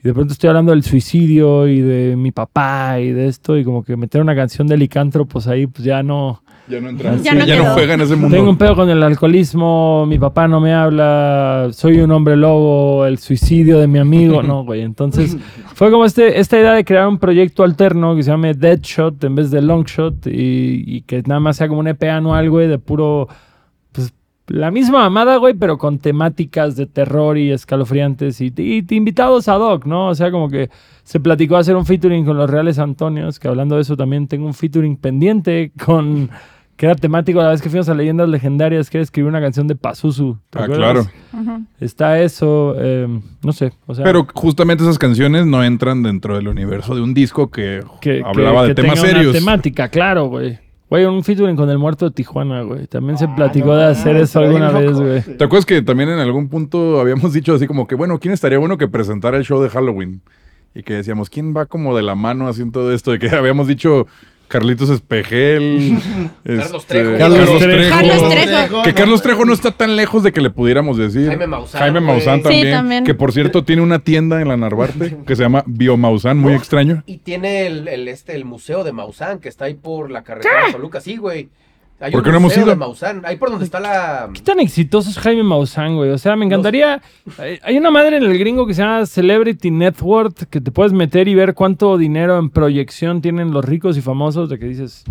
Y 0.00 0.08
de 0.08 0.12
pronto 0.14 0.34
estoy 0.34 0.48
hablando 0.48 0.72
del 0.72 0.82
suicidio 0.82 1.66
y 1.66 1.80
de 1.80 2.14
mi 2.16 2.30
papá 2.30 3.00
y 3.00 3.10
de 3.12 3.26
esto, 3.26 3.56
y 3.56 3.64
como 3.64 3.82
que 3.84 3.96
meter 3.96 4.20
una 4.20 4.34
canción 4.36 4.66
de 4.66 4.76
licántropos 4.76 5.46
ahí, 5.48 5.66
pues 5.66 5.82
ya 5.84 6.02
no. 6.02 6.42
Ya 6.66 6.80
no 6.80 6.88
entra. 6.88 7.14
Ya 7.16 7.22
Ya, 7.22 7.34
no 7.34 7.40
no, 7.40 7.46
quedó. 7.46 7.74
juega 7.74 7.94
en 7.94 8.00
ese 8.00 8.16
mundo. 8.16 8.34
Tengo 8.36 8.48
un 8.50 8.56
pedo 8.56 8.74
con 8.74 8.88
el 8.88 9.02
alcoholismo, 9.02 10.06
mi 10.06 10.18
papá 10.18 10.48
no 10.48 10.60
me 10.60 10.72
habla, 10.72 11.68
soy 11.72 12.00
un 12.00 12.10
hombre 12.10 12.36
lobo, 12.36 13.04
el 13.04 13.18
suicidio 13.18 13.78
de 13.78 13.86
mi 13.86 13.98
amigo, 13.98 14.42
no, 14.44 14.64
güey. 14.64 14.80
Entonces 14.82 15.36
fue 15.74 15.90
como 15.90 16.04
este, 16.06 16.40
esta 16.40 16.58
idea 16.58 16.72
de 16.72 16.84
crear 16.84 17.06
un 17.06 17.18
proyecto 17.18 17.64
alterno 17.64 18.16
que 18.16 18.22
se 18.22 18.30
llame 18.30 18.54
Deadshot 18.54 19.22
en 19.24 19.34
vez 19.34 19.50
de 19.50 19.60
Longshot 19.60 20.26
y, 20.26 20.84
y 20.86 21.02
que 21.02 21.22
nada 21.26 21.40
más 21.40 21.56
sea 21.58 21.68
como 21.68 21.80
un 21.80 21.88
EP 21.88 22.02
anual, 22.04 22.48
güey, 22.48 22.66
de 22.66 22.78
puro, 22.78 23.28
pues 23.92 24.14
la 24.46 24.70
misma 24.70 25.00
mamada, 25.00 25.36
güey, 25.36 25.52
pero 25.54 25.76
con 25.76 25.98
temáticas 25.98 26.76
de 26.76 26.86
terror 26.86 27.36
y 27.36 27.50
escalofriantes 27.50 28.40
y, 28.40 28.52
y 28.56 28.84
invitados 28.94 29.48
a 29.48 29.54
Doc, 29.54 29.84
¿no? 29.84 30.08
O 30.08 30.14
sea, 30.14 30.30
como 30.30 30.48
que 30.48 30.70
se 31.02 31.20
platicó 31.20 31.56
hacer 31.56 31.76
un 31.76 31.84
featuring 31.84 32.24
con 32.24 32.38
los 32.38 32.48
Reales 32.48 32.78
Antonios, 32.78 33.38
que 33.38 33.48
hablando 33.48 33.74
de 33.76 33.82
eso 33.82 33.96
también 33.98 34.28
tengo 34.28 34.46
un 34.46 34.54
featuring 34.54 34.96
pendiente 34.96 35.70
con... 35.84 36.30
Que 36.76 36.86
era 36.86 36.94
temático 36.96 37.40
la 37.40 37.50
vez 37.50 37.62
que 37.62 37.70
fuimos 37.70 37.88
a 37.88 37.94
Leyendas 37.94 38.28
Legendarias, 38.28 38.90
que 38.90 38.98
era 38.98 39.02
escribir 39.04 39.28
una 39.28 39.40
canción 39.40 39.68
de 39.68 39.76
Pazuzu. 39.76 40.38
¿te 40.50 40.58
Ah, 40.58 40.64
acuerdas? 40.64 41.08
claro. 41.32 41.60
Está 41.80 42.20
eso, 42.20 42.74
eh, 42.78 43.06
no 43.42 43.52
sé. 43.52 43.72
O 43.86 43.94
sea, 43.94 44.04
Pero 44.04 44.26
justamente 44.34 44.82
esas 44.82 44.98
canciones 44.98 45.46
no 45.46 45.62
entran 45.62 46.02
dentro 46.02 46.34
del 46.36 46.48
universo 46.48 46.94
de 46.94 47.02
un 47.02 47.14
disco 47.14 47.50
que, 47.50 47.82
que, 48.00 48.22
hablaba 48.24 48.62
que- 48.62 48.68
de 48.68 48.74
que 48.74 48.82
temas 48.82 48.94
tenga 49.00 49.08
una 49.10 49.18
serios. 49.18 49.34
temática, 49.34 49.88
claro, 49.88 50.26
güey. 50.26 50.58
Güey, 50.90 51.04
un 51.06 51.24
featuring 51.24 51.56
con 51.56 51.70
el 51.70 51.78
muerto 51.78 52.04
de 52.06 52.10
Tijuana, 52.12 52.62
güey. 52.62 52.86
También 52.86 53.18
se 53.18 53.26
platicó 53.28 53.74
de 53.74 53.86
hacer 53.86 54.16
eso 54.16 54.40
alguna 54.40 54.70
vez, 54.70 54.92
güey. 54.92 55.22
¿Te 55.22 55.44
acuerdas 55.44 55.66
que 55.66 55.80
también 55.82 56.08
en 56.10 56.18
algún 56.18 56.48
punto 56.48 57.00
habíamos 57.00 57.32
dicho 57.32 57.54
así 57.54 57.66
como 57.66 57.86
que, 57.86 57.94
bueno, 57.94 58.18
¿quién 58.18 58.34
estaría 58.34 58.58
bueno 58.58 58.78
que 58.78 58.86
presentara 58.88 59.36
el 59.36 59.44
show 59.44 59.60
de 59.62 59.70
Halloween? 59.70 60.20
Y 60.74 60.82
que 60.82 60.94
decíamos, 60.94 61.30
¿quién 61.30 61.56
va 61.56 61.66
como 61.66 61.96
de 61.96 62.02
la 62.02 62.14
mano 62.16 62.48
haciendo 62.48 62.80
todo 62.80 62.92
esto? 62.92 63.12
De 63.12 63.18
que 63.18 63.28
habíamos 63.34 63.66
dicho 63.66 64.06
Carlitos 64.48 64.90
Espejel, 64.90 65.98
Carlos 66.44 66.82
este, 66.82 66.86
Trejo. 66.86 67.18
Carlos, 67.18 67.58
Trejo. 67.58 67.90
Carlos 67.90 68.28
Trejo. 68.28 68.82
Que 68.82 68.94
Carlos 68.94 69.22
Trejo 69.22 69.44
no 69.44 69.52
está 69.52 69.70
tan 69.70 69.96
lejos 69.96 70.22
de 70.22 70.32
que 70.32 70.40
le 70.40 70.50
pudiéramos 70.50 70.96
decir. 70.96 71.26
Jaime 71.28 71.46
Maussan, 71.46 71.80
Jaime 71.80 72.00
güey. 72.00 72.12
Maussan 72.12 72.36
Sí, 72.38 72.42
también, 72.42 72.72
también. 72.72 73.04
Que 73.04 73.14
por 73.14 73.32
cierto 73.32 73.64
tiene 73.64 73.82
una 73.82 73.98
tienda 73.98 74.40
en 74.40 74.48
la 74.48 74.56
Narvarte 74.56 75.16
que 75.26 75.36
se 75.36 75.42
llama 75.42 75.64
Biomaussan, 75.66 76.38
muy 76.38 76.52
extraño. 76.54 77.02
Y 77.06 77.18
tiene 77.18 77.66
el, 77.66 77.88
el, 77.88 78.08
este, 78.08 78.34
el 78.36 78.44
museo 78.44 78.84
de 78.84 78.92
Maussan, 78.92 79.38
que 79.40 79.48
está 79.48 79.64
ahí 79.64 79.74
por 79.74 80.10
la 80.10 80.22
carretera 80.22 80.66
de 80.66 80.72
Toluca. 80.72 81.00
Sí, 81.00 81.16
güey. 81.16 81.48
Hay 82.00 82.10
¿Por 82.12 82.22
qué 82.22 82.30
no 82.30 82.36
hemos 82.38 82.56
ido? 82.56 82.66
de 82.66 82.76
Maussan. 82.76 83.22
Ahí 83.24 83.36
por 83.36 83.50
donde 83.50 83.64
está 83.64 83.80
la... 83.80 84.28
¿Qué 84.34 84.40
tan 84.42 84.60
exitoso 84.60 85.08
es 85.08 85.18
Jaime 85.18 85.42
Maussan, 85.44 85.94
güey? 85.96 86.10
O 86.10 86.18
sea, 86.18 86.36
me 86.36 86.44
encantaría. 86.44 87.00
Hay- 87.38 87.58
Hay 87.62 87.78
una 87.78 87.90
madre 87.90 88.16
en 88.18 88.24
el 88.24 88.36
gringo 88.38 88.66
que 88.66 88.74
se 88.74 88.82
llama 88.82 89.06
Celebrity 89.06 89.70
Net 89.70 89.94
Worth 90.02 90.44
que 90.50 90.60
te 90.60 90.70
puedes 90.70 90.92
meter 90.92 91.28
y 91.28 91.34
ver 91.34 91.54
cuánto 91.54 91.96
dinero 91.96 92.38
en 92.38 92.50
proyección 92.50 93.22
tienen 93.22 93.52
los 93.52 93.64
ricos 93.64 93.96
y 93.96 94.02
famosos. 94.02 94.50
De 94.50 94.58
que 94.58 94.66
dices 94.66 95.04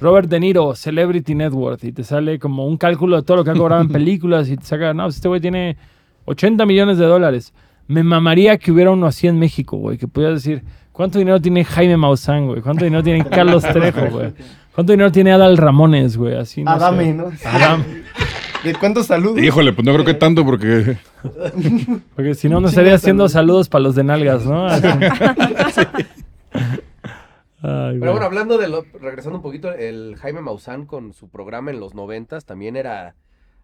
Robert 0.00 0.28
De 0.28 0.40
Niro, 0.40 0.74
Celebrity 0.74 1.34
Net 1.34 1.52
Worth, 1.52 1.84
y 1.84 1.92
te 1.92 2.02
sale 2.02 2.38
como 2.38 2.66
un 2.66 2.78
cálculo 2.78 3.16
de 3.16 3.22
todo 3.22 3.36
lo 3.38 3.44
que 3.44 3.50
ha 3.50 3.54
cobrado 3.54 3.82
en 3.82 3.88
películas 3.92 4.48
y 4.48 4.56
te 4.56 4.64
saca, 4.64 4.92
no, 4.94 5.04
pues 5.04 5.16
este 5.16 5.28
güey 5.28 5.40
tiene 5.40 5.76
80 6.24 6.66
millones 6.66 6.98
de 6.98 7.04
dólares. 7.04 7.52
Me 7.86 8.02
mamaría 8.02 8.56
que 8.56 8.72
hubiera 8.72 8.90
uno 8.90 9.06
así 9.06 9.28
en 9.28 9.38
México, 9.38 9.76
güey, 9.76 9.98
que 9.98 10.08
pudieras 10.08 10.42
decir, 10.42 10.64
¿cuánto 10.94 11.18
dinero 11.18 11.38
tiene 11.40 11.64
Jaime 11.64 11.98
Maussan, 11.98 12.46
güey? 12.46 12.62
¿Cuánto 12.62 12.84
dinero 12.84 13.02
tiene 13.02 13.22
Carlos 13.26 13.62
Trejo, 13.72 14.06
güey? 14.06 14.32
¿Cuánto 14.74 14.92
dinero 14.92 15.12
tiene 15.12 15.32
Adal 15.32 15.58
Ramones, 15.58 16.16
güey? 16.16 16.36
Así, 16.36 16.64
no 16.64 16.70
sé. 16.70 16.76
Adame, 16.76 17.12
¿no? 17.12 17.30
Adam. 17.44 17.84
¿De 18.64 18.74
cuántos 18.74 19.06
saludos? 19.08 19.42
Híjole, 19.42 19.74
pues 19.74 19.84
no 19.84 19.92
creo 19.92 20.04
que 20.06 20.14
tanto 20.14 20.42
porque 20.44 20.96
Porque 22.16 22.34
si 22.34 22.48
no, 22.48 22.60
no 22.60 22.68
estaría 22.68 22.94
haciendo 22.94 23.28
saludos. 23.28 23.68
para 23.68 23.82
los 23.82 23.94
de 23.94 24.04
nalgas, 24.04 24.46
¿no? 24.46 24.66
Ay, 27.66 27.98
Pero 27.98 28.12
bueno, 28.12 28.26
hablando 28.26 28.58
de 28.58 28.68
lo, 28.68 28.84
regresando 29.00 29.38
un 29.38 29.42
poquito, 29.42 29.72
el 29.72 30.16
Jaime 30.16 30.40
Maussan 30.42 30.84
con 30.86 31.12
su 31.12 31.28
programa 31.28 31.70
en 31.70 31.80
los 31.80 31.94
noventas 31.94 32.44
también 32.44 32.76
era 32.76 33.14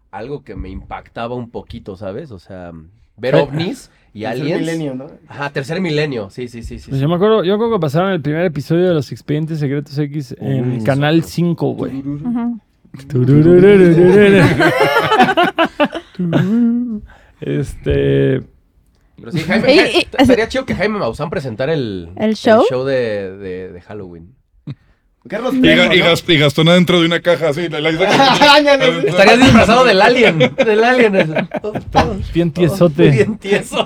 algo 0.09 0.43
que 0.43 0.55
me 0.55 0.69
impactaba 0.69 1.35
un 1.35 1.51
poquito, 1.51 1.95
¿sabes? 1.95 2.31
O 2.31 2.39
sea, 2.39 2.71
ver 3.17 3.35
ovnis 3.35 3.91
y 4.13 4.21
Tercer 4.23 4.41
aliens. 4.41 4.59
milenio, 4.61 4.95
¿no? 4.95 5.07
Ajá, 5.27 5.49
tercer 5.51 5.79
milenio, 5.79 6.29
sí, 6.29 6.47
sí, 6.49 6.63
sí, 6.63 6.79
sí. 6.79 6.89
Pues 6.89 6.99
yo 7.01 7.07
me 7.07 7.15
acuerdo, 7.15 7.43
yo 7.45 7.57
creo 7.57 7.71
que 7.71 7.79
pasaron 7.79 8.11
el 8.11 8.21
primer 8.21 8.45
episodio 8.45 8.87
de 8.89 8.93
los 8.93 9.11
Expedientes 9.11 9.59
Secretos 9.59 9.97
X 9.97 10.35
en 10.39 10.83
Canal 10.83 11.23
5, 11.23 11.73
güey. 11.75 12.03
Este. 17.39 18.43
Pero 19.17 19.31
sí, 19.31 19.39
Jaime, 19.39 19.73
Y- 19.73 19.77
Ja- 19.77 19.87
y- 19.99 20.07
estaría 20.19 20.47
chido 20.47 20.65
que 20.65 20.75
Jaime 20.75 20.97
Maussan 20.99 21.29
presentara 21.29 21.73
el, 21.73 22.09
¿El 22.17 22.35
show? 22.35 22.63
de, 22.85 23.37
de- 23.37 23.71
de 23.71 23.81
Halloween. 23.81 24.35
Carlos 25.29 25.53
Y, 25.53 25.57
y 25.57 25.61
¿no? 25.61 26.05
Gast- 26.05 26.27
y 26.33 26.37
Gastón 26.37 26.67
adentro 26.69 26.99
de 26.99 27.05
una 27.05 27.19
caja 27.19 27.49
así. 27.49 27.69
la- 27.69 27.79
la- 27.79 27.89
Ándale. 28.57 29.07
Estarías 29.07 29.37
disfrazado 29.39 29.83
del 29.85 30.01
alien, 30.01 30.39
del 30.39 30.83
alien. 30.83 31.15
eso. 31.15 31.33
Bien 32.33 32.51
tiesote. 32.51 33.11
Bien 33.11 33.37
tieso. 33.37 33.85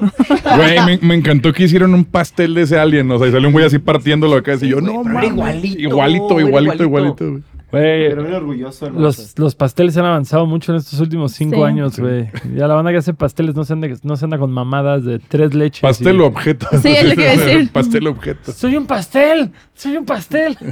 Güey, 0.56 0.80
me, 0.86 0.98
me 1.02 1.16
encantó 1.16 1.52
que 1.52 1.64
hicieron 1.64 1.94
un 1.94 2.06
pastel 2.06 2.54
de 2.54 2.62
ese 2.62 2.80
alien. 2.80 3.12
O 3.12 3.20
sea, 3.20 3.28
y 3.28 3.32
salió 3.32 3.50
un 3.50 3.54
güey 3.54 3.66
así 3.66 3.80
partiéndolo 3.80 4.36
acá. 4.38 4.54
Y 4.62 4.70
yo, 4.70 4.80
Güey, 4.80 4.94
no, 4.94 5.04
mames. 5.04 5.30
igualito, 5.32 5.80
Igualito, 5.82 6.40
igualito, 6.40 6.84
igualito. 6.84 7.24
igualito. 7.26 7.48
Pero 7.82 8.24
bien 8.24 8.36
orgulloso. 8.36 8.90
los, 8.90 9.38
los 9.38 9.56
pasteles 9.56 9.96
han 9.98 10.06
avanzado 10.06 10.46
mucho 10.46 10.72
en 10.72 10.78
estos 10.78 11.00
últimos 11.00 11.32
cinco 11.34 11.58
Sí. 11.58 11.62
años, 11.64 12.00
güey. 12.00 12.30
Ya 12.56 12.68
la 12.68 12.76
banda 12.76 12.92
que 12.92 12.98
hace 12.98 13.14
pasteles 13.14 13.56
no 13.56 13.64
se 13.64 13.74
anda, 13.74 13.88
no 14.04 14.16
se 14.16 14.26
anda 14.26 14.38
con 14.38 14.52
mamadas 14.52 15.04
de 15.06 15.20
tres 15.20 15.54
leches. 15.54 15.82
Pastel 15.82 16.16
y- 16.18 16.20
o 16.20 16.26
objeto. 16.28 16.68
Sí, 16.82 16.90
es 16.90 17.04
lo 17.10 17.16
que 17.16 17.22
iba 17.22 17.32
a 17.32 17.36
decir. 17.46 17.72
Pastel 17.72 18.08
o 18.08 18.12
objeto. 18.12 18.52
Soy 18.52 18.76
un 18.78 18.86
pastel, 18.88 19.52
soy 19.74 19.98
un 19.98 20.06
pastel. 20.06 20.58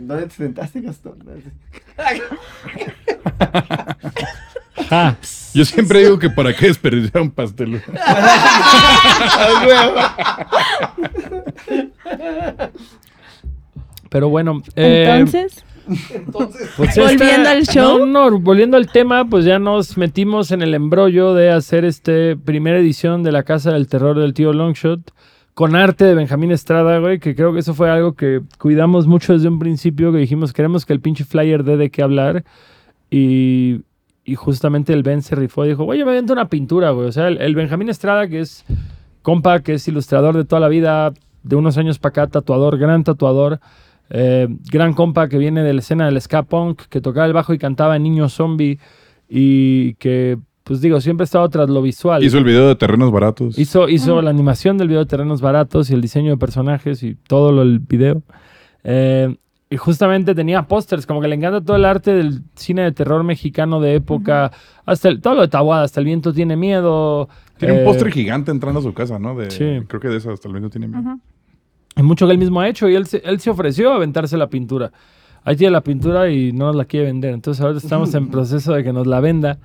¿Dónde 0.00 0.26
te 0.26 0.34
sentaste, 0.34 0.80
Gastón? 0.80 1.18
Ah, 4.92 5.14
Yo 5.52 5.64
siempre 5.66 6.00
digo 6.00 6.18
que 6.18 6.30
para 6.30 6.52
qué 6.56 6.66
desperdiciar 6.66 7.22
un 7.22 7.30
pastel. 7.30 7.80
¡Ah, 14.10 14.12
pero 14.12 14.28
bueno. 14.28 14.62
eh, 14.76 15.06
Entonces, 15.08 15.64
Entonces, 16.12 16.70
Pues 16.76 16.96
Volviendo 16.96 17.24
esta- 17.24 17.50
al 17.52 17.62
show. 17.66 18.06
No, 18.06 18.30
no, 18.30 18.38
volviendo 18.40 18.76
al 18.76 18.90
tema, 18.90 19.24
pues 19.24 19.44
ya 19.44 19.58
nos 19.58 19.96
metimos 19.96 20.50
en 20.52 20.62
el 20.62 20.74
embrollo 20.74 21.34
de 21.34 21.50
hacer 21.50 21.84
este 21.84 22.36
primera 22.36 22.78
edición 22.78 23.22
de 23.22 23.32
la 23.32 23.42
Casa 23.44 23.72
del 23.72 23.88
Terror 23.88 24.18
del 24.18 24.34
tío 24.34 24.52
Longshot 24.52 25.12
con 25.54 25.74
arte 25.76 26.04
de 26.04 26.14
Benjamín 26.14 26.52
Estrada, 26.52 26.98
güey, 26.98 27.18
que 27.18 27.34
creo 27.34 27.52
que 27.52 27.58
eso 27.60 27.74
fue 27.74 27.90
algo 27.90 28.14
que 28.14 28.40
cuidamos 28.58 29.06
mucho 29.06 29.32
desde 29.32 29.48
un 29.48 29.58
principio, 29.58 30.10
que 30.12 30.18
dijimos, 30.18 30.52
queremos 30.52 30.86
que 30.86 30.92
el 30.92 31.00
pinche 31.00 31.24
flyer 31.24 31.64
dé 31.64 31.76
de 31.76 31.90
qué 31.90 32.02
hablar 32.02 32.44
y, 33.10 33.80
y 34.24 34.34
justamente 34.36 34.92
el 34.92 35.02
Ben 35.02 35.22
se 35.22 35.34
rifó 35.34 35.64
y 35.64 35.70
dijo, 35.70 35.84
güey, 35.84 35.98
yo 35.98 36.06
me 36.06 36.12
avento 36.12 36.32
una 36.32 36.48
pintura, 36.48 36.90
güey. 36.90 37.08
O 37.08 37.12
sea, 37.12 37.28
el, 37.28 37.38
el 37.40 37.54
Benjamín 37.54 37.88
Estrada, 37.88 38.28
que 38.28 38.40
es 38.40 38.64
compa, 39.22 39.60
que 39.60 39.74
es 39.74 39.86
ilustrador 39.88 40.36
de 40.36 40.44
toda 40.44 40.60
la 40.60 40.68
vida, 40.68 41.12
de 41.42 41.56
unos 41.56 41.76
años 41.78 41.98
para 41.98 42.10
acá, 42.10 42.26
tatuador, 42.28 42.78
gran 42.78 43.04
tatuador. 43.04 43.60
Eh, 44.10 44.48
gran 44.70 44.92
compa 44.92 45.28
que 45.28 45.38
viene 45.38 45.62
de 45.62 45.72
la 45.72 45.80
escena 45.80 46.06
del 46.06 46.20
ska 46.20 46.42
punk, 46.42 46.82
que 46.88 47.00
tocaba 47.00 47.26
el 47.26 47.32
bajo 47.32 47.54
y 47.54 47.58
cantaba 47.58 47.96
en 47.96 48.02
Niño 48.02 48.28
Zombie 48.28 48.78
y 49.28 49.94
que, 49.94 50.38
pues 50.64 50.80
digo, 50.80 51.00
siempre 51.00 51.22
ha 51.22 51.26
estado 51.26 51.48
tras 51.48 51.70
lo 51.70 51.80
visual. 51.80 52.22
Hizo 52.24 52.38
el 52.38 52.44
video 52.44 52.66
de 52.68 52.74
terrenos 52.74 53.12
baratos. 53.12 53.58
Hizo, 53.58 53.88
hizo 53.88 54.20
la 54.20 54.30
animación 54.30 54.76
del 54.78 54.88
video 54.88 55.00
de 55.00 55.06
Terrenos 55.06 55.40
Baratos 55.40 55.90
y 55.90 55.94
el 55.94 56.00
diseño 56.00 56.30
de 56.30 56.36
personajes 56.36 57.02
y 57.02 57.14
todo 57.14 57.52
lo 57.52 57.60
del 57.60 57.78
video. 57.78 58.22
Eh, 58.82 59.36
y 59.72 59.76
justamente 59.76 60.34
tenía 60.34 60.66
pósters, 60.66 61.06
como 61.06 61.20
que 61.20 61.28
le 61.28 61.36
encanta 61.36 61.60
todo 61.60 61.76
el 61.76 61.84
arte 61.84 62.12
del 62.12 62.42
cine 62.56 62.82
de 62.82 62.90
terror 62.90 63.22
mexicano 63.22 63.80
de 63.80 63.94
época, 63.94 64.50
hasta 64.84 65.08
el, 65.08 65.20
todo 65.20 65.36
lo 65.36 65.42
de 65.42 65.48
Tahuada, 65.48 65.84
hasta 65.84 66.00
el 66.00 66.06
viento 66.06 66.32
tiene 66.32 66.56
miedo. 66.56 67.28
Tiene 67.56 67.76
eh, 67.76 67.78
un 67.78 67.84
postre 67.84 68.10
gigante 68.10 68.50
entrando 68.50 68.80
a 68.80 68.82
su 68.82 68.92
casa, 68.92 69.20
¿no? 69.20 69.36
De, 69.36 69.48
Sí. 69.52 69.86
Creo 69.86 70.00
que 70.00 70.08
de 70.08 70.16
eso 70.16 70.32
hasta 70.32 70.48
el 70.48 70.54
menos 70.54 70.72
tiene 70.72 70.88
miedo. 70.88 71.20
Y 71.39 71.39
mucho 72.04 72.26
que 72.26 72.32
él 72.32 72.38
mismo 72.38 72.60
ha 72.60 72.68
hecho 72.68 72.88
y 72.88 72.94
él 72.94 73.06
se, 73.06 73.18
él 73.24 73.40
se 73.40 73.50
ofreció 73.50 73.92
a 73.92 73.96
aventarse 73.96 74.36
la 74.36 74.48
pintura. 74.48 74.92
Ahí 75.44 75.56
tiene 75.56 75.72
la 75.72 75.80
pintura 75.82 76.30
y 76.30 76.52
no 76.52 76.66
nos 76.66 76.76
la 76.76 76.84
quiere 76.84 77.06
vender. 77.06 77.32
Entonces 77.32 77.62
ahora 77.62 77.78
estamos 77.78 78.14
en 78.14 78.28
proceso 78.30 78.72
de 78.74 78.84
que 78.84 78.92
nos 78.92 79.06
la 79.06 79.20
venda. 79.20 79.58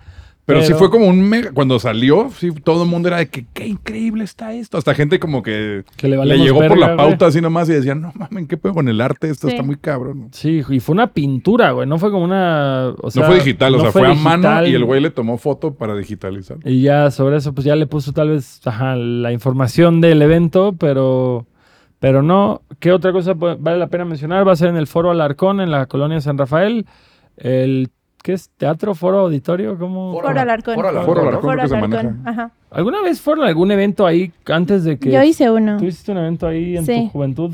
Pero, 0.46 0.62
sí 0.62 0.74
fue 0.74 0.92
como 0.92 1.08
un 1.08 1.28
mega. 1.28 1.52
Cuando 1.54 1.80
salió, 1.80 2.30
sí, 2.30 2.52
todo 2.64 2.84
el 2.84 2.90
mundo 2.90 3.08
era 3.08 3.18
de 3.18 3.30
que 3.30 3.48
qué 3.52 3.66
increíble 3.66 4.24
está 4.24 4.54
esto. 4.54 4.78
Hasta 4.78 4.94
gente 4.94 5.20
como 5.20 5.42
que 5.42 5.84
que 5.98 6.08
le, 6.08 6.18
llegó 6.38 6.60
por 6.68 6.78
la 6.78 6.94
güey. 6.94 6.98
pauta 6.98 7.26
así 7.26 7.42
nomás 7.42 7.68
y 7.68 7.74
decían, 7.74 8.00
no 8.00 8.14
mames, 8.14 8.48
¿qué 8.48 8.56
pedo 8.56 8.76
con 8.76 8.88
el 8.88 9.02
arte? 9.02 9.28
Esto 9.28 9.48
Sí. 9.48 9.56
está 9.56 9.66
muy 9.66 9.78
cabrón. 9.78 10.30
Sí, 10.34 10.62
y 10.70 10.80
fue 10.80 10.94
una 10.94 11.08
pintura, 11.14 11.72
güey. 11.72 11.88
No 11.88 11.98
fue 11.98 12.12
como 12.12 12.24
una. 12.24 12.94
o 13.02 13.10
sea, 13.10 13.24
no 13.24 13.28
fue 13.30 13.38
digital, 13.38 13.74
o 13.74 13.78
no 13.78 13.84
sea, 13.86 13.92
fue, 13.92 14.08
a 14.08 14.14
mano 14.14 14.68
y 14.68 14.76
el 14.76 14.86
güey 14.86 15.02
le 15.02 15.10
tomó 15.10 15.40
foto 15.40 15.74
para 15.74 15.96
digitalizar. 15.96 16.58
Y 16.64 16.84
ya 16.84 17.10
sobre 17.10 17.38
eso, 17.38 17.54
pues 17.54 17.66
ya 17.66 17.76
le 17.76 17.88
puso 17.88 18.14
tal 18.14 18.30
vez 18.30 18.62
ajá, 18.66 18.96
la 18.96 19.32
información 19.32 20.00
del 20.00 20.22
evento, 20.22 20.76
pero, 20.78 21.48
pero 22.00 22.22
no. 22.22 22.62
¿Qué 22.80 22.92
otra 22.92 23.12
cosa 23.12 23.34
vale 23.34 23.78
la 23.78 23.88
pena 23.88 24.06
mencionar? 24.06 24.48
Va 24.48 24.52
a 24.54 24.56
ser 24.56 24.70
en 24.70 24.78
el 24.78 24.88
Foro 24.88 25.12
Alarcón, 25.12 25.62
en 25.62 25.72
la 25.72 25.86
colonia 25.86 26.20
San 26.22 26.38
Rafael, 26.38 26.86
el 27.38 27.90
¿qué 28.24 28.34
es? 28.34 28.50
¿Teatro, 28.58 28.96
foro, 28.96 29.20
auditorio? 29.20 29.78
¿Cómo? 29.78 30.14
Foro. 30.14 30.28
Foro 30.28 30.40
Alarcón. 30.42 30.76
Foro 30.76 30.88
Alarcón, 30.90 31.06
Foro 31.16 31.22
¿no? 31.24 31.28
Alarcón. 31.30 31.42
Foro 31.50 31.54
creo 31.58 31.64
que 31.64 31.70
se 31.70 31.76
Alarcón, 31.76 32.22
maneja. 32.24 32.30
Ajá. 32.44 32.52
¿Alguna 32.72 33.02
vez 33.02 33.22
fueron 33.22 33.44
a 33.46 33.48
algún 33.48 33.72
evento 33.72 34.06
ahí 34.06 34.32
antes 34.48 34.84
de 34.84 34.98
que 34.98 35.12
Yo 35.12 35.22
hice 35.24 35.50
uno. 35.52 35.78
tú 35.78 35.86
hiciste 35.86 36.12
un 36.12 36.18
evento 36.18 36.48
ahí 36.48 36.78
en 36.78 36.86
tu 36.86 37.10
juventud? 37.10 37.54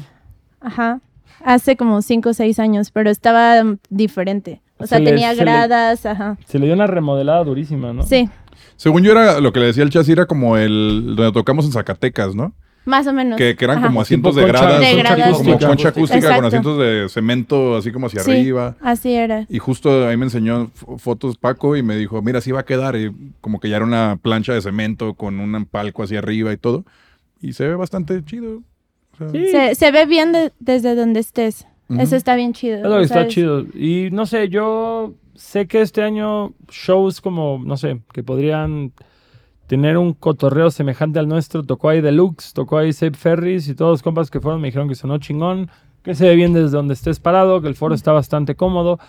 Ajá. 0.59 0.99
Hace 1.43 1.75
como 1.75 2.01
cinco 2.01 2.29
o 2.29 2.33
seis 2.33 2.59
años, 2.59 2.91
pero 2.91 3.09
estaba 3.09 3.63
mm, 3.63 3.77
diferente. 3.89 4.61
O 4.77 4.85
sea, 4.87 4.97
Se 4.99 5.03
le- 5.03 5.09
tenía 5.11 5.29
se 5.31 5.37
le- 5.37 5.41
gradas, 5.43 6.05
ajá. 6.05 6.37
Se 6.45 6.57
le 6.59 6.65
dio 6.67 6.75
una 6.75 6.87
remodelada 6.87 7.43
durísima, 7.43 7.93
¿no? 7.93 8.03
Sí, 8.03 8.29
Según 8.77 9.03
yo 9.03 9.11
era 9.11 9.39
lo 9.39 9.51
que 9.53 9.59
le 9.59 9.67
decía 9.67 9.83
el 9.83 9.89
chasis, 9.91 10.09
era 10.09 10.25
como 10.25 10.57
el 10.57 11.13
donde 11.15 11.31
tocamos 11.31 11.65
en 11.65 11.71
Zacatecas, 11.71 12.33
¿no? 12.35 12.53
Más 12.85 13.05
o 13.07 13.13
menos. 13.13 13.37
Que, 13.37 13.55
que 13.55 13.65
eran 13.65 13.77
Ajá. 13.79 13.87
como 13.87 14.01
asientos 14.01 14.33
Tipo 14.33 14.41
de 14.45 14.51
gradas, 14.51 14.79
De 14.79 14.85
concha 14.95 15.15
gradas, 15.15 15.37
como 15.37 15.59
sí. 15.59 15.65
concha 15.65 15.89
acústica 15.89 16.19
con 16.19 16.25
Exacto. 16.29 16.47
asientos 16.47 16.79
de 16.79 17.09
cemento 17.09 17.75
así 17.77 17.91
como 17.91 18.07
hacia 18.07 18.21
Sí. 18.23 18.31
arriba. 18.31 18.75
Así 18.81 19.13
era. 19.13 19.45
Y 19.49 19.59
justo 19.59 20.07
ahí 20.07 20.17
me 20.17 20.25
enseñó 20.25 20.71
fotos 20.97 21.37
Paco 21.37 21.75
y 21.77 21.83
me 21.83 21.95
dijo, 21.95 22.21
mira, 22.21 22.39
así 22.39 22.51
va 22.51 22.61
a 22.61 22.65
quedar. 22.65 22.95
Y 22.95 23.11
como 23.41 23.59
que 23.59 23.69
ya 23.69 23.75
era 23.77 23.85
una 23.85 24.17
plancha 24.21 24.53
de 24.53 24.61
cemento 24.61 25.13
con 25.13 25.39
un 25.39 25.65
palco 25.65 26.03
hacia 26.03 26.19
arriba 26.19 26.51
y 26.53 26.57
todo. 26.57 26.83
Y 27.41 27.53
se 27.53 27.67
ve 27.67 27.75
bastante 27.75 28.23
chido. 28.25 28.61
O 29.13 29.17
sea, 29.17 29.29
Sí. 29.29 29.47
Se, 29.47 29.75
se 29.75 29.91
ve 29.91 30.05
bien 30.05 30.31
de- 30.31 30.51
desde 30.59 30.95
donde 30.95 31.19
estés. 31.19 31.67
Eso 31.99 32.15
está 32.15 32.35
bien 32.35 32.53
chido. 32.53 33.01
Está 33.01 33.27
chido. 33.27 33.65
Y 33.75 34.09
no 34.11 34.25
sé, 34.25 34.47
yo 34.47 35.13
sé 35.35 35.67
que 35.67 35.81
este 35.81 36.01
año 36.03 36.53
shows 36.71 37.19
como, 37.19 37.61
no 37.65 37.75
sé, 37.75 37.99
que 38.13 38.23
podrían 38.23 38.93
tener 39.71 39.97
un 39.97 40.13
cotorreo 40.13 40.69
semejante 40.69 41.17
al 41.17 41.29
nuestro. 41.29 41.63
Tocó 41.63 41.87
ahí 41.87 42.01
Deluxe, 42.01 42.51
tocó 42.51 42.77
ahí 42.77 42.91
Save 42.91 43.13
Ferries 43.13 43.69
y 43.69 43.73
todos 43.73 43.91
los 43.91 44.03
compas 44.03 44.29
que 44.29 44.41
fueron 44.41 44.59
me 44.59 44.67
dijeron 44.67 44.89
que 44.89 44.95
sonó 44.95 45.17
chingón, 45.17 45.71
que 46.03 46.13
se 46.13 46.27
ve 46.27 46.35
bien 46.35 46.51
desde 46.51 46.71
donde 46.71 46.93
estés 46.93 47.21
parado, 47.21 47.61
que 47.61 47.69
el 47.69 47.75
foro 47.75 47.95
está 47.95 48.11
bastante 48.11 48.55
cómodo. 48.55 48.99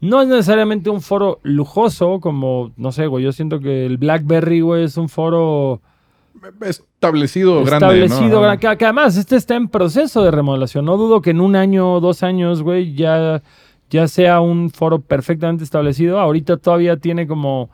No 0.00 0.20
es 0.20 0.26
necesariamente 0.26 0.90
un 0.90 1.00
foro 1.00 1.38
lujoso, 1.44 2.18
como, 2.18 2.72
no 2.76 2.90
sé, 2.90 3.06
güey, 3.06 3.22
yo 3.22 3.30
siento 3.30 3.60
que 3.60 3.86
el 3.86 3.98
Blackberry, 3.98 4.62
güey, 4.62 4.82
es 4.82 4.96
un 4.96 5.08
foro 5.08 5.80
establecido, 6.60 7.62
grande. 7.64 8.04
establecido, 8.04 8.42
¿no? 8.44 8.58
que 8.58 8.66
además 8.66 9.16
este 9.16 9.36
está 9.36 9.54
en 9.54 9.68
proceso 9.68 10.24
de 10.24 10.32
remodelación. 10.32 10.86
No 10.86 10.96
dudo 10.96 11.22
que 11.22 11.30
en 11.30 11.40
un 11.40 11.54
año 11.54 11.94
o 11.94 12.00
dos 12.00 12.24
años, 12.24 12.64
güey, 12.64 12.94
ya, 12.94 13.42
ya 13.90 14.08
sea 14.08 14.40
un 14.40 14.70
foro 14.70 15.02
perfectamente 15.02 15.62
establecido. 15.62 16.18
Ahorita 16.18 16.56
todavía 16.56 16.96
tiene 16.96 17.28
como, 17.28 17.70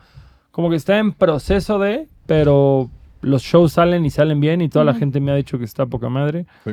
como 0.50 0.68
que 0.68 0.76
está 0.76 0.98
en 0.98 1.12
proceso 1.12 1.78
de, 1.78 2.08
pero 2.26 2.90
los 3.22 3.42
shows 3.42 3.72
salen 3.72 4.04
y 4.04 4.10
salen 4.10 4.40
bien 4.40 4.60
y 4.60 4.68
toda 4.68 4.84
la 4.84 4.94
gente 4.94 5.20
me 5.20 5.32
ha 5.32 5.34
dicho 5.34 5.58
que 5.58 5.64
está 5.64 5.86
poca 5.86 6.08
madre. 6.08 6.46
Sí. 6.64 6.72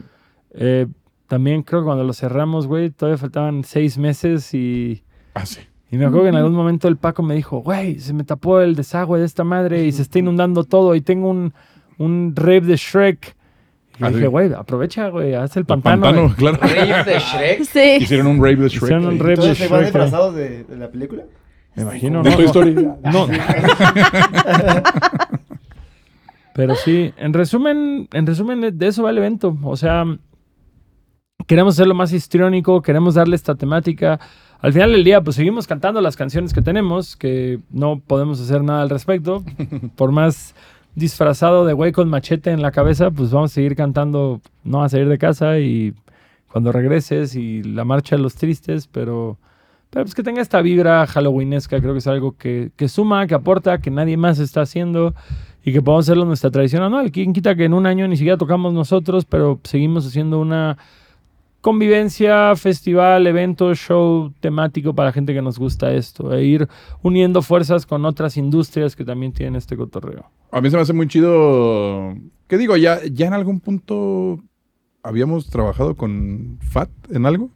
Eh, 0.56 0.88
también 1.28 1.64
creo 1.64 1.82
que 1.82 1.86
cuando 1.86 2.04
lo 2.04 2.14
cerramos, 2.14 2.68
güey, 2.68 2.90
todavía 2.92 3.18
faltaban 3.18 3.64
seis 3.64 3.98
meses 3.98 4.54
y... 4.54 5.04
Ah, 5.34 5.46
sí. 5.46 5.62
Y 5.90 5.98
me 5.98 6.06
acuerdo 6.06 6.24
que 6.24 6.30
en 6.30 6.36
algún 6.36 6.54
momento 6.56 6.88
el 6.88 6.98
Paco 6.98 7.22
me 7.24 7.36
dijo, 7.36 7.60
güey, 7.60 8.00
se 8.00 8.14
me 8.14 8.24
tapó 8.24 8.60
el 8.62 8.76
desagüe 8.76 9.20
de 9.20 9.26
esta 9.26 9.44
madre 9.44 9.86
y 9.86 9.92
se 9.92 10.02
está 10.02 10.20
inundando 10.20 10.64
todo 10.64 10.96
y 10.96 11.02
tengo 11.02 11.30
un, 11.30 11.54
un 12.00 12.34
rave 12.36 12.62
de 12.62 12.76
Shrek. 12.78 13.36
Y 14.00 14.04
Ah, 14.04 14.08
dije, 14.10 14.22
sí. 14.22 14.28
güey, 14.28 14.52
aprovecha, 14.54 15.10
güey, 15.10 15.36
haz 15.36 15.56
el 15.56 15.62
El 15.62 15.66
pantano. 15.68 16.02
pantano, 16.02 16.24
güey". 16.24 16.36
claro. 16.36 16.58
Rave 16.62 17.04
de 17.04 17.20
Shrek. 17.20 17.64
Sí. 17.64 17.98
Hicieron 18.04 18.26
un 18.28 18.38
rave 18.38 18.56
de 18.56 18.70
Shrek. 18.70 18.84
Hicieron 18.84 19.06
un 19.06 19.20
rave 19.20 19.28
de 19.30 19.34
Entonces 19.34 19.58
se 19.60 19.68
van 19.68 19.82
Shrek. 19.82 19.94
disfrazados 19.94 20.36
de, 20.36 20.64
de 20.64 20.78
la 20.78 20.90
película. 20.90 21.24
Me 21.76 21.84
imagino, 21.84 22.22
De 22.24 22.30
¿no? 22.32 22.36
Toy 22.36 22.46
Story. 22.46 22.74
No. 22.76 23.28
Pero 26.54 26.76
sí, 26.76 27.14
en 27.18 27.34
resumen, 27.34 28.08
en 28.14 28.28
resumen, 28.28 28.78
de 28.78 28.88
eso 28.88 29.04
va 29.04 29.10
el 29.10 29.18
evento. 29.18 29.58
O 29.64 29.76
sea, 29.76 30.06
queremos 31.48 31.76
hacerlo 31.76 31.96
más 31.96 32.14
histriónico, 32.14 32.82
queremos 32.82 33.16
darle 33.16 33.36
esta 33.36 33.56
temática. 33.56 34.20
Al 34.60 34.72
final 34.72 34.92
del 34.94 35.04
día, 35.04 35.22
pues 35.22 35.36
seguimos 35.36 35.68
cantando 35.68 36.00
las 36.00 36.16
canciones 36.16 36.54
que 36.54 36.62
tenemos, 36.62 37.16
que 37.16 37.60
no 37.70 38.00
podemos 38.00 38.40
hacer 38.40 38.64
nada 38.64 38.84
al 38.84 38.90
respecto. 38.90 39.44
Por 39.96 40.12
más 40.12 40.56
disfrazado 40.96 41.66
de 41.66 41.74
güey 41.74 41.92
con 41.92 42.10
machete 42.10 42.52
en 42.52 42.62
la 42.62 42.72
cabeza, 42.72 43.12
pues 43.12 43.32
vamos 43.32 43.52
a 43.52 43.56
seguir 43.56 43.76
cantando, 43.76 44.42
no 44.64 44.80
vas 44.80 44.94
a 44.94 44.98
salir 44.98 45.10
de 45.10 45.18
casa 45.18 45.60
y 45.60 45.94
cuando 46.48 46.72
regreses 46.72 47.36
y 47.36 47.64
la 47.64 47.84
marcha 47.84 48.16
de 48.16 48.22
los 48.22 48.36
tristes, 48.36 48.88
pero, 48.88 49.40
pero 49.90 50.06
pues 50.06 50.14
que 50.14 50.22
tenga 50.22 50.40
esta 50.40 50.62
vibra 50.62 51.08
halloweenesca, 51.08 51.80
creo 51.82 51.94
que 51.94 52.00
es 52.00 52.08
algo 52.08 52.38
que, 52.38 52.70
que 52.76 52.88
suma, 52.88 53.26
que 53.26 53.34
aporta, 53.34 53.80
que 53.80 53.90
nadie 53.90 54.18
más 54.18 54.38
está 54.38 54.62
haciendo 54.62 55.16
y 55.64 55.72
que 55.72 55.82
podamos 55.82 56.06
hacerlo 56.06 56.26
nuestra 56.26 56.52
tradición 56.52 56.84
anual. 56.84 57.12
¿Quién 57.12 57.34
quita 57.34 57.56
que 57.56 57.66
en 57.66 57.74
un 57.74 57.86
año 57.86 58.08
ni 58.08 58.18
siquiera 58.18 58.38
tocamos 58.38 58.74
nosotros, 58.74 59.26
pero 59.26 59.60
seguimos 59.64 60.06
haciendo 60.06 60.40
una 60.40 60.78
convivencia, 61.62 62.54
festival, 62.58 63.26
evento, 63.26 63.74
show 63.74 64.34
temático 64.42 64.94
para 64.94 65.14
gente 65.14 65.34
que 65.34 65.42
nos 65.42 65.58
gusta 65.58 65.94
esto, 65.94 66.34
e 66.34 66.44
ir 66.44 66.68
uniendo 67.02 67.42
fuerzas 67.42 67.86
con 67.86 68.04
otras 68.04 68.36
industrias 68.36 68.98
que 68.98 69.06
también 69.06 69.32
tienen 69.32 69.56
este 69.56 69.78
cotorreo. 69.78 70.26
A 70.52 70.60
mí 70.60 70.70
se 70.70 70.76
me 70.76 70.82
hace 70.82 70.92
muy 70.92 71.08
chido. 71.08 72.16
¿Qué 72.48 72.58
digo? 72.58 72.76
Ya, 72.76 73.00
ya 73.10 73.28
en 73.28 73.34
algún 73.34 73.62
punto 73.62 74.42
habíamos 75.02 75.50
trabajado 75.50 75.96
con 75.96 76.60
FAT 76.60 76.90
en 77.12 77.26
algo. 77.26 77.50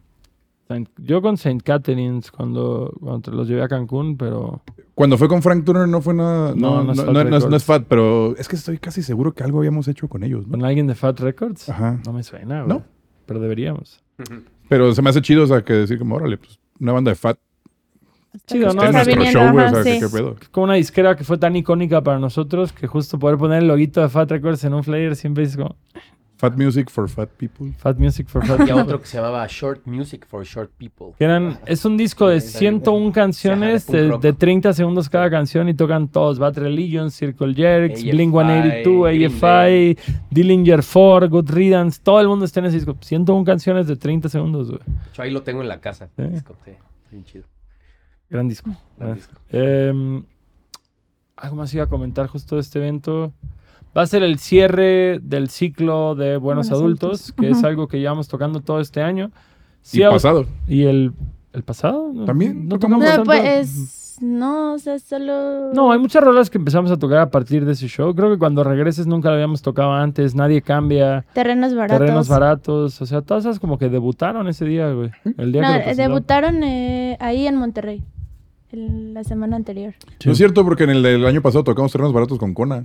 Saint- 0.68 0.88
Yo 0.98 1.22
con 1.22 1.34
St. 1.34 1.60
Catherine's 1.64 2.30
cuando, 2.30 2.92
cuando 3.00 3.32
los 3.32 3.48
llevé 3.48 3.62
a 3.62 3.68
Cancún, 3.68 4.16
pero 4.18 4.62
Cuando 4.94 5.16
fue 5.16 5.26
con 5.28 5.40
Frank 5.42 5.64
Turner 5.64 5.88
no 5.88 6.00
fue 6.02 6.12
nada. 6.14 6.52
No, 6.54 6.82
No, 6.84 6.84
no 6.84 6.84
no, 6.84 6.92
es 6.92 6.98
no, 6.98 7.04
Fat 7.04 7.14
no 7.14 7.20
es, 7.20 7.24
no 7.24 7.36
es 7.36 7.42
Records. 7.44 7.64
FAT, 7.64 7.84
pero 7.88 8.36
es 8.36 8.48
que 8.48 8.56
estoy 8.56 8.78
casi 8.78 9.02
seguro 9.02 9.32
que 9.32 9.42
algo 9.44 9.58
habíamos 9.58 9.88
hecho 9.88 10.08
con 10.08 10.22
ellos, 10.24 10.46
¿no? 10.46 10.52
con 10.52 10.64
alguien 10.64 10.86
de 10.86 10.94
Fat 10.94 11.18
Records. 11.20 11.68
Ajá. 11.70 11.98
No 12.04 12.12
me 12.12 12.22
suena, 12.22 12.62
güey. 12.64 12.78
¿No? 12.78 12.84
Pero 13.26 13.40
deberíamos. 13.40 14.02
Pero 14.68 14.94
se 14.94 15.00
me 15.00 15.08
hace 15.08 15.22
chido, 15.22 15.44
o 15.44 15.46
sea, 15.46 15.64
que 15.64 15.72
decir 15.72 15.98
como, 15.98 16.16
órale, 16.16 16.36
pues 16.36 16.58
una 16.78 16.92
banda 16.92 17.10
de 17.10 17.14
FAT 17.14 17.38
Chido, 18.46 18.72
¿no? 18.74 18.82
Está 18.84 19.04
nuestro 19.04 19.24
show, 19.24 19.52
güey, 19.52 19.66
o 19.66 19.70
sea, 19.70 19.82
sí. 19.82 19.90
¿qué, 19.92 20.00
qué 20.00 20.08
pedo? 20.08 20.36
como 20.52 20.64
una 20.64 20.74
disquera 20.74 21.16
que 21.16 21.24
fue 21.24 21.38
tan 21.38 21.56
icónica 21.56 22.02
para 22.02 22.18
nosotros 22.18 22.72
que 22.74 22.86
justo 22.86 23.18
poder 23.18 23.38
poner 23.38 23.62
el 23.62 23.68
loguito 23.68 24.02
de 24.02 24.08
Fat 24.10 24.30
Records 24.30 24.62
en 24.64 24.74
un 24.74 24.84
flyer 24.84 25.16
siempre 25.16 25.44
es 25.44 25.56
como 25.56 25.76
Fat 26.38 26.54
Music 26.56 26.88
for 26.88 27.08
Fat 27.08 27.28
People. 27.36 27.72
Fat 27.78 27.96
Music 27.98 28.28
for 28.28 28.46
Fat 28.46 28.60
Y 28.60 28.62
a 28.62 28.66
People. 28.66 28.82
otro 28.82 29.00
que 29.00 29.06
se 29.08 29.16
llamaba 29.16 29.44
Short 29.48 29.84
Music 29.86 30.24
for 30.24 30.44
Short 30.44 30.70
People. 30.78 31.08
Eran, 31.18 31.58
es 31.66 31.84
un 31.84 31.96
disco 31.96 32.28
de 32.28 32.40
101 32.40 33.12
canciones 33.12 33.86
de 33.88 33.92
de, 33.96 34.02
punk 34.04 34.12
rock. 34.12 34.22
de 34.22 34.32
30 34.34 34.72
segundos 34.72 35.08
cada 35.08 35.28
canción 35.30 35.68
y 35.68 35.74
tocan 35.74 36.06
todos. 36.08 36.38
Bad 36.38 36.58
Religion, 36.58 37.10
Circle 37.10 37.54
Jerks, 37.54 38.00
AFI, 38.00 38.10
Blink 38.12 38.32
182, 38.32 39.04
Green 39.12 39.24
AFI, 39.26 39.98
Dillinger 40.30 40.80
4, 40.84 41.28
Good 41.28 41.50
Riddance. 41.50 42.00
Todo 42.02 42.20
el 42.20 42.28
mundo 42.28 42.44
está 42.44 42.60
en 42.60 42.66
ese 42.66 42.76
disco. 42.76 42.96
101 43.00 43.44
canciones 43.44 43.88
de 43.88 43.96
30 43.96 44.28
segundos, 44.28 44.68
güey. 44.70 44.80
De 44.86 45.08
hecho, 45.10 45.22
ahí 45.22 45.30
lo 45.32 45.42
tengo 45.42 45.60
en 45.60 45.68
la 45.68 45.80
casa. 45.80 46.08
El 46.16 46.30
disco, 46.32 46.54
sí, 46.64 46.70
bien 47.10 47.24
chido. 47.24 47.44
Gran 48.30 48.46
disco. 48.48 48.70
Gran 48.96 49.10
Ah. 49.10 49.14
disco. 49.14 49.34
Em, 49.50 50.22
algo 51.36 51.56
más 51.56 51.74
iba 51.74 51.82
a 51.84 51.88
comentar 51.88 52.28
justo 52.28 52.54
de 52.54 52.60
este 52.60 52.78
evento. 52.78 53.32
Va 53.96 54.02
a 54.02 54.06
ser 54.06 54.22
el 54.22 54.38
cierre 54.38 55.18
del 55.22 55.48
ciclo 55.48 56.14
de 56.14 56.36
Buenos 56.36 56.68
Buenos 56.68 56.70
Adultos, 56.70 57.20
Adultos. 57.30 57.32
que 57.32 57.50
es 57.50 57.64
algo 57.64 57.88
que 57.88 57.98
llevamos 57.98 58.28
tocando 58.28 58.60
todo 58.60 58.80
este 58.80 59.02
año. 59.02 59.30
Y 59.92 60.02
a- 60.02 60.10
pasado. 60.10 60.46
¿Y 60.68 60.84
el, 60.84 61.12
el 61.52 61.62
pasado? 61.62 62.12
También 62.26 62.68
No 62.68 62.78
tocamos 62.78 63.04
No, 63.04 63.24
pues, 63.24 64.18
no, 64.20 64.74
o 64.74 64.78
sea, 64.78 64.98
solo... 64.98 65.72
No, 65.72 65.90
hay 65.92 65.98
muchas 65.98 66.22
rolas 66.22 66.50
que 66.50 66.58
empezamos 66.58 66.90
a 66.90 66.96
tocar 66.96 67.18
a 67.18 67.30
partir 67.30 67.64
de 67.64 67.72
ese 67.72 67.86
show. 67.88 68.14
Creo 68.14 68.30
que 68.30 68.38
cuando 68.38 68.62
regreses 68.64 69.06
nunca 69.06 69.28
lo 69.28 69.34
habíamos 69.36 69.62
tocado 69.62 69.92
antes. 69.92 70.34
Nadie 70.34 70.60
cambia. 70.60 71.24
Terrenos 71.34 71.74
baratos. 71.74 71.98
Terrenos 71.98 72.28
baratos. 72.28 73.00
O 73.00 73.06
sea, 73.06 73.22
todas 73.22 73.44
esas 73.44 73.58
como 73.60 73.78
que 73.78 73.88
debutaron 73.88 74.48
ese 74.48 74.64
día, 74.64 74.92
güey. 74.92 75.10
El 75.36 75.52
día 75.52 75.62
No, 75.62 75.68
que 75.78 75.84
lo 75.86 75.90
eh, 75.90 75.94
debutaron 75.94 76.62
eh, 76.64 77.16
ahí 77.20 77.46
en 77.46 77.56
Monterrey. 77.56 78.02
el- 78.72 79.14
la 79.14 79.24
semana 79.24 79.56
anterior. 79.56 79.94
Sí. 80.18 80.26
No 80.26 80.32
es 80.32 80.38
cierto, 80.38 80.64
porque 80.64 80.84
en 80.84 80.90
el 80.90 81.02
del 81.02 81.24
año 81.24 81.40
pasado 81.40 81.64
tocamos 81.64 81.90
terrenos 81.92 82.12
baratos 82.12 82.38
con 82.38 82.54
Kona. 82.54 82.84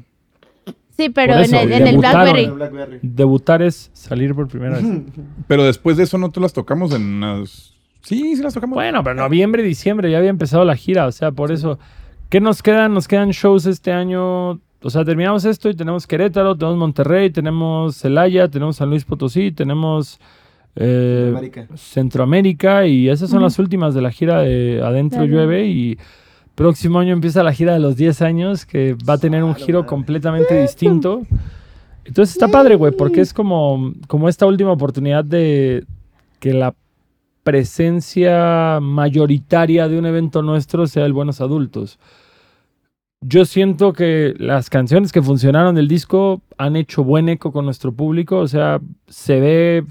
Sí, 0.96 1.10
pero 1.10 1.34
en 1.34 1.56
el, 1.56 1.72
en 1.72 1.88
el 1.88 1.96
debutaron. 1.96 2.24
Blackberry. 2.24 2.44
El 2.44 2.52
Blackberry. 2.52 3.00
Debutar 3.02 3.62
es 3.62 3.90
salir 3.94 4.36
por 4.36 4.48
primera 4.48 4.78
vez. 4.78 4.86
Pero 5.48 5.64
después 5.64 5.98
de 5.98 6.04
eso 6.04 6.18
no 6.18 6.32
te 6.32 6.40
las 6.40 6.54
tocamos 6.54 6.94
en 6.94 7.20
las... 7.20 7.74
Sí, 8.02 8.36
sí 8.36 8.44
las 8.44 8.54
tocamos. 8.54 8.76
Bueno, 8.76 9.02
pero 9.02 9.16
noviembre, 9.16 9.64
diciembre 9.64 10.12
ya 10.12 10.18
había 10.18 10.30
empezado 10.30 10.66
la 10.66 10.76
gira, 10.76 11.08
o 11.08 11.12
sea, 11.14 11.32
por 11.32 11.54
eso. 11.54 11.80
¿Qué 12.30 12.42
nos 12.42 12.62
quedan? 12.62 12.94
Nos 12.94 13.08
quedan 13.08 13.30
shows 13.30 13.66
este 13.66 13.94
año. 13.94 14.52
O 14.82 14.90
sea, 14.90 15.06
terminamos 15.06 15.46
esto 15.46 15.70
y 15.70 15.76
tenemos 15.76 16.06
Querétaro, 16.06 16.58
tenemos 16.58 16.78
Monterrey, 16.78 17.30
tenemos 17.30 17.96
Celaya, 17.96 18.50
tenemos 18.50 18.76
San 18.76 18.90
Luis 18.90 19.06
Potosí, 19.06 19.54
tenemos 19.54 20.20
eh, 20.76 21.32
Centroamérica. 21.34 21.68
Centroamérica 21.78 22.88
y 22.88 23.08
esas 23.08 23.30
son 23.30 23.42
las 23.42 23.58
últimas 23.58 23.94
de 23.94 24.02
la 24.02 24.12
gira 24.12 24.42
de 24.42 24.82
Adentro. 24.84 25.24
Llueve 25.24 25.68
y 25.68 25.98
próximo 26.56 27.00
año 27.00 27.14
empieza 27.14 27.44
la 27.44 27.54
gira 27.54 27.74
de 27.74 27.80
los 27.80 27.96
10 27.96 28.22
años 28.22 28.66
que 28.66 28.96
va 29.08 29.14
a 29.14 29.18
tener 29.18 29.44
un 29.44 29.52
Ah, 29.52 29.56
giro 29.56 29.86
completamente 29.86 30.62
distinto. 30.62 31.24
Entonces 32.06 32.36
está 32.36 32.48
padre, 32.48 32.76
güey, 32.76 32.92
porque 32.92 33.22
es 33.22 33.34
como, 33.34 33.94
como 34.08 34.28
esta 34.28 34.46
última 34.46 34.72
oportunidad 34.72 35.24
de 35.24 35.86
que 36.40 36.54
la 36.54 36.76
presencia 37.44 38.80
mayoritaria 38.82 39.88
de 39.88 39.98
un 39.98 40.06
evento 40.06 40.42
nuestro 40.42 40.88
sea 40.88 41.06
el 41.06 41.14
Buenos 41.14 41.42
Adultos. 41.42 42.00
Yo 43.22 43.46
siento 43.46 43.94
que 43.94 44.34
las 44.38 44.70
canciones 44.70 45.14
que 45.14 45.22
funcionaron 45.22 45.76
del 45.76 45.88
disco 45.88 46.42
han 46.58 46.76
hecho 46.76 47.04
buen 47.04 47.30
eco 47.30 47.54
con 47.54 47.64
nuestro 47.66 47.94
público, 47.94 48.40
o 48.40 48.48
sea, 48.48 48.82
se 49.08 49.40
ve 49.40 49.86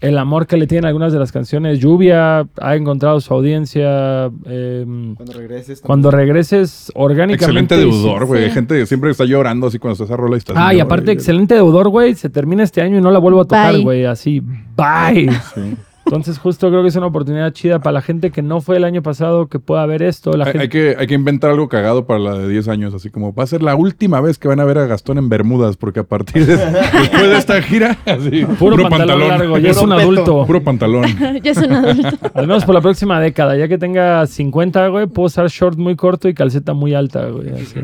el 0.00 0.18
amor 0.18 0.46
que 0.46 0.56
le 0.56 0.66
tienen 0.66 0.84
algunas 0.86 1.12
de 1.12 1.18
las 1.18 1.32
canciones. 1.32 1.78
Lluvia 1.80 2.46
ha 2.60 2.76
encontrado 2.76 3.20
su 3.20 3.32
audiencia. 3.34 4.26
em, 4.44 5.14
Cuando 5.14 5.32
regreses. 5.32 5.80
cuando 5.80 6.10
regreses 6.10 6.92
orgánicamente. 6.94 7.74
Excelente 7.74 7.76
deudor, 7.76 8.26
güey. 8.26 8.44
Sí. 8.46 8.50
Gente 8.50 8.78
que 8.78 8.86
siempre 8.86 9.10
está 9.10 9.24
llorando 9.24 9.66
así 9.68 9.78
cuando 9.78 9.92
está 9.94 10.04
esa 10.04 10.16
rola 10.16 10.36
y 10.36 10.38
está 10.38 10.52
Ah, 10.56 10.74
y 10.74 10.80
aparte, 10.80 11.12
excelente 11.12 11.54
deudor, 11.54 11.88
güey. 11.88 12.14
Se 12.14 12.28
termina 12.30 12.62
este 12.62 12.82
año 12.82 12.98
y 12.98 13.00
no 13.00 13.10
la 13.10 13.18
vuelvo 13.18 13.40
a 13.40 13.44
tocar, 13.44 13.78
güey. 13.80 14.04
Así, 14.04 14.40
bye. 14.40 15.30
Sí. 15.54 15.76
Entonces, 16.06 16.38
justo 16.38 16.68
creo 16.70 16.82
que 16.82 16.88
es 16.88 16.96
una 16.96 17.06
oportunidad 17.06 17.52
chida 17.52 17.80
para 17.80 17.94
la 17.94 18.00
gente 18.00 18.30
que 18.30 18.40
no 18.40 18.60
fue 18.60 18.76
el 18.76 18.84
año 18.84 19.02
pasado 19.02 19.48
que 19.48 19.58
pueda 19.58 19.84
ver 19.86 20.02
esto. 20.02 20.30
La 20.36 20.44
Hay, 20.44 20.52
gente... 20.52 20.62
hay 20.62 20.68
que, 20.68 20.96
hay 21.00 21.06
que 21.08 21.14
inventar 21.14 21.50
algo 21.50 21.68
cagado 21.68 22.06
para 22.06 22.20
la 22.20 22.38
de 22.38 22.48
10 22.48 22.68
años, 22.68 22.94
así 22.94 23.10
como 23.10 23.34
va 23.34 23.42
a 23.42 23.46
ser 23.48 23.60
la 23.62 23.74
última 23.74 24.20
vez 24.20 24.38
que 24.38 24.46
van 24.46 24.60
a 24.60 24.64
ver 24.64 24.78
a 24.78 24.86
Gastón 24.86 25.18
en 25.18 25.28
Bermudas, 25.28 25.76
porque 25.76 26.00
a 26.00 26.04
partir 26.04 26.46
de 26.46 26.56
después 26.56 27.22
de 27.22 27.36
esta 27.36 27.60
gira, 27.60 27.98
así, 28.06 28.44
Puro, 28.58 28.88
pantalón, 28.88 29.28
largo, 29.28 29.58
ya 29.58 29.70
es 29.70 29.78
un 29.78 29.92
adulto. 29.92 30.46
Puro 30.46 30.62
pantalón. 30.62 31.04
ya 31.42 31.50
es 31.50 31.58
un 31.58 31.72
adulto. 31.72 32.16
Al 32.34 32.46
menos 32.46 32.64
por 32.64 32.74
la 32.76 32.80
próxima 32.80 33.20
década. 33.20 33.56
Ya 33.56 33.66
que 33.66 33.76
tenga 33.76 34.26
50, 34.26 34.88
güey, 34.88 35.06
puedo 35.08 35.26
usar 35.26 35.48
short 35.48 35.76
muy 35.76 35.96
corto 35.96 36.28
y 36.28 36.34
calceta 36.34 36.72
muy 36.72 36.94
alta, 36.94 37.26
güey. 37.26 37.50
así. 37.50 37.80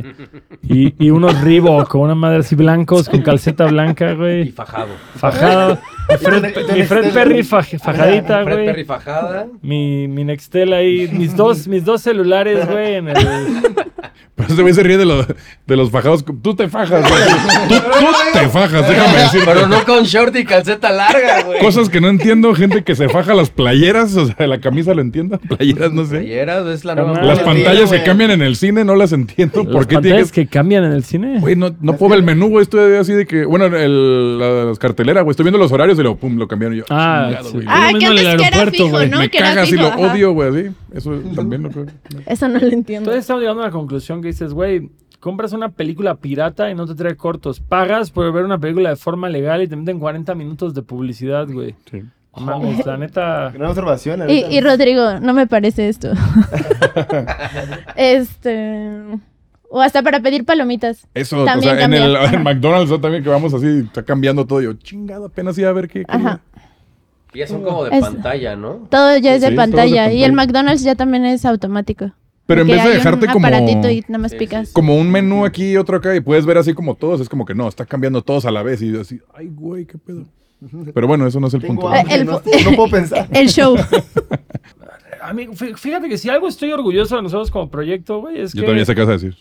Y, 0.63 0.95
y 1.05 1.11
unos 1.11 1.41
Reebok 1.41 1.89
con 1.89 2.03
una 2.03 2.15
madre 2.15 2.39
así 2.39 2.55
blancos 2.55 3.09
con 3.09 3.21
calceta 3.23 3.67
blanca, 3.67 4.13
Y 4.13 4.17
güey. 4.17 4.51
fajado. 4.53 4.91
Fajado. 5.17 5.79
Mi 6.75 6.83
Fred, 6.83 7.13
Perry 7.15 7.43
faj- 7.43 7.79
fajadita, 8.21 8.45
Fred 8.45 8.57
Perry 8.57 8.73
güey. 8.73 8.85
fajada. 8.85 9.47
Mi, 9.63 10.09
mi 10.09 10.25
Nextel 10.25 10.73
ahí. 10.73 11.09
Mis 11.13 11.37
dos, 11.37 11.67
mis 11.69 11.85
dos 11.85 12.03
celulares, 12.03 12.69
güey, 12.69 12.95
en 12.97 13.09
el... 13.09 13.17
Pero 14.35 14.55
ese 14.55 14.63
güey 14.63 14.73
se 14.73 14.83
ríe 14.83 14.97
de, 14.97 15.05
los 15.05 15.27
de 15.67 15.77
los 15.77 15.91
fajados. 15.91 16.25
Tú 16.25 16.55
te 16.57 16.67
fajas, 16.69 17.03
güey. 17.09 17.23
Tú, 17.69 17.75
tú 17.75 18.07
te 18.33 18.49
fajas, 18.49 18.89
déjame 18.89 19.19
decirte. 19.19 19.47
Pero 19.47 19.69
no 19.69 19.85
con 19.85 20.05
short 20.05 20.35
y 20.37 20.45
calceta 20.45 20.91
larga, 20.91 21.43
güey. 21.43 21.61
Cosas 21.61 21.91
que 21.91 22.01
no 22.01 22.09
entiendo, 22.09 22.55
gente 22.55 22.83
que 22.83 22.95
se 22.95 23.11
faja 23.11 23.35
las 23.35 23.51
playeras, 23.51 24.17
o 24.17 24.27
sea, 24.27 24.47
la 24.47 24.59
camisa 24.59 24.95
lo 24.95 25.03
entiendo, 25.03 25.39
playeras 25.39 25.93
no 25.93 26.07
sé. 26.07 26.21
Playeras, 26.21 26.67
es 26.67 26.85
la 26.85 26.95
nueva. 26.95 27.23
Las 27.23 27.41
pantallas 27.41 27.91
que 27.91 28.03
cambian 28.03 28.31
en 28.31 28.41
el 28.43 28.57
cine 28.57 28.85
no 28.85 28.97
las 28.97 29.13
entiendo. 29.13 29.65
¿Por 29.65 29.75
Las 29.75 29.87
qué 29.87 29.95
pantallas 29.97 30.33
que... 30.33 30.45
que 30.45 30.51
cambian 30.51 30.85
en 30.85 30.93
el 30.93 31.05
cine. 31.05 31.39
Güey, 31.39 31.55
no, 31.55 31.75
no 31.81 31.97
puedo 31.97 32.11
ver 32.11 32.21
el 32.21 32.25
menú, 32.25 32.49
güey. 32.49 32.63
Estoy 32.63 32.97
así 32.97 33.13
de 33.13 33.27
que... 33.27 33.45
Bueno, 33.45 33.67
el, 33.67 34.39
la, 34.39 34.65
las 34.65 34.79
carteleras, 34.79 35.25
güey. 35.25 35.33
Estoy 35.33 35.45
viendo 35.45 35.59
los 35.59 35.71
horarios 35.73 35.99
y 35.99 36.03
lo, 36.03 36.17
pum, 36.17 36.37
lo 36.39 36.49
cambiaron 36.49 36.79
yo. 36.79 36.85
Ah, 36.89 37.27
chingado, 37.29 37.49
sí. 37.51 37.55
güey. 37.55 37.67
Antes 38.11 38.27
aeropuerto, 38.27 38.89
güey. 38.89 39.09
¿no? 39.11 39.19
Me 39.19 39.29
que 39.29 39.39
cagas 39.39 39.69
y 39.71 39.77
lo 39.77 39.87
ajá. 39.89 39.99
odio, 39.99 40.33
güey. 40.33 40.71
Eso 40.93 41.13
también 41.35 41.63
lo 41.63 41.71
creo. 41.71 41.87
Eso 42.27 42.49
no 42.49 42.59
lo 42.59 42.67
entiendo. 42.67 43.11
Entonces 43.11 43.21
estamos 43.21 43.43
llegando 43.43 43.63
a 43.63 43.67
la 43.67 43.73
conclusión 43.73 44.21
que 44.23 44.29
dices, 44.29 44.53
güey, 44.53 44.91
compras 45.21 45.53
una 45.53 45.69
película 45.71 46.17
pirata 46.17 46.71
y 46.71 46.75
no 46.75 46.87
te 46.87 46.95
trae 46.95 47.17
cortos. 47.17 47.61
Pagas 47.61 48.11
por 48.11 48.33
ver 48.33 48.45
una 48.45 48.59
película 48.59 48.91
de 48.91 48.97
forma 48.97 49.29
legal 49.29 49.63
y 49.63 49.69
te 49.69 49.77
meten 49.77 49.99
40 49.99 50.35
minutos 50.35 50.75
de 50.75 50.83
publicidad, 50.83 51.47
güey. 51.49 51.75
Sí. 51.91 52.03
No 52.35 52.47
Mames, 52.47 52.87
la 52.87 52.97
neta. 52.97 53.51
Gran 53.51 53.69
observación. 53.69 54.21
la 54.21 54.31
Y, 54.33 54.37
neta. 54.43 54.53
y 54.53 54.61
Rodrigo, 54.63 55.21
no 55.21 55.35
me 55.35 55.47
parece 55.47 55.89
esto. 55.91 56.13
este. 57.97 58.91
O 59.75 59.81
hasta 59.81 60.03
para 60.03 60.21
pedir 60.21 60.45
palomitas. 60.45 61.07
Eso, 61.15 61.45
También 61.47 61.73
o 61.73 61.77
sea, 61.77 61.85
en 61.87 61.95
el 61.95 62.17
en 62.17 62.43
McDonald's 62.43 62.91
¿no? 62.91 63.01
también 63.01 63.23
que 63.23 63.31
vamos 63.31 63.55
así, 63.55 63.79
está 63.87 64.03
cambiando 64.03 64.47
todo. 64.47 64.61
Yo, 64.61 64.75
chingado, 64.75 65.27
apenas 65.27 65.57
iba 65.57 65.71
a 65.71 65.73
ver 65.73 65.89
qué. 65.89 66.01
qué- 66.01 66.05
Ajá. 66.09 66.41
Y 67.35 67.39
ya 67.39 67.47
son 67.47 67.63
como 67.63 67.85
de 67.85 67.97
Es- 67.97 68.01
pantalla, 68.03 68.57
¿no? 68.57 68.87
Todo 68.91 69.17
ya 69.19 69.35
es 69.35 69.41
Sí, 69.41 69.47
de 69.47 69.51
sí, 69.53 69.57
pantalla. 69.57 70.13
Y 70.13 70.23
el. 70.25 70.33
McDonald's 70.33 70.83
ya 70.83 70.95
también 70.95 71.25
es 71.25 71.45
automático. 71.45 72.13
Pero 72.47 72.63
en 72.63 72.67
Que 72.67 72.75
vez 72.75 72.85
de 72.85 72.91
dejarte 72.91 73.27
un 73.27 73.33
como, 73.33 73.47
aparatito 73.47 73.89
y 73.89 74.01
nada 74.09 74.19
más 74.19 74.33
Sí, 74.33 74.37
picas. 74.39 74.69
sí. 74.69 74.75
como 74.75 74.97
un 74.97 75.11
menú 75.11 75.45
aquí 75.47 75.71
y 75.73 75.77
otro 75.77 75.97
acá 75.97 76.15
y 76.15 76.21
puedes 76.21 76.45
ver 76.45 76.59
así 76.59 76.75
como 76.75 76.97
todos, 76.97 77.21
es 77.21 77.29
como 77.29 77.45
que 77.47 77.55
no, 77.55 77.69
está 77.69 77.87
cambiando 77.87 78.21
todos 78.23 78.45
a 78.45 78.51
la 78.51 78.63
vez 78.63 78.83
y 78.83 78.93
yo 78.93 79.01
así, 79.01 79.21
ay, 79.35 79.49
güey, 79.49 79.87
qué 79.87 79.97
pedo. 79.97 80.25
Pero 80.93 81.07
bueno, 81.07 81.27
eso 81.27 81.41
no 81.41 81.47
es 81.47 81.55
el 81.55 81.61
Tengo 81.63 81.81
punto. 81.81 81.97
hambre, 81.97 82.15
El- 82.15 82.27
no, 82.27 82.33
no 82.71 82.77
puedo 82.77 82.91
pensar. 82.91 83.29
El 83.33 83.49
show. 83.49 83.77
Amigo, 85.23 85.53
fí- 85.55 85.77
fíjate 85.77 86.09
que 86.09 86.19
si 86.19 86.29
algo 86.29 86.49
estoy 86.49 86.73
orgulloso 86.73 87.17
de 87.17 87.23
nosotros 87.23 87.51
como 87.51 87.71
proyecto, 87.71 88.21
güey, 88.21 88.41
es 88.41 88.53
Yo 88.53 88.65
también 88.65 88.85
sé 88.85 88.93
que, 88.93 88.97
qué 88.97 89.01
vas 89.03 89.09
a 89.11 89.13
decir. 89.13 89.37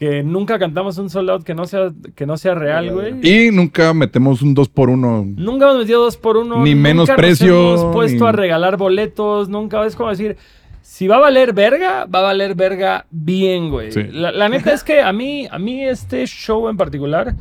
Que 0.00 0.22
nunca 0.22 0.58
cantamos 0.58 0.96
un 0.96 1.10
sold 1.10 1.28
out 1.28 1.42
que 1.44 1.54
no 1.54 1.66
sea, 1.66 1.92
que 2.14 2.24
no 2.24 2.38
sea 2.38 2.54
real, 2.54 2.90
güey. 2.90 3.20
Y 3.22 3.50
nunca 3.50 3.92
metemos 3.92 4.40
un 4.40 4.54
2 4.54 4.70
por 4.70 4.88
1 4.88 5.26
Nunca 5.36 5.66
hemos 5.66 5.76
metido 5.80 6.02
dos 6.02 6.16
por 6.16 6.38
uno. 6.38 6.64
Ni 6.64 6.70
nunca 6.74 6.82
menos 6.88 7.08
nos 7.08 7.16
precio, 7.18 7.74
hemos 7.74 7.92
puesto 7.94 8.24
ni- 8.24 8.28
a 8.30 8.32
regalar 8.32 8.78
boletos. 8.78 9.50
Nunca 9.50 9.84
es 9.84 9.94
como 9.94 10.08
decir, 10.08 10.38
si 10.80 11.06
va 11.06 11.16
a 11.16 11.20
valer 11.20 11.52
verga, 11.52 12.06
va 12.06 12.20
a 12.20 12.22
valer 12.22 12.54
verga 12.54 13.04
bien, 13.10 13.68
güey. 13.68 13.92
Sí. 13.92 14.04
La, 14.10 14.32
la 14.32 14.48
neta 14.48 14.72
es 14.72 14.82
que 14.84 15.02
a 15.02 15.12
mí, 15.12 15.46
a 15.50 15.58
mí 15.58 15.84
este 15.84 16.26
show 16.26 16.70
en 16.70 16.78
particular 16.78 17.34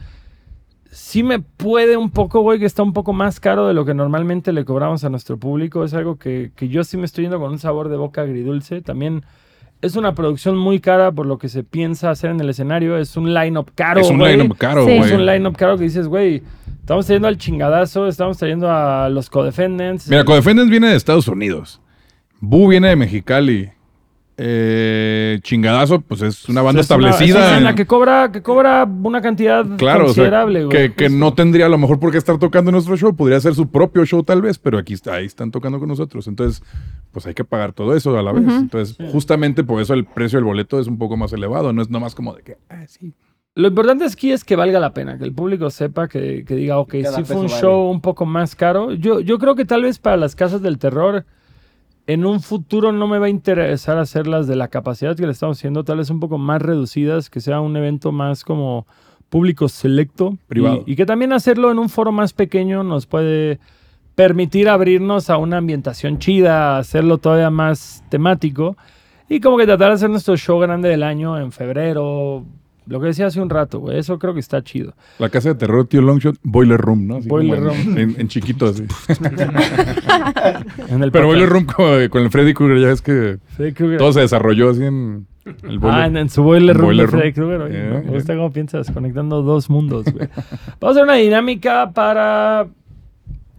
sí 0.91 1.23
me 1.23 1.39
puede 1.39 1.95
un 1.95 2.09
poco, 2.09 2.41
güey, 2.41 2.59
que 2.59 2.65
está 2.65 2.83
un 2.83 2.91
poco 2.91 3.13
más 3.13 3.39
caro 3.39 3.69
de 3.69 3.73
lo 3.73 3.85
que 3.85 3.93
normalmente 3.93 4.51
le 4.51 4.65
cobramos 4.65 5.05
a 5.05 5.09
nuestro 5.09 5.37
público. 5.37 5.85
Es 5.85 5.93
algo 5.93 6.17
que, 6.17 6.51
que 6.57 6.67
yo 6.67 6.83
sí 6.83 6.97
me 6.97 7.05
estoy 7.05 7.23
yendo 7.23 7.39
con 7.39 7.51
un 7.51 7.59
sabor 7.59 7.87
de 7.87 7.95
boca 7.95 8.21
agridulce. 8.23 8.81
También 8.81 9.23
es 9.81 9.95
una 9.95 10.13
producción 10.13 10.57
muy 10.57 10.79
cara 10.79 11.11
por 11.11 11.25
lo 11.25 11.37
que 11.37 11.47
se 11.49 11.63
piensa 11.63 12.09
hacer 12.09 12.31
en 12.31 12.39
el 12.39 12.49
escenario. 12.49 12.97
Es 12.97 13.15
un 13.17 13.33
line-up 13.33 13.71
caro, 13.75 14.01
es 14.01 14.09
un 14.09 14.17
güey. 14.19 14.35
line 14.37 14.53
caro, 14.57 14.85
Sí. 14.85 14.97
güey. 14.97 15.09
Es 15.09 15.17
un 15.17 15.25
line-up 15.25 15.55
caro 15.55 15.77
que 15.77 15.85
dices, 15.85 16.07
güey, 16.07 16.43
estamos 16.81 17.05
trayendo 17.05 17.27
al 17.27 17.37
chingadazo, 17.37 18.07
estamos 18.07 18.37
trayendo 18.37 18.69
a 18.69 19.07
los 19.09 19.29
codefendants. 19.29 20.09
Mira, 20.09 20.23
Codefendants 20.25 20.69
viene 20.69 20.87
de 20.89 20.95
Estados 20.95 21.27
Unidos. 21.27 21.81
Bu 22.41 22.67
viene 22.67 22.89
de 22.89 22.95
Mexicali. 22.95 23.69
Eh, 24.41 25.39
chingadazo, 25.41 25.99
pues 25.99 26.21
es 26.21 26.47
una 26.47 26.61
banda 26.61 26.79
Es 26.81 26.89
una- 26.89 27.07
establecida. 27.09 27.51
es 27.55 27.59
una 27.61 27.69
en- 27.71 27.75
que 27.75 27.85
cobra, 27.85 28.31
que 28.31 28.41
cobra 28.41 28.85
una 28.85 29.21
cantidad 29.21 29.65
Claro, 29.77 30.05
o 30.05 30.07
sea, 30.13 30.23
considerable, 30.23 30.63
güey. 30.65 30.77
que, 30.77 30.93
que 30.93 31.09
no 31.09 31.33
tendría 31.33 31.65
a 31.65 31.69
lo 31.69 31.77
mejor 31.77 31.99
por 31.99 32.11
qué 32.11 32.17
estar 32.17 32.37
tocando 32.39 32.71
nuestro 32.71 32.95
show, 32.95 33.13
podría 33.15 33.39
ser 33.41 33.53
su 33.53 33.69
propio 33.69 34.05
show 34.05 34.23
tal 34.23 34.41
vez, 34.41 34.57
pero 34.57 34.77
aquí 34.77 34.93
está, 34.93 35.15
ahí 35.15 35.25
están 35.25 35.51
tocando 35.51 35.77
con 35.79 35.89
nosotros. 35.89 36.27
Entonces, 36.27 36.63
pues 37.11 37.25
hay 37.27 37.33
que 37.33 37.43
pagar 37.43 37.73
todo 37.73 37.95
eso 37.95 38.17
a 38.17 38.21
la 38.23 38.31
vez. 38.31 38.45
Entonces, 38.47 38.95
justamente 39.11 39.63
por 39.65 39.81
eso 39.81 39.93
el 39.93 40.05
precio 40.05 40.37
del 40.37 40.45
boleto 40.45 40.79
es 40.79 40.87
un 40.87 40.97
poco 40.97 41.17
más 41.17 41.33
elevado, 41.33 41.73
no 41.73 41.81
es 41.81 41.89
nomás 41.89 42.15
como 42.15 42.33
de 42.33 42.43
que, 42.43 42.57
ah, 42.69 42.85
sí. 42.87 43.13
Lo 43.55 43.67
importante 43.67 44.05
aquí 44.05 44.31
es 44.31 44.45
que 44.45 44.55
valga 44.55 44.79
la 44.79 44.93
pena, 44.93 45.17
que 45.17 45.25
el 45.25 45.33
público 45.33 45.69
sepa, 45.69 46.07
que, 46.07 46.45
que 46.47 46.55
diga, 46.55 46.77
ok, 46.79 46.95
Cada 47.03 47.17
sí 47.17 47.23
fue 47.25 47.35
un 47.35 47.47
vale. 47.47 47.59
show 47.59 47.89
un 47.91 47.99
poco 47.99 48.25
más 48.25 48.55
caro. 48.55 48.93
Yo, 48.93 49.19
yo 49.19 49.37
creo 49.37 49.55
que 49.55 49.65
tal 49.65 49.81
vez 49.81 49.99
para 49.99 50.15
las 50.15 50.33
casas 50.35 50.61
del 50.61 50.77
terror, 50.77 51.25
en 52.09 52.25
un 52.25 52.41
futuro 52.41 52.91
no 52.91 53.07
me 53.07 53.19
va 53.19 53.27
a 53.27 53.29
interesar 53.29 53.99
hacerlas 53.99 54.47
de 54.47 54.55
la 54.55 54.69
capacidad 54.69 55.15
que 55.15 55.27
le 55.27 55.31
estamos 55.31 55.59
haciendo, 55.59 55.83
tal 55.83 55.99
vez 55.99 56.09
un 56.09 56.19
poco 56.19 56.39
más 56.39 56.59
reducidas, 56.59 57.29
que 57.29 57.39
sea 57.39 57.61
un 57.61 57.77
evento 57.77 58.11
más 58.11 58.43
como 58.43 58.87
público 59.29 59.69
selecto. 59.69 60.35
Privado. 60.47 60.83
Y, 60.87 60.93
y 60.93 60.95
que 60.95 61.05
también 61.05 61.33
hacerlo 61.33 61.69
en 61.69 61.77
un 61.77 61.87
foro 61.87 62.11
más 62.11 62.33
pequeño 62.33 62.83
nos 62.83 63.05
puede 63.05 63.59
permitir 64.15 64.69
abrirnos 64.69 65.29
a 65.29 65.37
una 65.37 65.57
ambientación 65.57 66.17
chida, 66.17 66.79
hacerlo 66.79 67.19
todavía 67.19 67.51
más 67.51 68.03
temático. 68.09 68.75
Y 69.29 69.39
como 69.39 69.57
que 69.57 69.67
tratar 69.67 69.89
de 69.89 69.93
hacer 69.93 70.09
nuestro 70.09 70.35
show 70.35 70.57
grande 70.57 70.89
del 70.89 71.03
año 71.03 71.37
en 71.37 71.51
febrero. 71.51 72.43
Lo 72.89 72.99
que 72.99 73.07
decía 73.07 73.27
hace 73.27 73.39
un 73.39 73.49
rato, 73.49 73.79
güey. 73.79 73.97
Eso 73.99 74.19
creo 74.19 74.33
que 74.33 74.39
está 74.41 74.61
chido. 74.63 74.93
La 75.19 75.29
casa 75.29 75.49
de 75.49 75.55
terror, 75.55 75.87
tío 75.87 76.01
Longshot, 76.01 76.35
Boiler 76.43 76.79
Room, 76.81 77.07
¿no? 77.07 77.17
Así 77.17 77.29
Boiler 77.29 77.59
en- 77.59 77.63
Room. 77.63 77.97
En, 77.97 78.15
en 78.19 78.27
chiquito 78.27 78.65
así. 78.67 78.83
En 80.89 81.03
el 81.03 81.11
Pero. 81.11 81.27
Boiler 81.27 81.49
Room 81.49 81.65
con, 81.65 82.07
con 82.09 82.21
el 82.23 82.29
Freddy 82.29 82.53
Krueger, 82.53 82.79
ya 82.81 82.87
ves 82.87 83.01
que 83.01 83.37
Freddy 83.55 83.97
todo 83.97 84.13
se 84.13 84.21
desarrolló 84.21 84.71
así 84.71 84.83
en 84.83 85.27
el 85.63 85.79
boiler. 85.79 85.99
Ah, 86.01 86.05
en, 86.07 86.17
en 86.17 86.29
su 86.29 86.43
boiler 86.43 86.75
room 86.75 86.87
Boiler 86.87 87.09
de 87.09 87.17
Freddy. 87.17 87.33
Krueger. 87.33 87.71
Yeah, 87.71 87.83
Me 87.99 88.01
yeah. 88.01 88.11
gusta 88.11 88.35
cómo 88.35 88.51
piensas, 88.51 88.91
conectando 88.91 89.41
dos 89.41 89.69
mundos, 89.69 90.05
güey. 90.11 90.27
Vamos 90.79 90.81
a 90.81 90.89
hacer 90.89 91.03
una 91.03 91.15
dinámica 91.15 91.91
para... 91.91 92.67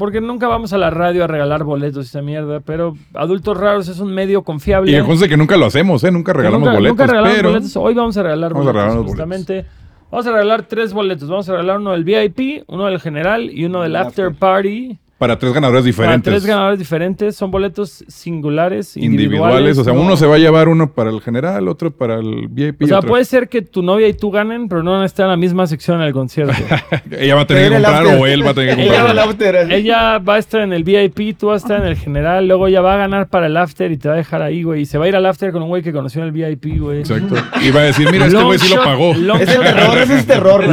Porque 0.00 0.22
nunca 0.22 0.48
vamos 0.48 0.72
a 0.72 0.78
la 0.78 0.88
radio 0.88 1.24
a 1.24 1.26
regalar 1.26 1.62
boletos 1.62 2.06
y 2.06 2.08
esa 2.08 2.22
mierda, 2.22 2.60
pero 2.60 2.96
Adultos 3.12 3.54
Raros 3.54 3.86
es 3.86 4.00
un 4.00 4.14
medio 4.14 4.40
confiable. 4.40 4.90
Y 4.90 4.98
consta 5.02 5.28
que 5.28 5.36
nunca 5.36 5.58
lo 5.58 5.66
hacemos, 5.66 6.02
¿eh? 6.04 6.10
Nunca 6.10 6.32
regalamos 6.32 6.60
nunca, 6.68 6.72
boletos, 6.78 6.96
nunca 6.96 7.06
regalamos 7.06 7.36
pero... 7.36 7.48
boletos. 7.50 7.76
Hoy 7.76 7.92
vamos 7.92 8.16
a 8.16 8.22
regalar 8.22 8.54
Vamos 8.54 8.66
a 8.66 8.72
boletos, 8.72 8.82
regalar 8.82 8.96
los 8.96 9.06
justamente. 9.10 9.66
Vamos 10.10 10.26
a 10.26 10.32
regalar 10.32 10.62
tres 10.62 10.94
boletos. 10.94 11.28
Vamos 11.28 11.46
a 11.50 11.52
regalar 11.52 11.80
uno 11.80 11.92
del 11.92 12.04
VIP, 12.04 12.64
uno 12.68 12.86
del 12.86 12.98
general 12.98 13.50
y 13.50 13.66
uno 13.66 13.82
del 13.82 13.92
Del 13.92 14.00
after 14.00 14.28
after. 14.28 14.38
party. 14.38 14.98
Para 15.20 15.38
tres 15.38 15.52
ganadores 15.52 15.82
Para 15.82 15.86
diferentes. 15.86 16.32
tres 16.32 16.46
ganadores 16.46 16.78
diferentes. 16.78 17.36
Son 17.36 17.50
boletos 17.50 18.02
singulares, 18.08 18.96
individuales. 18.96 19.76
O 19.76 19.84
sea, 19.84 19.92
no- 19.92 20.00
uno 20.00 20.16
se 20.16 20.24
va 20.26 20.36
a 20.36 20.38
llevar 20.38 20.68
uno 20.68 20.94
para 20.94 21.10
el 21.10 21.20
general, 21.20 21.68
otro 21.68 21.90
para 21.90 22.14
el 22.14 22.48
VIP. 22.48 22.84
O 22.84 22.86
sea, 22.86 22.98
otro- 23.00 23.10
puede 23.10 23.26
ser 23.26 23.50
que 23.50 23.60
tu 23.60 23.82
novia 23.82 24.08
y 24.08 24.14
tú 24.14 24.30
ganen, 24.30 24.66
pero 24.66 24.82
no 24.82 24.92
van 24.92 25.02
a 25.02 25.04
estar 25.04 25.24
en 25.26 25.30
la 25.32 25.36
misma 25.36 25.66
sección 25.66 26.00
en 26.00 26.06
el 26.06 26.14
concierto. 26.14 26.54
Ella 27.10 27.34
va 27.34 27.42
a 27.42 27.46
tener 27.46 27.68
que 27.68 27.74
comprar 27.74 28.02
after. 28.02 28.18
o 28.18 28.26
él 28.26 28.46
va 28.46 28.50
a 28.50 28.54
tener 28.54 28.76
que 28.76 28.82
Ella 28.82 28.92
comprar. 28.94 29.16
va 29.18 29.22
a 29.22 29.24
after, 29.26 29.72
ella 29.72 30.18
va 30.20 30.34
a 30.36 30.38
estar 30.38 30.60
en 30.62 30.72
el 30.72 30.84
VIP, 30.84 31.36
tú 31.38 31.48
vas 31.48 31.62
a 31.62 31.66
estar 31.66 31.80
en 31.82 31.86
el 31.88 31.96
general, 31.98 32.48
luego 32.48 32.66
ella 32.68 32.80
va 32.80 32.94
a 32.94 32.96
ganar 32.96 33.28
para 33.28 33.46
el 33.48 33.56
after 33.58 33.92
y 33.92 33.98
te 33.98 34.08
va 34.08 34.14
a 34.14 34.16
dejar 34.16 34.40
ahí, 34.40 34.62
güey. 34.62 34.80
Y 34.80 34.86
se 34.86 34.96
va 34.96 35.04
a 35.04 35.08
ir 35.08 35.16
al 35.16 35.26
after 35.26 35.52
con 35.52 35.62
un 35.62 35.68
güey 35.68 35.82
que 35.82 35.92
conoció 35.92 36.22
en 36.22 36.28
el 36.28 36.32
VIP, 36.32 36.78
güey. 36.80 37.00
Exacto. 37.00 37.34
Y 37.60 37.70
va 37.70 37.80
a 37.80 37.84
decir, 37.84 38.08
mira, 38.10 38.24
este 38.24 38.42
güey 38.42 38.58
sí 38.58 38.74
lo 38.74 38.82
pagó. 38.82 39.12
long 39.12 39.38
Ese 39.38 39.58
terror, 39.58 39.98
ese 39.98 40.16
es 40.16 40.26
terror. 40.26 40.66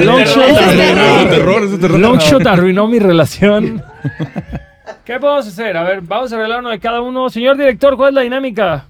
Long 2.00 2.18
shot 2.20 2.48
arruinó 2.48 2.88
mi 2.88 3.00
relación. 3.00 3.84
¿Qué 5.06 5.20
podemos 5.20 5.48
hacer? 5.48 5.76
A 5.78 5.84
ver, 5.84 6.02
vamos 6.02 6.32
a 6.32 6.36
arreglar 6.36 6.60
uno 6.60 6.70
de 6.70 6.80
cada 6.80 7.02
uno. 7.02 7.30
Señor 7.30 7.58
director, 7.58 7.96
¿cuál 7.98 8.10
es 8.10 8.16
la 8.16 8.22
dinámica? 8.22 8.86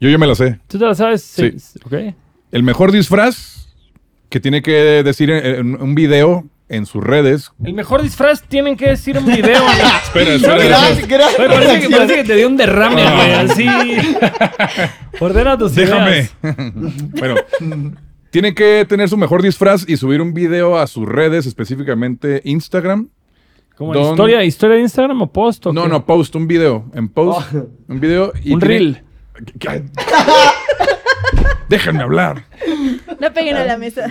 Yo 0.00 0.08
ya 0.08 0.18
me 0.18 0.26
la 0.26 0.34
sé. 0.34 0.58
¿Tú 0.68 0.78
te 0.78 0.84
la 0.84 0.94
sabes? 0.94 1.22
Sí. 1.22 1.54
Ok. 1.84 2.14
El 2.50 2.62
mejor 2.62 2.90
disfraz 2.92 3.68
que 4.28 4.40
tiene 4.40 4.62
que 4.62 5.02
decir 5.02 5.30
en, 5.30 5.80
un 5.80 5.94
video 5.94 6.44
en 6.68 6.86
sus 6.86 7.04
redes. 7.04 7.50
El 7.62 7.74
mejor 7.74 8.02
disfraz 8.02 8.42
tienen 8.42 8.76
que 8.76 8.88
decir 8.88 9.18
un 9.18 9.26
video. 9.26 9.62
güey. 9.62 9.76
Espera, 10.04 10.34
espera. 10.34 11.26
Parece, 11.36 11.80
que, 11.80 11.90
parece 11.94 12.14
que 12.16 12.24
te 12.24 12.36
dio 12.36 12.48
un 12.48 12.56
derrame, 12.56 13.02
Ah. 13.02 13.14
güey. 13.14 13.32
Así. 13.32 13.66
Ordena 15.20 15.58
tus 15.58 15.74
Déjame. 15.74 16.30
bueno, 17.18 17.34
tienen 18.30 18.54
que 18.54 18.86
tener 18.88 19.08
su 19.08 19.16
mejor 19.18 19.42
disfraz 19.42 19.84
y 19.86 19.96
subir 19.98 20.20
un 20.22 20.32
video 20.32 20.78
a 20.78 20.86
sus 20.86 21.06
redes, 21.06 21.44
específicamente 21.46 22.40
Instagram. 22.44 23.08
Como 23.82 23.94
Don- 23.94 24.10
historia, 24.12 24.44
historia 24.44 24.76
de 24.76 24.82
Instagram 24.82 25.20
o 25.22 25.26
post. 25.32 25.66
¿o 25.66 25.72
No, 25.72 25.82
qué? 25.82 25.88
no, 25.88 26.06
post, 26.06 26.36
un 26.36 26.46
video. 26.46 26.84
En 26.94 27.08
post, 27.08 27.48
Oh. 27.52 27.66
un 27.88 27.98
video. 27.98 28.32
Y 28.44 28.52
Un 28.54 28.60
tiene- 28.60 28.74
reel. 28.78 29.02
Déjenme 31.68 32.04
hablar. 32.04 32.44
No 33.18 33.32
peguen 33.32 33.56
a 33.56 33.64
la 33.64 33.76
mesa. 33.78 34.06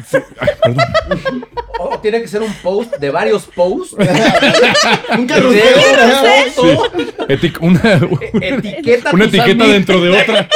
Oh, 1.79 1.97
tiene 1.99 2.19
que 2.21 2.27
ser 2.27 2.41
un 2.41 2.51
post 2.61 2.97
de 2.97 3.09
varios 3.11 3.43
posts. 3.45 3.93
Un 5.17 5.25
carrusel. 5.27 5.61
Video, 5.61 6.51
foto, 6.53 6.91
Etic- 7.29 7.57
una 7.61 7.99
etiqueta. 8.45 9.11
una 9.13 9.23
etiqueta 9.25 9.67
dentro 9.67 10.01
de 10.01 10.09
otra. 10.09 10.47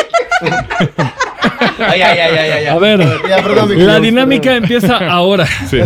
Ay, 1.79 2.01
ay, 2.01 2.19
ay, 2.19 2.19
ay, 2.19 2.37
ay, 2.37 2.51
ay. 2.51 2.65
A 2.65 2.77
ver, 2.79 2.99
Ya, 3.29 3.41
perdón, 3.41 3.85
la 3.87 3.99
dinámica 4.01 4.55
empieza 4.57 4.97
ahora. 5.09 5.45
Sí. 5.69 5.79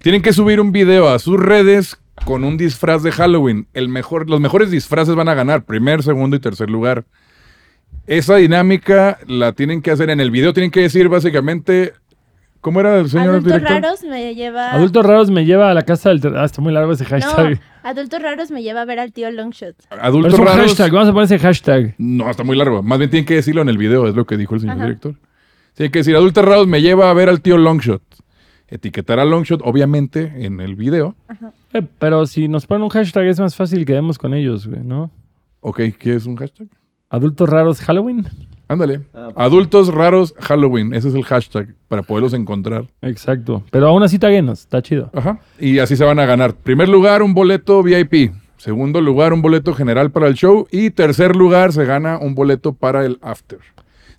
Tienen 0.00 0.20
que 0.20 0.32
subir 0.34 0.60
un 0.60 0.70
video 0.72 1.08
a 1.08 1.18
sus 1.18 1.38
redes 1.40 1.96
con 2.24 2.44
un 2.44 2.56
disfraz 2.56 3.02
de 3.02 3.12
Halloween. 3.12 3.66
El 3.74 3.88
mejor, 3.88 4.28
los 4.30 4.40
mejores 4.40 4.70
disfraces 4.70 5.14
van 5.14 5.28
a 5.28 5.34
ganar, 5.34 5.64
primer, 5.64 6.02
segundo 6.02 6.36
y 6.36 6.40
tercer 6.40 6.70
lugar. 6.70 7.04
Esa 8.06 8.36
dinámica 8.36 9.18
la 9.26 9.52
tienen 9.52 9.82
que 9.82 9.90
hacer 9.90 10.10
en 10.10 10.20
el 10.20 10.30
video. 10.30 10.52
Tienen 10.52 10.70
que 10.70 10.80
decir 10.80 11.08
básicamente. 11.08 11.92
¿Cómo 12.60 12.78
era 12.78 12.98
el 13.00 13.10
señor 13.10 13.30
Adultos 13.30 13.52
director? 13.54 13.82
raros 13.82 14.02
me 14.04 14.34
lleva. 14.36 14.70
Adultos 14.70 15.04
raros 15.04 15.30
me 15.32 15.44
lleva 15.44 15.70
a 15.72 15.74
la 15.74 15.82
casa 15.82 16.10
del... 16.10 16.20
ter- 16.20 16.36
Ah, 16.36 16.44
está 16.44 16.62
muy 16.62 16.72
largo 16.72 16.92
ese 16.92 17.02
No, 17.02 17.10
hashtag. 17.10 17.60
adultos 17.82 18.22
raros 18.22 18.50
me 18.52 18.62
lleva 18.62 18.82
a 18.82 18.84
ver 18.84 19.00
al 19.00 19.12
tío 19.12 19.28
Longshot. 19.32 19.74
Pero 19.90 20.00
Adultos 20.00 20.34
es 20.34 20.38
un 20.38 20.46
raros. 20.46 20.66
hashtag, 20.66 20.92
vamos 20.92 21.08
a 21.08 21.12
poner 21.12 21.24
ese 21.24 21.38
hashtag. 21.40 21.94
No, 21.98 22.30
está 22.30 22.44
muy 22.44 22.56
largo. 22.56 22.80
Más 22.84 22.98
bien 22.98 23.10
tienen 23.10 23.26
que 23.26 23.34
decirlo 23.34 23.62
en 23.62 23.68
el 23.68 23.78
video, 23.78 24.06
es 24.06 24.14
lo 24.14 24.26
que 24.26 24.36
dijo 24.36 24.54
el 24.54 24.60
señor 24.60 24.76
Ajá. 24.76 24.84
director. 24.84 25.14
Tienen 25.74 25.90
que 25.90 25.98
decir, 26.00 26.14
adultos 26.14 26.44
raros 26.44 26.68
me 26.68 26.80
lleva 26.82 27.10
a 27.10 27.14
ver 27.14 27.28
al 27.28 27.40
tío 27.40 27.58
Longshot. 27.58 28.00
Etiquetar 28.72 29.20
a 29.20 29.26
Longshot, 29.26 29.60
obviamente, 29.64 30.32
en 30.46 30.58
el 30.60 30.76
video. 30.76 31.14
Eh, 31.74 31.82
pero 31.98 32.24
si 32.26 32.48
nos 32.48 32.66
ponen 32.66 32.84
un 32.84 32.88
hashtag 32.88 33.26
es 33.26 33.38
más 33.38 33.54
fácil 33.54 33.84
que 33.84 33.92
demos 33.92 34.16
con 34.16 34.32
ellos, 34.32 34.66
güey, 34.66 34.82
¿no? 34.82 35.10
Ok, 35.60 35.80
¿qué 35.98 36.14
es 36.14 36.24
un 36.24 36.36
hashtag? 36.36 36.68
Adultos 37.10 37.50
raros 37.50 37.82
Halloween. 37.82 38.26
Ándale. 38.68 39.02
Ah, 39.12 39.28
pues. 39.34 39.46
Adultos 39.46 39.92
raros 39.92 40.34
Halloween. 40.40 40.94
Ese 40.94 41.08
es 41.08 41.14
el 41.14 41.22
hashtag 41.24 41.74
para 41.88 42.02
poderlos 42.02 42.32
encontrar. 42.32 42.86
Exacto. 43.02 43.62
Pero 43.70 43.88
aún 43.88 44.02
así 44.02 44.18
taguenos, 44.18 44.60
está 44.60 44.80
chido. 44.80 45.10
Ajá. 45.12 45.38
Y 45.60 45.78
así 45.78 45.94
se 45.94 46.04
van 46.04 46.18
a 46.18 46.24
ganar. 46.24 46.54
Primer 46.54 46.88
lugar, 46.88 47.22
un 47.22 47.34
boleto 47.34 47.82
VIP. 47.82 48.32
Segundo 48.56 49.02
lugar, 49.02 49.34
un 49.34 49.42
boleto 49.42 49.74
general 49.74 50.10
para 50.10 50.28
el 50.28 50.34
show. 50.34 50.66
Y 50.70 50.88
tercer 50.88 51.36
lugar, 51.36 51.74
se 51.74 51.84
gana 51.84 52.16
un 52.16 52.34
boleto 52.34 52.72
para 52.72 53.04
el 53.04 53.18
after. 53.20 53.58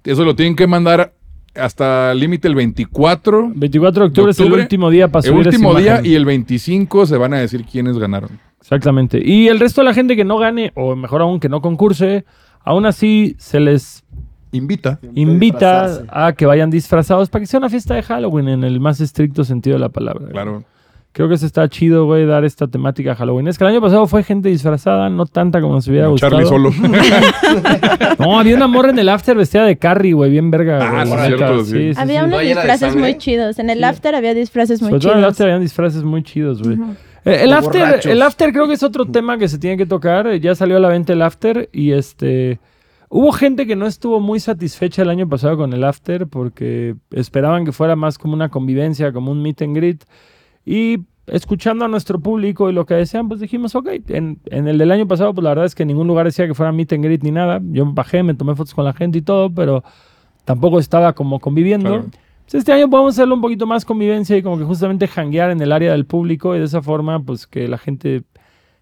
Eso 0.04 0.24
lo 0.24 0.36
tienen 0.36 0.56
que 0.56 0.68
mandar 0.68 1.14
hasta 1.56 2.12
el 2.12 2.20
límite 2.20 2.48
el 2.48 2.56
24. 2.56 3.52
24 3.56 4.04
de 4.04 4.08
octubre, 4.08 4.26
¿De 4.28 4.32
es 4.32 4.40
el 4.40 4.54
último 4.54 4.90
día 4.90 5.08
para 5.08 5.26
El 5.26 5.34
subir 5.34 5.48
esa 5.48 5.58
último 5.58 5.76
día 5.76 6.02
y 6.04 6.16
el 6.16 6.26
25 6.26 7.06
se 7.06 7.18
van 7.18 7.34
a 7.34 7.40
decir 7.40 7.66
quiénes 7.66 7.98
ganaron. 7.98 8.40
Exactamente. 8.60 9.22
Y 9.24 9.48
el 9.50 9.60
resto 9.60 9.82
de 9.82 9.86
la 9.86 9.94
gente 9.94 10.16
que 10.16 10.24
no 10.24 10.38
gane, 10.38 10.72
o 10.76 10.96
mejor 10.96 11.22
aún 11.22 11.40
que 11.40 11.50
no 11.50 11.62
concurse, 11.62 12.26
aún 12.64 12.86
así 12.86 13.36
se 13.38 13.60
les 13.60 14.04
Invita. 14.52 15.00
invita 15.16 16.04
a 16.10 16.34
que 16.34 16.46
vayan 16.46 16.70
disfrazados 16.70 17.30
para 17.30 17.42
que 17.42 17.48
sea 17.48 17.58
una 17.60 17.70
fiesta 17.70 17.96
de 17.96 18.04
Halloween 18.04 18.48
en 18.50 18.64
el 18.64 18.80
más 18.80 19.02
estricto 19.02 19.44
sentido 19.44 19.76
de 19.76 19.80
la 19.80 19.90
palabra. 19.90 20.28
Claro. 20.30 20.64
Creo 21.14 21.30
que 21.30 21.38
se 21.38 21.46
está 21.46 21.70
chido, 21.70 22.06
güey, 22.06 22.26
dar 22.26 22.44
esta 22.44 22.68
temática 22.68 23.14
Halloween. 23.16 23.48
Es 23.48 23.60
que 23.60 23.64
el 23.64 23.70
año 23.70 23.82
pasado 23.82 24.08
fue 24.08 24.24
gente 24.24 24.50
disfrazada, 24.50 25.10
no 25.10 25.28
tanta 25.28 25.62
como 25.62 25.76
nos 25.76 25.88
hubiera 25.88 26.08
gustado. 26.08 26.32
Charlie 26.42 26.48
solo. 26.48 26.72
No, 28.20 28.40
había 28.40 28.56
una 28.56 28.68
morra 28.68 28.90
en 28.90 29.00
el 29.00 29.10
after 29.10 29.36
vestida 29.38 29.64
de 29.66 29.78
Carrie, 29.78 30.14
güey, 30.14 30.32
bien 30.32 30.50
verga. 30.52 30.80
Ah, 30.82 31.06
güey, 31.06 31.20
sí, 31.20 31.28
cierto, 31.28 31.66
sí. 31.66 31.72
Sí, 31.72 31.94
sí, 31.94 32.00
Había 32.02 32.22
sí. 32.22 32.26
unos 32.26 32.38
¿No 32.38 32.44
llena 32.44 32.62
de 32.62 32.68
disfraces 32.72 32.96
muy 32.96 33.18
chidos. 33.18 33.60
En 33.60 33.70
el 33.70 33.84
after 33.84 34.16
había 34.16 34.34
disfraces 34.34 34.82
muy 34.82 34.90
Sobre 34.92 35.02
todo 35.02 35.12
en 35.12 35.18
el 35.20 35.24
chidos. 35.24 35.32
after 35.34 35.46
habían 35.48 35.62
disfraces 35.62 36.04
muy 36.04 36.24
chidos, 36.24 36.64
güey. 36.64 36.78
Eh, 37.26 37.44
el, 37.44 37.54
after, 37.54 37.82
borrachos. 37.82 38.12
el 38.12 38.22
after 38.22 38.52
creo 38.52 38.68
que 38.68 38.74
es 38.74 38.84
otro 38.84 39.06
tema 39.06 39.38
que 39.38 39.48
se 39.48 39.58
tiene 39.58 39.78
que 39.78 39.86
tocar. 39.86 40.28
Eh, 40.28 40.40
Ya 40.40 40.56
salió 40.56 40.78
a 40.78 40.80
la 40.80 40.90
venta 40.90 41.14
el 41.14 41.22
after 41.22 41.70
y 41.72 41.92
este... 41.92 42.60
Hubo 43.10 43.32
gente 43.32 43.68
que 43.68 43.76
no 43.76 43.86
estuvo 43.86 44.20
muy 44.20 44.40
satisfecha 44.40 45.04
el 45.04 45.10
año 45.10 45.30
pasado 45.30 45.56
con 45.56 45.72
el 45.74 45.84
after 45.84 46.26
porque 46.26 46.96
esperaban 47.12 47.64
que 47.66 47.72
fuera 47.72 47.96
más 47.96 48.18
como 48.18 48.34
una 48.34 48.50
convivencia, 48.50 49.14
como 49.14 49.32
un 49.32 49.42
meet 49.44 49.62
and 49.62 49.76
greet. 49.76 50.04
Y 50.66 51.00
escuchando 51.28 51.86
a 51.86 51.88
nuestro 51.88 52.20
público 52.20 52.70
y 52.70 52.74
lo 52.74 52.86
que 52.86 52.96
desean, 52.96 53.28
pues 53.28 53.40
dijimos, 53.40 53.76
ok, 53.76 53.88
en, 54.10 54.40
en 54.46 54.68
el 54.68 54.78
del 54.78 54.92
año 54.92 55.08
pasado, 55.08 55.34
pues 55.34 55.44
la 55.44 55.52
verdad 55.52 55.66
es 55.66 55.76
que 55.76 55.84
en 55.84 55.88
ningún 55.88 56.08
lugar 56.08 56.26
decía 56.26 56.48
que 56.48 56.54
fuera 56.54 56.72
meet 56.72 56.94
and 56.94 57.04
greet 57.04 57.24
ni 57.24 57.32
nada. 57.32 57.62
Yo 57.72 57.86
bajé, 57.86 58.24
me 58.24 58.34
tomé 58.34 58.56
fotos 58.56 58.74
con 58.74 58.86
la 58.86 58.94
gente 58.94 59.20
y 59.20 59.22
todo, 59.22 59.50
pero 59.50 59.84
tampoco 60.46 60.80
estaba 60.80 61.14
como 61.14 61.40
conviviendo. 61.40 61.90
Claro. 61.90 62.06
Pues 62.44 62.56
este 62.56 62.74
año 62.74 62.90
podemos 62.90 63.14
hacerlo 63.14 63.36
un 63.36 63.42
poquito 63.42 63.66
más 63.66 63.86
convivencia 63.86 64.36
y 64.36 64.44
como 64.44 64.58
que 64.58 64.66
justamente 64.66 65.08
janguear 65.08 65.52
en 65.52 65.62
el 65.62 65.72
área 65.72 65.92
del 65.94 66.06
público 66.06 66.56
y 66.56 66.60
de 66.60 66.66
esa 66.66 66.82
forma, 66.82 67.22
pues 67.22 67.48
que 67.48 67.68
la 67.68 67.78
gente 67.78 68.24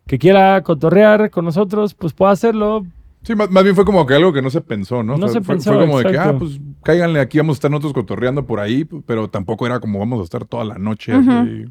que 0.07 0.17
quiera 0.17 0.61
cotorrear 0.63 1.29
con 1.29 1.45
nosotros, 1.45 1.93
pues 1.93 2.13
pueda 2.13 2.31
hacerlo. 2.31 2.85
Sí, 3.23 3.35
más, 3.35 3.51
más 3.51 3.63
bien 3.63 3.75
fue 3.75 3.85
como 3.85 4.05
que 4.05 4.15
algo 4.15 4.33
que 4.33 4.41
no 4.41 4.49
se 4.49 4.61
pensó, 4.61 5.03
¿no? 5.03 5.13
No 5.15 5.27
Fue- 5.27 5.33
se 5.33 5.41
fue, 5.41 5.55
pensó, 5.55 5.73
fue 5.73 5.81
como 5.85 5.99
de 5.99 6.11
que, 6.11 6.17
ah, 6.17 6.35
pues 6.37 6.59
cáiganle 6.83 7.19
aquí, 7.19 7.37
vamos 7.37 7.55
a 7.55 7.57
estar 7.57 7.69
nosotros 7.71 7.93
cotorreando 7.93 8.45
por 8.45 8.59
ahí, 8.59 8.83
pero 9.05 9.29
tampoco 9.29 9.65
era 9.67 9.79
como 9.79 9.99
vamos 9.99 10.19
a 10.21 10.23
estar 10.23 10.45
toda 10.45 10.63
la 10.65 10.77
noche 10.77 11.13
aquí. 11.13 11.65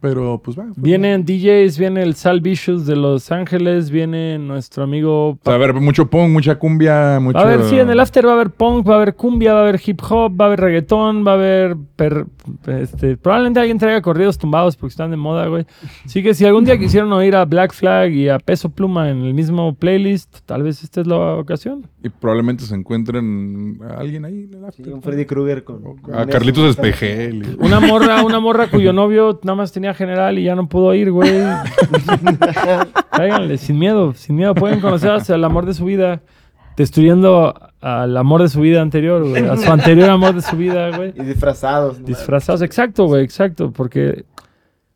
Pero 0.00 0.40
pues 0.44 0.56
va. 0.56 0.66
Vienen 0.76 1.24
DJs, 1.24 1.76
viene 1.76 2.02
el 2.04 2.14
Sal 2.14 2.40
Vicious 2.40 2.86
de 2.86 2.94
Los 2.94 3.32
Ángeles, 3.32 3.90
viene 3.90 4.38
nuestro 4.38 4.84
amigo... 4.84 5.30
O 5.30 5.38
sea, 5.42 5.54
a 5.54 5.58
ver, 5.58 5.74
mucho 5.74 6.06
punk, 6.08 6.30
mucha 6.30 6.56
cumbia, 6.56 7.18
mucho... 7.20 7.36
Va 7.36 7.42
a 7.42 7.46
haber, 7.54 7.64
sí, 7.64 7.80
en 7.80 7.90
el 7.90 7.98
after 7.98 8.24
va 8.24 8.30
a 8.30 8.34
haber 8.34 8.50
punk, 8.50 8.88
va 8.88 8.92
a 8.92 8.96
haber 8.98 9.16
cumbia, 9.16 9.54
va 9.54 9.58
a 9.58 9.62
haber 9.64 9.80
hip 9.84 10.00
hop, 10.08 10.40
va 10.40 10.44
a 10.44 10.48
haber 10.48 10.60
reggaetón, 10.60 11.26
va 11.26 11.32
a 11.32 11.34
haber... 11.34 11.76
per- 11.96 12.26
este, 12.66 13.16
probablemente 13.16 13.60
alguien 13.60 13.78
traiga 13.78 14.00
corridos 14.02 14.38
tumbados 14.38 14.76
porque 14.76 14.92
están 14.92 15.10
de 15.10 15.16
moda, 15.16 15.46
güey. 15.48 15.66
Así 16.04 16.22
que 16.22 16.34
si 16.34 16.44
algún 16.44 16.64
día 16.64 16.78
quisieron 16.78 17.12
oír 17.12 17.34
a 17.36 17.44
Black 17.44 17.72
Flag 17.72 18.10
y 18.12 18.28
a 18.28 18.38
Peso 18.38 18.70
Pluma 18.70 19.10
en 19.10 19.22
el 19.22 19.34
mismo 19.34 19.74
playlist, 19.74 20.38
tal 20.46 20.62
vez 20.62 20.82
esta 20.84 21.00
es 21.00 21.06
la 21.06 21.16
ocasión. 21.36 21.86
Y 22.02 22.08
probablemente 22.08 22.64
se 22.64 22.74
encuentren 22.74 23.78
a 23.82 24.00
alguien 24.00 24.24
ahí 24.24 24.44
en 24.44 24.54
el 24.54 24.64
after. 24.64 24.84
Sí, 24.84 24.90
un 24.92 25.02
Freddy 25.02 25.24
Krueger 25.26 25.64
con. 25.64 25.96
con 25.96 26.14
A. 26.14 26.26
Carlitos 26.26 26.70
Espejel. 26.70 27.56
y- 27.60 27.64
Una 27.64 27.80
morra, 27.80 28.22
una 28.24 28.40
morra 28.40 28.68
cuyo 28.70 28.92
novio 28.92 29.40
nada 29.42 29.56
más 29.56 29.72
tenía 29.72 29.94
general 29.94 30.38
y 30.38 30.44
ya 30.44 30.54
no 30.54 30.68
pudo 30.68 30.94
ir, 30.94 31.10
güey. 31.10 31.30
Cáiganle, 33.10 33.58
sin 33.58 33.78
miedo, 33.78 34.14
sin 34.14 34.36
miedo. 34.36 34.54
Pueden 34.54 34.80
conocer 34.80 35.08
el 35.28 35.44
amor 35.44 35.66
de 35.66 35.74
su 35.74 35.84
vida, 35.84 36.20
destruyendo 36.78 37.54
al 37.80 38.16
amor 38.16 38.40
de 38.40 38.48
su 38.48 38.60
vida 38.60 38.80
anterior, 38.80 39.28
güey. 39.28 39.44
A 39.44 39.56
su 39.56 39.70
anterior 39.70 40.08
amor 40.08 40.36
de 40.36 40.42
su 40.42 40.56
vida, 40.56 40.96
güey. 40.96 41.12
Y 41.16 41.24
disfrazados. 41.24 41.98
¿no? 41.98 42.06
Disfrazados, 42.06 42.62
exacto, 42.62 43.06
güey, 43.06 43.24
exacto. 43.24 43.72
Porque 43.72 44.24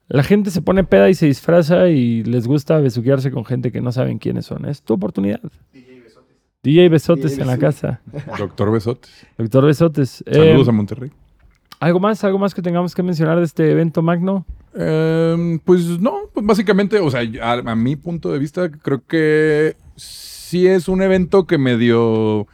la 0.06 0.22
gente 0.22 0.52
se 0.52 0.62
pone 0.62 0.84
peda 0.84 1.10
y 1.10 1.14
se 1.14 1.26
disfraza 1.26 1.88
y 1.88 2.22
les 2.22 2.46
gusta 2.46 2.78
besuquearse 2.78 3.32
con 3.32 3.44
gente 3.44 3.72
que 3.72 3.80
no 3.80 3.90
saben 3.90 4.18
quiénes 4.18 4.46
son. 4.46 4.64
Es 4.64 4.82
tu 4.82 4.94
oportunidad. 4.94 5.40
DJ 6.62 6.88
Besotes 6.88 7.32
DJ 7.32 7.42
en 7.42 7.48
la 7.48 7.58
casa. 7.58 8.00
Doctor 8.38 8.70
Besotes. 8.70 9.26
Doctor 9.36 9.66
Besotes. 9.66 10.22
Eh, 10.26 10.34
Saludos 10.34 10.68
a 10.68 10.72
Monterrey. 10.72 11.10
¿Algo 11.80 11.98
más? 11.98 12.22
¿Algo 12.22 12.38
más 12.38 12.54
que 12.54 12.62
tengamos 12.62 12.94
que 12.94 13.02
mencionar 13.02 13.38
de 13.38 13.44
este 13.44 13.68
evento 13.68 14.02
magno? 14.02 14.46
Em, 14.72 15.58
pues 15.58 15.98
no, 15.98 16.20
pues 16.32 16.46
básicamente, 16.46 17.00
o 17.00 17.10
sea, 17.10 17.22
a, 17.42 17.54
a 17.54 17.74
mi 17.74 17.96
punto 17.96 18.30
de 18.32 18.38
vista, 18.38 18.70
creo 18.70 19.02
que 19.04 19.74
sí 20.52 20.66
es 20.66 20.86
un 20.86 21.00
evento 21.00 21.46
que 21.46 21.56
medio 21.56 22.46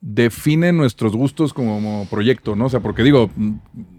define 0.00 0.72
nuestros 0.72 1.14
gustos 1.14 1.52
como 1.52 2.06
proyecto, 2.08 2.56
¿no? 2.56 2.66
O 2.66 2.68
sea, 2.70 2.80
porque 2.80 3.02
digo, 3.02 3.28
mm, 3.36 3.52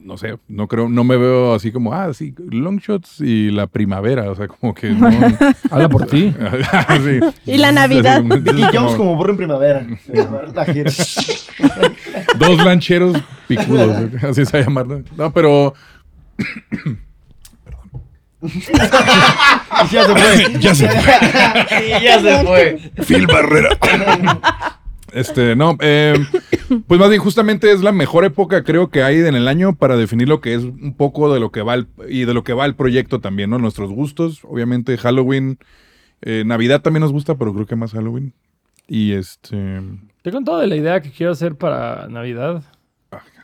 no 0.03 0.17
sé, 0.17 0.39
no 0.47 0.67
creo, 0.67 0.89
no 0.89 1.03
me 1.03 1.15
veo 1.15 1.53
así 1.53 1.71
como, 1.71 1.93
ah, 1.93 2.11
sí, 2.11 2.33
long 2.49 2.79
shots 2.79 3.21
y 3.21 3.51
la 3.51 3.67
primavera, 3.67 4.31
o 4.31 4.35
sea, 4.35 4.47
como 4.47 4.73
que 4.73 4.89
no. 4.89 5.09
Habla 5.69 5.89
por 5.89 6.07
ti. 6.07 6.33
Sí. 7.03 7.19
Y 7.45 7.57
la 7.57 7.71
Navidad. 7.71 8.23
Vicky 8.23 8.61
Como 8.61 8.71
Jones 8.73 8.95
como 8.95 9.15
burro 9.15 9.31
en 9.31 9.37
primavera. 9.37 9.85
Dos 12.39 12.65
lancheros 12.65 13.15
picudos, 13.47 13.95
así 14.23 14.43
se 14.43 14.63
llama. 14.63 14.83
No, 15.15 15.31
pero 15.31 15.75
Y 18.41 18.49
ya 19.91 20.05
se 20.05 20.15
fue. 20.15 20.53
ya 20.59 20.75
sé. 20.75 20.89
Y 21.99 22.03
ya 22.03 22.19
se 22.21 22.45
fue. 22.45 22.91
Phil 23.05 23.27
Barrera. 23.27 23.77
Este, 25.11 25.55
no, 25.55 25.75
eh, 25.81 26.13
pues 26.85 26.99
más 26.99 27.09
bien 27.09 27.19
justamente 27.21 27.71
es 27.71 27.81
la 27.81 27.91
mejor 27.91 28.25
época 28.25 28.63
creo 28.63 28.89
que 28.91 29.01
hay 29.01 29.17
en 29.17 29.33
el 29.33 29.47
año 29.47 29.75
para 29.75 29.97
definir 29.97 30.27
lo 30.29 30.39
que 30.39 30.53
es 30.53 30.61
un 30.63 30.93
poco 30.95 31.33
de 31.33 31.39
lo 31.39 31.51
que 31.51 31.63
va 31.63 31.73
el, 31.73 31.87
y 32.07 32.25
de 32.25 32.33
lo 32.35 32.43
que 32.43 32.53
va 32.53 32.65
el 32.67 32.75
proyecto 32.75 33.19
también, 33.19 33.49
¿no? 33.49 33.57
Nuestros 33.57 33.89
gustos, 33.91 34.41
obviamente 34.43 34.97
Halloween, 34.99 35.57
eh, 36.21 36.43
Navidad 36.45 36.81
también 36.81 37.01
nos 37.01 37.11
gusta, 37.11 37.35
pero 37.35 37.53
creo 37.55 37.65
que 37.65 37.75
más 37.75 37.91
Halloween. 37.93 38.33
Y 38.87 39.13
este, 39.13 39.81
Te 40.21 40.29
he 40.29 40.31
contado 40.31 40.59
de 40.59 40.67
la 40.67 40.75
idea 40.75 41.01
que 41.01 41.09
quiero 41.11 41.31
hacer 41.31 41.55
para 41.55 42.07
Navidad. 42.07 42.61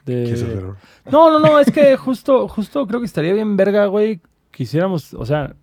de- 0.06 0.24
¿Qué 0.24 0.34
es 0.34 0.42
ese 0.44 0.54
error? 0.54 0.78
No, 1.12 1.32
no, 1.32 1.40
no, 1.40 1.58
es 1.60 1.72
que 1.72 1.98
justo, 1.98 2.48
justo 2.48 2.86
creo 2.86 3.00
que 3.00 3.08
estaría 3.08 3.34
bien 3.34 3.58
verga, 3.58 3.88
güey, 3.88 4.22
quisiéramos, 4.56 5.14
o 5.14 5.26
sea, 5.26 5.56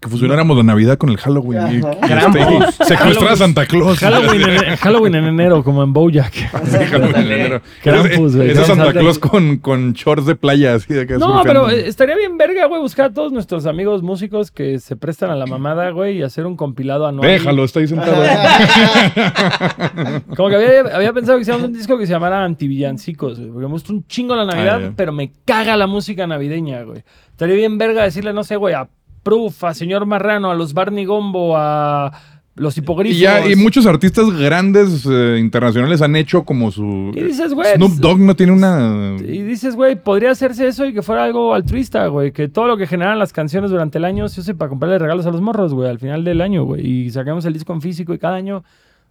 Que 0.00 0.08
fusionáramos 0.08 0.56
la 0.56 0.62
Navidad 0.62 0.96
con 0.98 1.10
el 1.10 1.16
Halloween. 1.18 1.60
y- 1.72 1.76
este, 1.78 2.84
secuestrar 2.84 3.32
a 3.32 3.36
Santa 3.36 3.66
Claus. 3.66 3.98
Halloween 3.98 4.42
en, 4.48 4.76
Halloween 4.76 5.14
en 5.16 5.24
enero, 5.24 5.64
como 5.64 5.82
en 5.82 5.92
Bojack. 5.92 6.32
Sí, 6.32 6.44
Halloween 6.90 7.16
en 7.16 7.32
enero. 7.32 7.62
Krampus, 7.82 8.36
güey. 8.36 8.50
Ese 8.50 8.60
es 8.62 8.66
Santa. 8.66 8.92
Claus 8.92 9.18
con, 9.18 9.56
con 9.58 9.92
shorts 9.94 10.26
de 10.26 10.36
playa, 10.36 10.74
así 10.74 10.94
de 10.94 11.06
que 11.06 11.14
No, 11.14 11.20
surfeando. 11.38 11.44
pero 11.44 11.70
eh, 11.70 11.88
estaría 11.88 12.16
bien 12.16 12.36
verga, 12.38 12.66
güey, 12.66 12.80
buscar 12.80 13.06
a 13.06 13.12
todos 13.12 13.32
nuestros 13.32 13.66
amigos 13.66 14.02
músicos 14.02 14.50
que 14.50 14.78
se 14.78 14.96
prestan 14.96 15.30
a 15.30 15.36
la 15.36 15.46
mamada, 15.46 15.90
güey, 15.90 16.18
y 16.18 16.22
hacer 16.22 16.46
un 16.46 16.56
compilado 16.56 17.06
anual. 17.06 17.28
Déjalo, 17.28 17.64
está 17.64 17.80
ahí 17.80 17.88
sentado. 17.88 18.22
Como 20.36 20.48
que 20.48 20.56
había, 20.56 20.80
había 20.94 21.12
pensado 21.12 21.38
que 21.38 21.42
hiciéramos 21.42 21.68
un 21.68 21.74
disco 21.74 21.98
que 21.98 22.06
se 22.06 22.12
llamara 22.12 22.44
Antivillancicos, 22.44 23.38
güey, 23.38 23.50
porque 23.50 23.66
me 23.66 23.72
gusta 23.72 23.92
un 23.92 24.06
chingo 24.06 24.34
la 24.36 24.44
Navidad, 24.44 24.80
Ah, 24.88 24.92
pero 24.96 25.12
me 25.12 25.32
caga 25.44 25.76
la 25.76 25.86
música 25.86 26.26
navideña, 26.26 26.82
güey. 26.82 27.02
Estaría 27.30 27.56
bien 27.56 27.78
verga 27.78 28.02
decirle, 28.04 28.32
no 28.32 28.44
sé, 28.44 28.56
güey, 28.56 28.74
a 28.74 28.88
Proof, 29.28 29.62
a 29.64 29.74
Señor 29.74 30.06
Marrano, 30.06 30.50
a 30.50 30.54
los 30.54 30.72
Barney 30.72 31.04
Gombo, 31.04 31.54
a 31.54 32.10
los 32.54 32.78
hipogrifos. 32.78 33.14
Y 33.14 33.20
ya, 33.20 33.46
y 33.46 33.56
muchos 33.56 33.84
artistas 33.84 34.30
grandes 34.30 35.04
eh, 35.04 35.36
internacionales 35.38 36.00
han 36.00 36.16
hecho 36.16 36.44
como 36.44 36.70
su. 36.70 37.12
Y 37.14 37.22
dices, 37.24 37.52
güey, 37.52 37.74
Snoop 37.74 37.96
Dogg 37.96 38.20
no 38.20 38.34
tiene 38.34 38.52
una. 38.52 39.16
Y 39.20 39.42
dices, 39.42 39.76
güey, 39.76 39.96
podría 39.96 40.30
hacerse 40.30 40.66
eso 40.66 40.86
y 40.86 40.94
que 40.94 41.02
fuera 41.02 41.24
algo 41.24 41.52
altruista, 41.52 42.06
güey. 42.06 42.32
Que 42.32 42.48
todo 42.48 42.68
lo 42.68 42.78
que 42.78 42.86
generan 42.86 43.18
las 43.18 43.34
canciones 43.34 43.70
durante 43.70 43.98
el 43.98 44.06
año 44.06 44.30
se 44.30 44.40
use 44.40 44.54
para 44.54 44.70
comprarle 44.70 44.98
regalos 44.98 45.26
a 45.26 45.30
los 45.30 45.42
morros, 45.42 45.74
güey, 45.74 45.90
al 45.90 45.98
final 45.98 46.24
del 46.24 46.40
año, 46.40 46.64
güey. 46.64 46.86
Y 46.86 47.10
sacamos 47.10 47.44
el 47.44 47.52
disco 47.52 47.74
en 47.74 47.82
físico 47.82 48.14
y 48.14 48.18
cada 48.18 48.36
año 48.36 48.64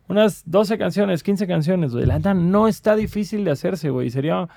unas 0.08 0.42
12 0.48 0.80
canciones, 0.80 1.22
15 1.22 1.46
canciones, 1.46 1.94
güey. 1.94 2.08
La 2.08 2.18
neta 2.18 2.34
no 2.34 2.68
está 2.68 2.96
difícil 2.96 3.44
de 3.44 3.52
hacerse, 3.52 3.92
güey. 3.92 4.10
Sería... 4.10 4.48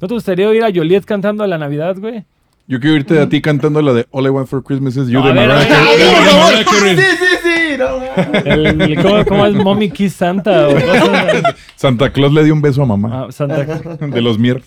¿No 0.00 0.06
te 0.06 0.14
gustaría 0.14 0.48
oír 0.48 0.62
a 0.62 0.72
Joliet 0.72 1.04
cantando 1.04 1.44
la 1.44 1.58
Navidad, 1.58 1.96
güey? 1.98 2.24
Yo 2.68 2.78
quiero 2.80 2.96
irte 2.96 3.18
a 3.18 3.26
ti 3.28 3.40
cantando 3.40 3.80
la 3.80 3.94
de 3.94 4.06
All 4.10 4.26
I 4.26 4.28
Want 4.28 4.46
for 4.46 4.62
Christmas 4.62 4.94
is 4.96 5.08
You 5.08 5.20
No, 5.20 5.26
de 5.28 5.32
Mariah 5.34 5.66
Carey. 5.66 6.96
Sí, 6.96 7.02
sí, 7.02 7.24
sí. 7.42 7.78
No, 7.78 7.98
El- 8.44 8.80
el- 8.82 9.02
¿cómo, 9.02 9.24
cómo 9.24 9.46
es 9.46 9.54
Mommy 9.54 9.88
Kiss 9.90 10.12
Santa? 10.14 10.68
o 10.68 10.74
cosas? 10.74 11.54
Santa 11.76 12.10
Claus 12.12 12.32
le 12.34 12.44
dio 12.44 12.52
un 12.52 12.60
beso 12.60 12.82
a 12.82 12.86
mamá. 12.86 13.24
Ah, 13.28 13.32
Santa... 13.32 13.64
De 14.06 14.20
los 14.20 14.38
Mier. 14.38 14.62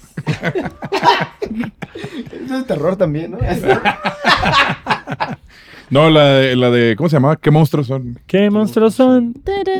Eso 2.45 2.57
es 2.57 2.65
terror 2.67 2.95
también, 2.95 3.31
¿no? 3.31 3.37
No, 5.89 6.09
la 6.09 6.23
de, 6.35 6.55
la 6.55 6.69
de. 6.71 6.95
¿Cómo 6.95 7.09
se 7.09 7.17
llamaba? 7.17 7.35
¿Qué 7.35 7.51
monstruos 7.51 7.87
son? 7.87 8.17
¿Qué 8.25 8.49
monstruos 8.49 8.95
son? 8.95 9.33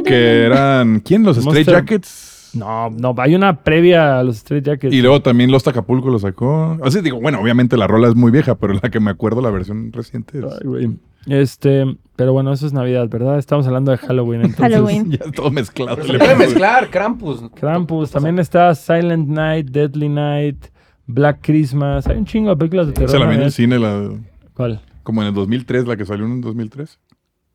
Que 0.05 0.43
eran. 0.43 0.99
¿Quién? 0.99 1.23
Los 1.23 1.37
Stray 1.37 1.63
Monster- 1.63 1.73
Jackets. 1.75 2.30
No, 2.53 2.89
no, 2.89 3.15
hay 3.17 3.35
una 3.35 3.63
previa 3.63 4.19
a 4.19 4.23
los 4.23 4.37
Street 4.37 4.63
Jackets. 4.63 4.93
Y 4.93 5.01
luego 5.01 5.21
también 5.21 5.51
Los 5.51 5.67
Acapulco 5.67 6.09
lo 6.09 6.19
sacó. 6.19 6.77
Así 6.83 7.01
digo, 7.01 7.19
bueno, 7.21 7.39
obviamente 7.39 7.77
la 7.77 7.87
rola 7.87 8.09
es 8.09 8.15
muy 8.15 8.31
vieja, 8.31 8.55
pero 8.55 8.73
la 8.73 8.89
que 8.89 8.99
me 8.99 9.11
acuerdo, 9.11 9.41
la 9.41 9.49
versión 9.51 9.91
reciente. 9.93 10.39
es- 10.39 10.45
Ay, 10.45 10.67
güey. 10.67 10.89
Este, 11.27 11.85
pero 12.15 12.33
bueno, 12.33 12.51
eso 12.51 12.65
es 12.65 12.73
Navidad, 12.73 13.07
¿verdad? 13.07 13.37
Estamos 13.37 13.67
hablando 13.67 13.91
de 13.91 13.97
Halloween. 13.99 14.41
Entonces, 14.41 14.73
Halloween. 14.73 15.11
Ya 15.23 15.31
todo 15.31 15.51
mezclado. 15.51 16.03
Se 16.03 16.17
puede 16.17 16.35
mezclar, 16.35 16.89
Krampus. 16.89 17.43
Krampus, 17.53 18.09
también 18.11 18.39
está 18.39 18.73
Silent 18.75 19.27
Night, 19.27 19.69
Deadly 19.69 20.09
Night, 20.09 20.65
Black 21.05 21.39
Christmas. 21.41 22.07
Hay 22.07 22.17
un 22.17 22.25
chingo 22.25 22.49
de 22.49 22.55
películas 22.57 22.87
de 22.87 22.93
terror. 22.93 23.09
Se 23.09 23.19
la 23.19 23.25
vi 23.27 23.35
en 23.35 23.41
el 23.43 23.49
navideñas. 23.51 23.53
cine, 23.53 23.79
la, 23.79 24.09
¿Cuál? 24.55 24.81
como 25.03 25.21
en 25.21 25.27
el 25.29 25.33
2003, 25.35 25.87
la 25.87 25.95
que 25.95 26.05
salió 26.05 26.25
en 26.25 26.31
el 26.33 26.41
2003. 26.41 26.99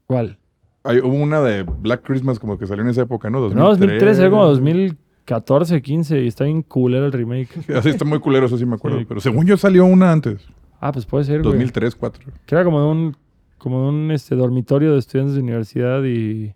¿Cuál? 0.06 0.38
Hay, 0.86 0.98
hubo 0.98 1.14
una 1.14 1.40
de 1.40 1.62
Black 1.62 2.02
Christmas 2.04 2.38
como 2.38 2.58
que 2.58 2.66
salió 2.66 2.82
en 2.84 2.90
esa 2.90 3.02
época, 3.02 3.28
¿no? 3.30 3.40
No, 3.50 3.64
2013, 3.68 4.20
era 4.20 4.30
como 4.30 4.44
2014, 4.46 5.82
15 5.82 6.22
y 6.22 6.26
está 6.28 6.44
bien 6.44 6.62
culero 6.62 7.06
el 7.06 7.12
remake. 7.12 7.48
Así 7.76 7.88
está 7.90 8.04
muy 8.04 8.18
culero, 8.20 8.46
eso 8.46 8.56
sí 8.58 8.66
me 8.66 8.74
acuerdo. 8.76 8.98
Sí. 8.98 9.04
Pero 9.08 9.20
según 9.20 9.46
yo 9.46 9.56
salió 9.56 9.84
una 9.84 10.12
antes. 10.12 10.46
Ah, 10.80 10.92
pues 10.92 11.06
puede 11.06 11.24
ser, 11.24 11.42
güey. 11.42 11.52
2003, 11.54 11.94
4. 11.96 12.32
Que 12.44 12.54
era 12.54 12.64
como 12.64 12.80
de 12.80 12.86
un, 12.88 13.16
como 13.58 13.82
de 13.82 13.88
un 13.88 14.10
este, 14.10 14.34
dormitorio 14.36 14.92
de 14.92 14.98
estudiantes 14.98 15.34
de 15.34 15.42
universidad 15.42 16.02
y, 16.04 16.54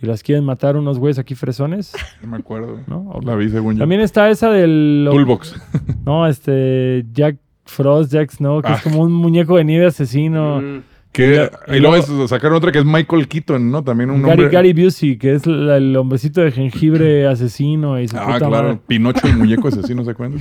y 0.00 0.06
las 0.06 0.22
quieren 0.22 0.44
matar 0.44 0.76
unos 0.76 0.98
güeyes 0.98 1.18
aquí 1.18 1.34
fresones, 1.34 1.92
No 2.22 2.28
me 2.28 2.36
acuerdo. 2.38 2.80
¿no? 2.86 3.10
O- 3.12 3.20
La 3.22 3.34
vi 3.36 3.48
según 3.50 3.74
yo. 3.74 3.80
También 3.80 4.00
está 4.00 4.30
esa 4.30 4.50
del... 4.50 5.06
Toolbox. 5.10 5.54
No, 6.06 6.26
este, 6.26 7.04
Jack 7.12 7.36
Frost, 7.64 8.10
Jack 8.12 8.30
Snow, 8.32 8.60
que 8.60 8.68
Ah. 8.68 8.74
es 8.74 8.82
como 8.82 9.02
un 9.02 9.12
muñeco 9.12 9.56
de 9.56 9.64
nieve 9.64 9.86
asesino. 9.86 10.60
Mm. 10.60 10.82
Que, 11.12 11.50
Y 11.68 11.76
y 11.76 11.80
luego 11.80 11.96
es- 11.96 12.06
sacaron 12.30 12.56
otra 12.56 12.72
que 12.72 12.78
es 12.78 12.86
Michael 12.86 13.28
Keaton, 13.28 13.70
¿no? 13.70 13.84
También 13.84 14.10
un 14.10 14.22
Gary, 14.22 14.44
hombre. 14.44 14.48
Gary 14.48 14.72
Busey, 14.72 15.18
que 15.18 15.34
es 15.34 15.46
la- 15.46 15.76
el 15.76 15.94
hombrecito 15.94 16.40
de 16.40 16.50
jengibre 16.52 17.26
asesino 17.28 18.00
y 18.00 18.08
su 18.08 18.16
Ah, 18.16 18.24
puta 18.26 18.38
claro. 18.38 18.50
madre. 18.68 18.78
Pinocho, 18.86 19.26
el 19.26 19.36
muñeco 19.36 19.68
asesino, 19.68 20.04
¿se 20.04 20.12
acuerdan? 20.12 20.40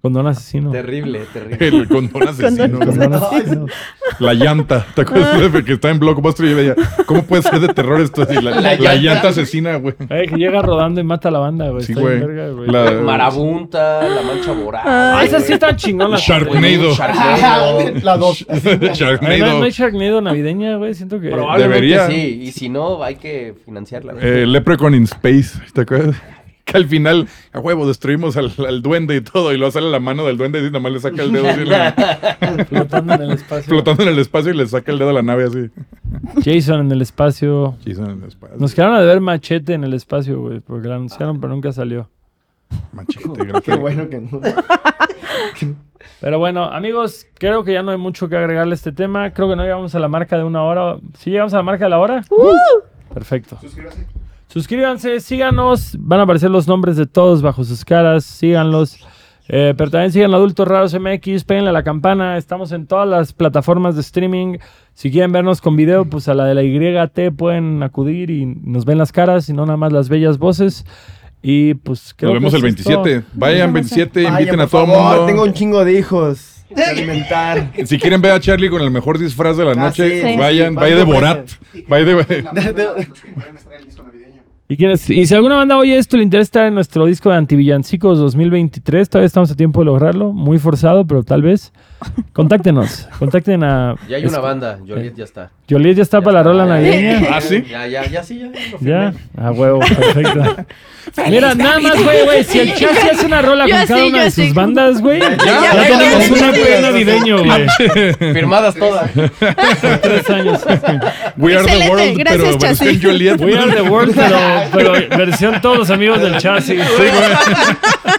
Condón 0.00 0.26
asesino. 0.26 0.70
Terrible, 0.70 1.20
terrible. 1.32 1.56
El 1.68 1.88
condón 1.88 2.22
asesino. 2.28 2.78
Condón 2.78 3.12
asesino. 3.14 3.66
La 4.18 4.34
llanta. 4.34 4.86
¿Te 4.94 5.02
acuerdas? 5.02 5.52
de 5.52 5.64
que 5.64 5.72
está 5.74 5.90
en 5.90 5.98
Blockbuster 5.98 6.46
y 6.46 6.50
yo 6.50 6.56
veía, 6.56 6.74
¿cómo 7.06 7.22
puede 7.24 7.42
ser 7.42 7.60
de 7.60 7.68
terror 7.68 8.00
esto? 8.00 8.22
así? 8.22 8.34
La, 8.36 8.52
La 8.52 8.60
la 8.60 8.74
llanta. 8.76 8.94
llanta 8.96 9.28
asesina, 9.28 9.76
güey. 9.76 9.94
Eh, 10.08 10.26
que 10.28 10.36
llega 10.36 10.62
rodando 10.62 11.00
y 11.00 11.04
mata 11.04 11.28
a 11.28 11.32
la 11.32 11.38
banda, 11.38 11.68
güey. 11.68 11.82
Sí, 11.84 11.92
Está 11.92 12.00
güey. 12.02 12.18
verga, 12.20 12.48
güey. 12.50 12.70
La- 12.70 12.92
Marabunta, 13.02 14.08
la 14.08 14.22
mancha 14.22 14.52
voraz. 14.52 14.82
Ah, 14.86 15.22
esas 15.24 15.44
sí 15.44 15.52
están 15.52 15.76
chingonas. 15.76 16.20
Sharknado. 16.22 16.94
Sharknado. 16.94 17.78
La 18.02 18.16
dos. 18.16 18.46
Ay, 18.48 19.40
no, 19.58 19.64
hay 19.64 19.70
Sharknado 19.70 20.20
navideña, 20.20 20.76
güey. 20.76 20.94
Siento 20.94 21.20
que. 21.20 21.30
Probablemente 21.30 21.74
Debería. 21.86 22.06
sí. 22.08 22.40
Y 22.42 22.52
si 22.52 22.68
no, 22.68 23.02
hay 23.02 23.16
que 23.16 23.54
financiarla. 23.64 24.12
güey. 24.14 24.24
Eh, 24.26 24.46
Leprechaun 24.46 24.94
in 24.94 25.04
Space, 25.04 25.58
¿te 25.72 25.80
acuerdas? 25.82 26.16
Que 26.62 26.76
al 26.76 26.86
final, 26.86 27.26
a 27.52 27.58
huevo, 27.58 27.88
destruimos 27.88 28.36
al, 28.36 28.52
al 28.68 28.80
duende 28.80 29.16
y 29.16 29.20
todo, 29.22 29.52
y 29.52 29.56
luego 29.56 29.72
sale 29.72 29.90
la 29.90 29.98
mano 29.98 30.24
del 30.24 30.36
duende 30.36 30.60
y 30.60 30.64
nada 30.64 30.78
más 30.78 30.92
le 30.92 31.00
saca 31.00 31.22
el 31.24 31.32
dedo 31.32 31.48
así, 31.48 31.62
Flotando 32.68 33.14
en 33.14 33.22
el 33.22 33.30
espacio. 33.32 33.64
flotando 33.68 34.02
en 34.04 34.08
el 34.10 34.18
espacio 34.20 34.52
y 34.52 34.56
le 34.56 34.66
saca 34.68 34.92
el 34.92 34.98
dedo 35.00 35.10
a 35.10 35.14
la 35.14 35.22
nave 35.22 35.44
así. 35.46 35.68
Jason 36.44 36.80
en 36.82 36.92
el 36.92 37.02
espacio. 37.02 37.76
Jason 37.84 38.10
en 38.12 38.22
el 38.22 38.28
espacio. 38.28 38.56
Nos 38.58 38.72
quedaron 38.74 38.94
a 38.94 39.00
ver 39.00 39.20
machete 39.20 39.72
en 39.72 39.82
el 39.82 39.94
espacio, 39.94 40.40
güey. 40.42 40.60
Porque 40.60 40.86
la 40.86 40.94
anunciaron, 40.96 41.40
pero 41.40 41.52
nunca 41.52 41.72
salió. 41.72 42.08
Machete, 42.92 43.26
Qué 43.64 43.74
bueno 43.74 44.08
que 44.08 44.20
no. 44.20 44.40
Pero 46.20 46.38
bueno, 46.38 46.64
amigos, 46.64 47.26
creo 47.34 47.64
que 47.64 47.72
ya 47.72 47.82
no 47.82 47.90
hay 47.90 47.98
mucho 47.98 48.28
que 48.28 48.36
agregarle 48.36 48.72
a 48.72 48.74
este 48.74 48.92
tema. 48.92 49.30
Creo 49.32 49.48
que 49.48 49.56
no 49.56 49.62
llegamos 49.62 49.94
a 49.94 49.98
la 49.98 50.08
marca 50.08 50.36
de 50.36 50.44
una 50.44 50.62
hora. 50.62 50.96
¿Sí 51.18 51.30
llegamos 51.30 51.54
a 51.54 51.58
la 51.58 51.62
marca 51.62 51.84
de 51.84 51.90
la 51.90 51.98
hora? 51.98 52.22
Perfecto. 53.12 53.58
Suscríbase. 53.60 54.06
Suscríbanse, 54.48 55.20
síganos. 55.20 55.96
Van 55.98 56.20
a 56.20 56.22
aparecer 56.24 56.50
los 56.50 56.66
nombres 56.66 56.96
de 56.96 57.06
todos 57.06 57.42
bajo 57.42 57.64
sus 57.64 57.84
caras. 57.84 58.24
Síganlos. 58.24 58.98
Eh, 59.52 59.74
pero 59.76 59.90
también 59.90 60.12
sigan 60.12 60.32
Adultos 60.34 60.66
Raros 60.66 60.94
MX. 60.94 61.44
Péguenle 61.44 61.70
a 61.70 61.72
la 61.72 61.82
campana. 61.82 62.36
Estamos 62.36 62.72
en 62.72 62.86
todas 62.86 63.08
las 63.08 63.32
plataformas 63.32 63.94
de 63.94 64.00
streaming. 64.00 64.58
Si 64.94 65.10
quieren 65.10 65.32
vernos 65.32 65.60
con 65.60 65.76
video, 65.76 66.04
pues 66.04 66.28
a 66.28 66.34
la 66.34 66.44
de 66.44 66.54
la 66.54 66.62
YT 66.62 67.34
pueden 67.36 67.82
acudir 67.82 68.30
y 68.30 68.46
nos 68.46 68.84
ven 68.84 68.98
las 68.98 69.12
caras 69.12 69.48
y 69.48 69.52
no 69.52 69.66
nada 69.66 69.76
más 69.76 69.92
las 69.92 70.08
bellas 70.08 70.38
voces. 70.38 70.84
Y 71.42 71.74
pues 71.74 72.12
creo 72.16 72.32
Nos 72.34 72.40
vemos 72.40 72.52
que 72.52 72.58
el 72.58 72.66
eso 72.74 72.78
es 72.80 72.84
todo. 72.84 73.02
27. 73.04 73.26
Vayan 73.38 73.72
27, 73.72 74.22
Vaya, 74.24 74.30
inviten 74.40 74.60
a 74.60 74.66
todo 74.66 74.82
el 74.82 74.88
favor, 74.90 75.10
mundo. 75.16 75.26
Tengo 75.26 75.42
un 75.44 75.52
chingo 75.54 75.84
de 75.84 75.98
hijos. 75.98 76.64
alimentar. 76.86 77.72
Si 77.86 77.98
quieren 77.98 78.20
ver 78.20 78.32
a 78.32 78.40
Charlie 78.40 78.68
con 78.68 78.82
el 78.82 78.90
mejor 78.90 79.18
disfraz 79.18 79.56
de 79.56 79.64
la 79.64 79.72
Ah, 79.72 79.74
noche, 79.74 80.08
sí, 80.22 80.28
sí, 80.32 80.36
vayan, 80.38 80.70
sí, 80.74 80.76
vaya 80.76 80.96
de 80.96 81.04
Borat. 81.04 81.48
Vaya 81.88 82.04
de... 82.04 82.42
La 82.42 82.52
verdad, 82.52 82.94
los 82.96 83.20
que 83.20 83.32
vayan 83.34 83.56
a 83.56 83.58
estar 83.58 83.72
en 83.72 83.78
el 83.80 83.84
disco 83.86 84.02
navideño. 84.02 84.42
¿Y, 84.68 84.76
quiénes- 84.76 85.10
y 85.10 85.26
si 85.26 85.34
alguna 85.34 85.56
banda 85.56 85.78
oye 85.78 85.96
esto, 85.96 86.16
le 86.16 86.22
interesa 86.22 86.42
estar 86.44 86.66
en 86.66 86.74
nuestro 86.74 87.06
disco 87.06 87.30
de 87.30 87.36
Antivillancicos 87.36 88.18
2023, 88.18 89.08
todavía 89.08 89.26
estamos 89.26 89.50
a 89.50 89.56
tiempo 89.56 89.80
de 89.80 89.86
lograrlo. 89.86 90.32
Muy 90.32 90.58
forzado, 90.58 91.06
pero 91.06 91.22
tal 91.24 91.42
vez. 91.42 91.72
Contáctenos. 92.32 93.08
Contacten 93.18 93.62
a. 93.64 93.96
Ya 94.08 94.16
hay 94.16 94.24
una 94.24 94.38
banda. 94.38 94.78
Joliet 94.86 95.14
ya 95.14 95.24
está. 95.24 95.50
Joliet 95.68 95.96
ya 95.96 96.02
está 96.02 96.18
Ya 96.18 96.24
para 96.24 96.38
la 96.38 96.42
rola 96.42 96.66
navideña. 96.66 97.28
¿Ah, 97.30 97.40
sí? 97.40 97.62
Ya, 97.68 97.86
ya, 97.86 98.06
ya, 98.06 98.22
sí, 98.22 98.40
ya. 98.40 98.50
Ya, 98.80 99.14
a 99.36 99.52
huevo, 99.52 99.80
perfecto. 99.80 100.64
Mira, 101.28 101.54
nada 101.54 101.80
más, 101.80 102.02
güey, 102.02 102.24
güey. 102.24 102.44
Si 102.44 102.58
el 102.58 102.74
Chasi 102.74 103.08
hace 103.08 103.26
una 103.26 103.42
rola 103.42 103.66
Yo 103.66 103.76
con 103.76 103.86
cada 103.86 104.00
sí, 104.00 104.08
una 104.08 104.24
de 104.24 104.30
sí. 104.30 104.44
sus 104.46 104.54
bandas, 104.54 105.00
güey, 105.00 105.20
ya, 105.20 105.36
ya, 105.36 105.82
tenemos 105.88 106.26
ya, 106.26 106.32
un 106.32 106.38
ya, 106.38 106.50
EP 106.50 106.82
navideño, 106.82 107.44
güey. 107.44 108.14
Firmadas 108.34 108.74
todas. 108.74 109.10
Tres 110.02 110.30
años. 110.30 110.60
We 111.36 111.56
are 111.56 111.66
the 111.66 111.88
world, 111.88 112.18
gracias, 112.18 112.56
pero 112.56 112.58
versión 112.58 113.00
Joliet. 113.02 113.40
We 113.40 113.56
are 113.56 113.72
the 113.72 113.82
world, 113.82 114.14
pero, 114.14 114.38
pero 114.72 114.92
versión 115.16 115.60
todos 115.60 115.78
los 115.78 115.90
amigos 115.90 116.20
del 116.20 116.36
Chasi. 116.38 116.78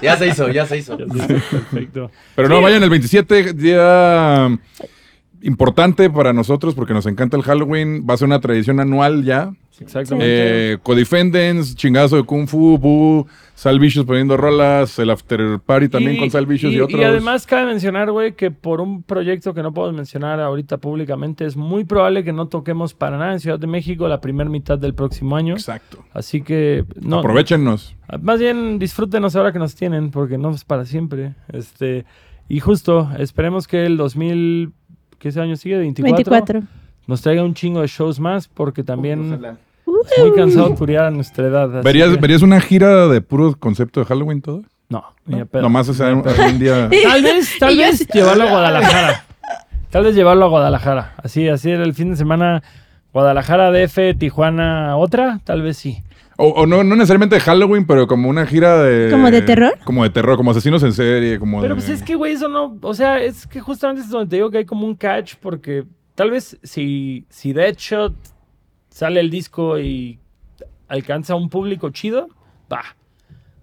Ya 0.01 0.17
se 0.17 0.27
hizo, 0.27 0.49
ya 0.49 0.65
se 0.65 0.77
hizo. 0.77 0.97
Perfecto. 0.97 2.11
Pero 2.36 2.49
no, 2.49 2.61
vayan 2.61 2.84
el 2.84 2.89
27, 2.89 3.53
día 3.72 4.59
importante 5.43 6.09
para 6.09 6.34
nosotros 6.34 6.76
porque 6.76 6.93
nos 6.93 7.05
encanta 7.05 7.38
el 7.38 7.43
Halloween. 7.43 8.05
Va 8.09 8.13
a 8.13 8.17
ser 8.17 8.28
una 8.28 8.39
tradición 8.39 8.80
anual 8.80 9.24
ya. 9.24 9.53
Exactamente. 9.80 10.74
Eh, 10.74 10.78
Codefendants, 10.84 11.76
chingazo 11.76 12.17
de 12.17 12.24
Kung 12.24 12.47
Fu, 12.47 12.78
Boo, 12.78 13.26
Salvicious 13.55 14.05
poniendo 14.05 14.38
rolas, 14.38 14.99
el 14.99 15.09
After 15.09 15.59
Party 15.59 15.89
también 15.89 16.17
con 16.17 16.30
Salvicious 16.30 16.72
y, 16.72 16.80
otros. 16.80 16.99
Y 16.99 17.03
además 17.03 17.47
cabe 17.47 17.65
mencionar, 17.65 18.11
güey, 18.11 18.34
que 18.34 18.51
por 18.51 18.80
un 18.80 19.01
proyecto 19.01 19.55
que 19.55 19.63
no 19.63 19.74
puedo 19.74 19.91
mencionar 19.91 20.39
ahorita 20.39 20.78
públicamente, 20.78 21.45
es 21.45 21.57
muy 21.57 21.84
probable 21.84 22.24
que 22.24 22.32
no 22.32 22.47
toquemos 22.47 22.93
para 22.93 23.17
nada 23.17 23.34
en 23.34 23.39
Ciudad 23.39 23.57
de 23.57 23.67
México 23.67 24.07
la 24.07 24.22
primera 24.22 24.49
mitad 24.49 24.78
del 24.78 24.93
próximo 24.93 25.36
año. 25.36 25.55
Exacto. 25.55 26.03
Así 26.13 26.43
que 26.43 26.86
no, 27.01 27.19
Aprovechenos. 27.19 27.95
Más 28.22 28.39
bien 28.39 28.78
disfrútenos 28.78 29.36
ahora 29.36 29.51
que 29.51 29.59
nos 29.59 29.74
tienen, 29.74 30.11
porque 30.11 30.38
no 30.38 30.51
es 30.51 30.63
para 30.63 30.86
siempre. 30.86 31.34
Este, 31.51 32.05
y 32.56 32.60
justo, 32.60 33.10
esperemos 33.18 33.68
que 33.68 33.86
el 33.86 33.97
2000, 33.97 34.72
¿qué 35.20 35.30
ese 35.30 35.39
año 35.41 35.56
sigue? 35.56 35.78
24, 35.78 36.16
24. 36.32 36.62
nos 37.08 37.22
traiga 37.22 37.43
un 37.43 37.54
chingo 37.54 37.82
de 37.82 37.88
shows 37.88 38.20
más, 38.20 38.47
porque 38.47 38.84
también 38.84 39.34
Ojalá. 39.34 39.58
es 40.18 40.24
muy 40.24 40.34
cansado 40.36 40.70
de 40.70 40.76
turear 40.76 41.06
a 41.06 41.12
nuestra 41.12 41.47
edad. 41.47 41.84
¿Verías, 41.84 42.10
que- 42.12 42.18
¿Verías 42.18 42.41
una 42.41 42.60
gira 42.60 43.08
de 43.08 43.22
puro 43.22 43.56
concepto 43.58 43.99
de 44.02 44.06
Halloween 44.06 44.41
todo? 44.41 44.64
No, 44.89 45.04
ni 45.26 45.39
a 45.39 45.45
pedo. 45.45 45.62
Nomás 45.62 45.88
hacer 45.88 46.14
un, 46.14 46.28
hacer 46.28 46.49
un 46.54 46.60
día. 46.60 46.89
Tal 47.04 47.24
vez, 47.24 47.58
tal 47.58 47.78
vez 47.78 48.08
llevarlo 48.14 48.43
a 48.43 48.49
Guadalajara. 48.49 49.24
Tal 49.89 50.04
vez 50.04 50.16
llevarlo 50.16 50.45
a 50.45 50.49
Guadalajara. 50.49 51.14
Así, 51.24 51.47
así 51.47 51.70
era 51.72 51.84
el 51.84 51.93
fin 51.93 52.12
de 52.12 52.18
semana. 52.18 52.62
Guadalajara, 53.14 53.72
DF, 53.72 54.18
Tijuana, 54.18 54.95
otra, 54.97 55.39
tal 55.43 55.62
vez 55.62 55.78
sí. 55.78 56.04
O, 56.43 56.47
o 56.61 56.65
no, 56.65 56.83
no 56.83 56.95
necesariamente 56.95 57.35
de 57.35 57.41
Halloween, 57.41 57.85
pero 57.85 58.07
como 58.07 58.27
una 58.29 58.45
gira 58.45 58.81
de. 58.81 59.11
¿Como 59.11 59.29
de 59.29 59.41
terror? 59.41 59.77
Como 59.83 60.03
de 60.03 60.09
terror, 60.09 60.37
como 60.37 60.51
asesinos 60.51 60.81
en 60.83 60.91
serie, 60.93 61.37
como 61.39 61.61
Pero 61.61 61.75
de- 61.75 61.81
pues 61.81 61.89
es 61.89 62.01
que, 62.03 62.15
güey, 62.15 62.33
eso 62.33 62.47
no. 62.49 62.77
O 62.81 62.93
sea, 62.93 63.21
es 63.21 63.45
que 63.47 63.59
justamente 63.59 64.01
es 64.01 64.09
donde 64.09 64.29
te 64.29 64.35
digo 64.37 64.49
que 64.49 64.57
hay 64.59 64.65
como 64.65 64.85
un 64.87 64.95
catch, 64.95 65.35
porque 65.39 65.85
tal 66.15 66.31
vez 66.31 66.57
si, 66.63 67.25
si 67.29 67.53
Deadshot 67.53 68.15
sale 68.89 69.19
el 69.19 69.29
disco 69.29 69.79
y 69.79 70.19
alcanza 70.87 71.35
un 71.35 71.49
público 71.49 71.89
chido, 71.91 72.27
va. 72.71 72.81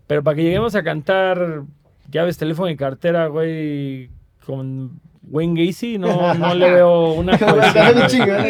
Pero 0.07 0.23
para 0.23 0.37
que 0.37 0.43
lleguemos 0.45 0.75
a 0.75 0.83
cantar 0.83 1.63
llaves, 2.11 2.39
teléfono 2.39 2.71
y 2.71 2.77
cartera, 2.77 3.27
güey, 3.27 4.09
con 4.47 5.01
Wayne 5.31 5.67
Gacy, 5.67 5.99
no, 5.99 6.33
no 6.35 6.55
le 6.55 6.71
veo 6.73 7.13
una 7.13 7.37
chingada. 8.09 8.49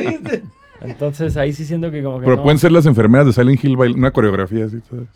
Entonces 0.80 1.36
ahí 1.36 1.52
sí 1.52 1.64
siento 1.64 1.90
que 1.90 2.02
como 2.02 2.18
que 2.20 2.24
Pero 2.24 2.36
no. 2.36 2.42
pueden 2.42 2.58
ser 2.58 2.72
las 2.72 2.86
enfermeras 2.86 3.26
de 3.26 3.32
Silent 3.32 3.62
Hill, 3.64 3.76
bail- 3.76 3.96
una 3.96 4.10
coreografía 4.12 4.66
así, 4.66 4.78
¿sabes? 4.88 5.08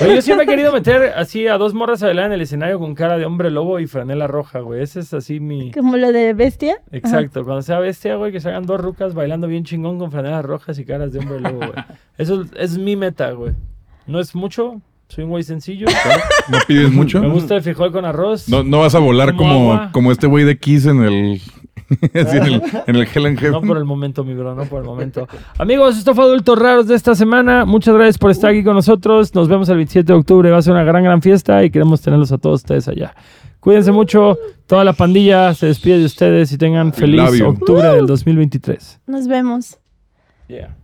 Oye, 0.00 0.14
yo 0.14 0.22
siempre 0.22 0.44
he 0.44 0.48
querido 0.48 0.72
meter 0.72 1.12
así 1.16 1.48
a 1.48 1.58
dos 1.58 1.74
morras 1.74 2.00
a 2.02 2.06
bailar 2.06 2.26
en 2.26 2.32
el 2.32 2.40
escenario 2.42 2.78
con 2.78 2.94
cara 2.94 3.18
de 3.18 3.24
hombre 3.24 3.50
lobo 3.50 3.80
y 3.80 3.88
franela 3.88 4.28
roja, 4.28 4.60
güey. 4.60 4.82
Ese 4.82 5.00
es 5.00 5.12
así 5.12 5.40
mi... 5.40 5.72
Como 5.72 5.96
lo 5.96 6.12
de 6.12 6.32
bestia. 6.32 6.76
Exacto, 6.92 7.44
cuando 7.44 7.60
sea 7.62 7.80
bestia, 7.80 8.14
güey, 8.14 8.30
que 8.30 8.40
se 8.40 8.48
hagan 8.50 8.66
dos 8.66 8.80
rucas 8.80 9.14
bailando 9.14 9.48
bien 9.48 9.64
chingón 9.64 9.98
con 9.98 10.12
franelas 10.12 10.44
rojas 10.44 10.78
y 10.78 10.84
caras 10.84 11.12
de 11.12 11.18
hombre 11.18 11.40
lobo, 11.40 11.56
güey. 11.58 11.72
Eso 12.18 12.42
es, 12.42 12.48
es 12.56 12.78
mi 12.78 12.94
meta, 12.94 13.32
güey. 13.32 13.52
No 14.06 14.20
es 14.20 14.32
mucho, 14.34 14.80
soy 15.08 15.24
un 15.24 15.30
güey 15.30 15.42
sencillo. 15.42 15.86
No 16.48 16.58
pides 16.68 16.92
mucho. 16.92 17.20
Me 17.20 17.28
gusta 17.28 17.56
el 17.56 17.62
frijol 17.62 17.90
con 17.90 18.04
arroz. 18.04 18.48
No, 18.48 18.62
no 18.62 18.78
vas 18.80 18.94
a 18.94 19.00
volar 19.00 19.34
Como 19.34 19.52
como, 19.74 19.92
como 19.92 20.12
este 20.12 20.28
güey 20.28 20.44
de 20.44 20.56
Kiss 20.56 20.86
en 20.86 21.02
el. 21.02 21.40
en 22.12 22.42
el, 22.44 22.62
en 22.86 22.96
el 22.96 23.08
Hell 23.12 23.26
and 23.26 23.38
Heaven. 23.38 23.52
No 23.52 23.62
por 23.62 23.76
el 23.76 23.84
momento, 23.84 24.24
mi 24.24 24.34
bro, 24.34 24.54
no 24.54 24.64
por 24.64 24.80
el 24.80 24.86
momento. 24.86 25.28
Amigos, 25.58 25.98
esto 25.98 26.14
fue 26.14 26.24
Adultos 26.24 26.58
Raros 26.58 26.86
de 26.86 26.94
esta 26.94 27.14
semana. 27.14 27.64
Muchas 27.64 27.94
gracias 27.94 28.18
por 28.18 28.30
estar 28.30 28.50
aquí 28.50 28.62
con 28.62 28.74
nosotros. 28.74 29.34
Nos 29.34 29.48
vemos 29.48 29.68
el 29.68 29.76
27 29.76 30.12
de 30.12 30.18
octubre. 30.18 30.50
Va 30.50 30.58
a 30.58 30.62
ser 30.62 30.72
una 30.72 30.84
gran, 30.84 31.02
gran 31.02 31.20
fiesta 31.20 31.64
y 31.64 31.70
queremos 31.70 32.00
tenerlos 32.00 32.32
a 32.32 32.38
todos 32.38 32.60
ustedes 32.60 32.88
allá. 32.88 33.14
Cuídense 33.58 33.92
mucho. 33.92 34.38
Toda 34.66 34.84
la 34.84 34.92
pandilla 34.92 35.52
se 35.54 35.66
despide 35.66 35.98
de 35.98 36.04
ustedes 36.06 36.52
y 36.52 36.58
tengan 36.58 36.92
feliz 36.92 37.40
octubre 37.42 37.88
del 37.88 38.06
2023. 38.06 39.00
Nos 39.06 39.26
vemos. 39.28 39.78
Yeah. 40.48 40.79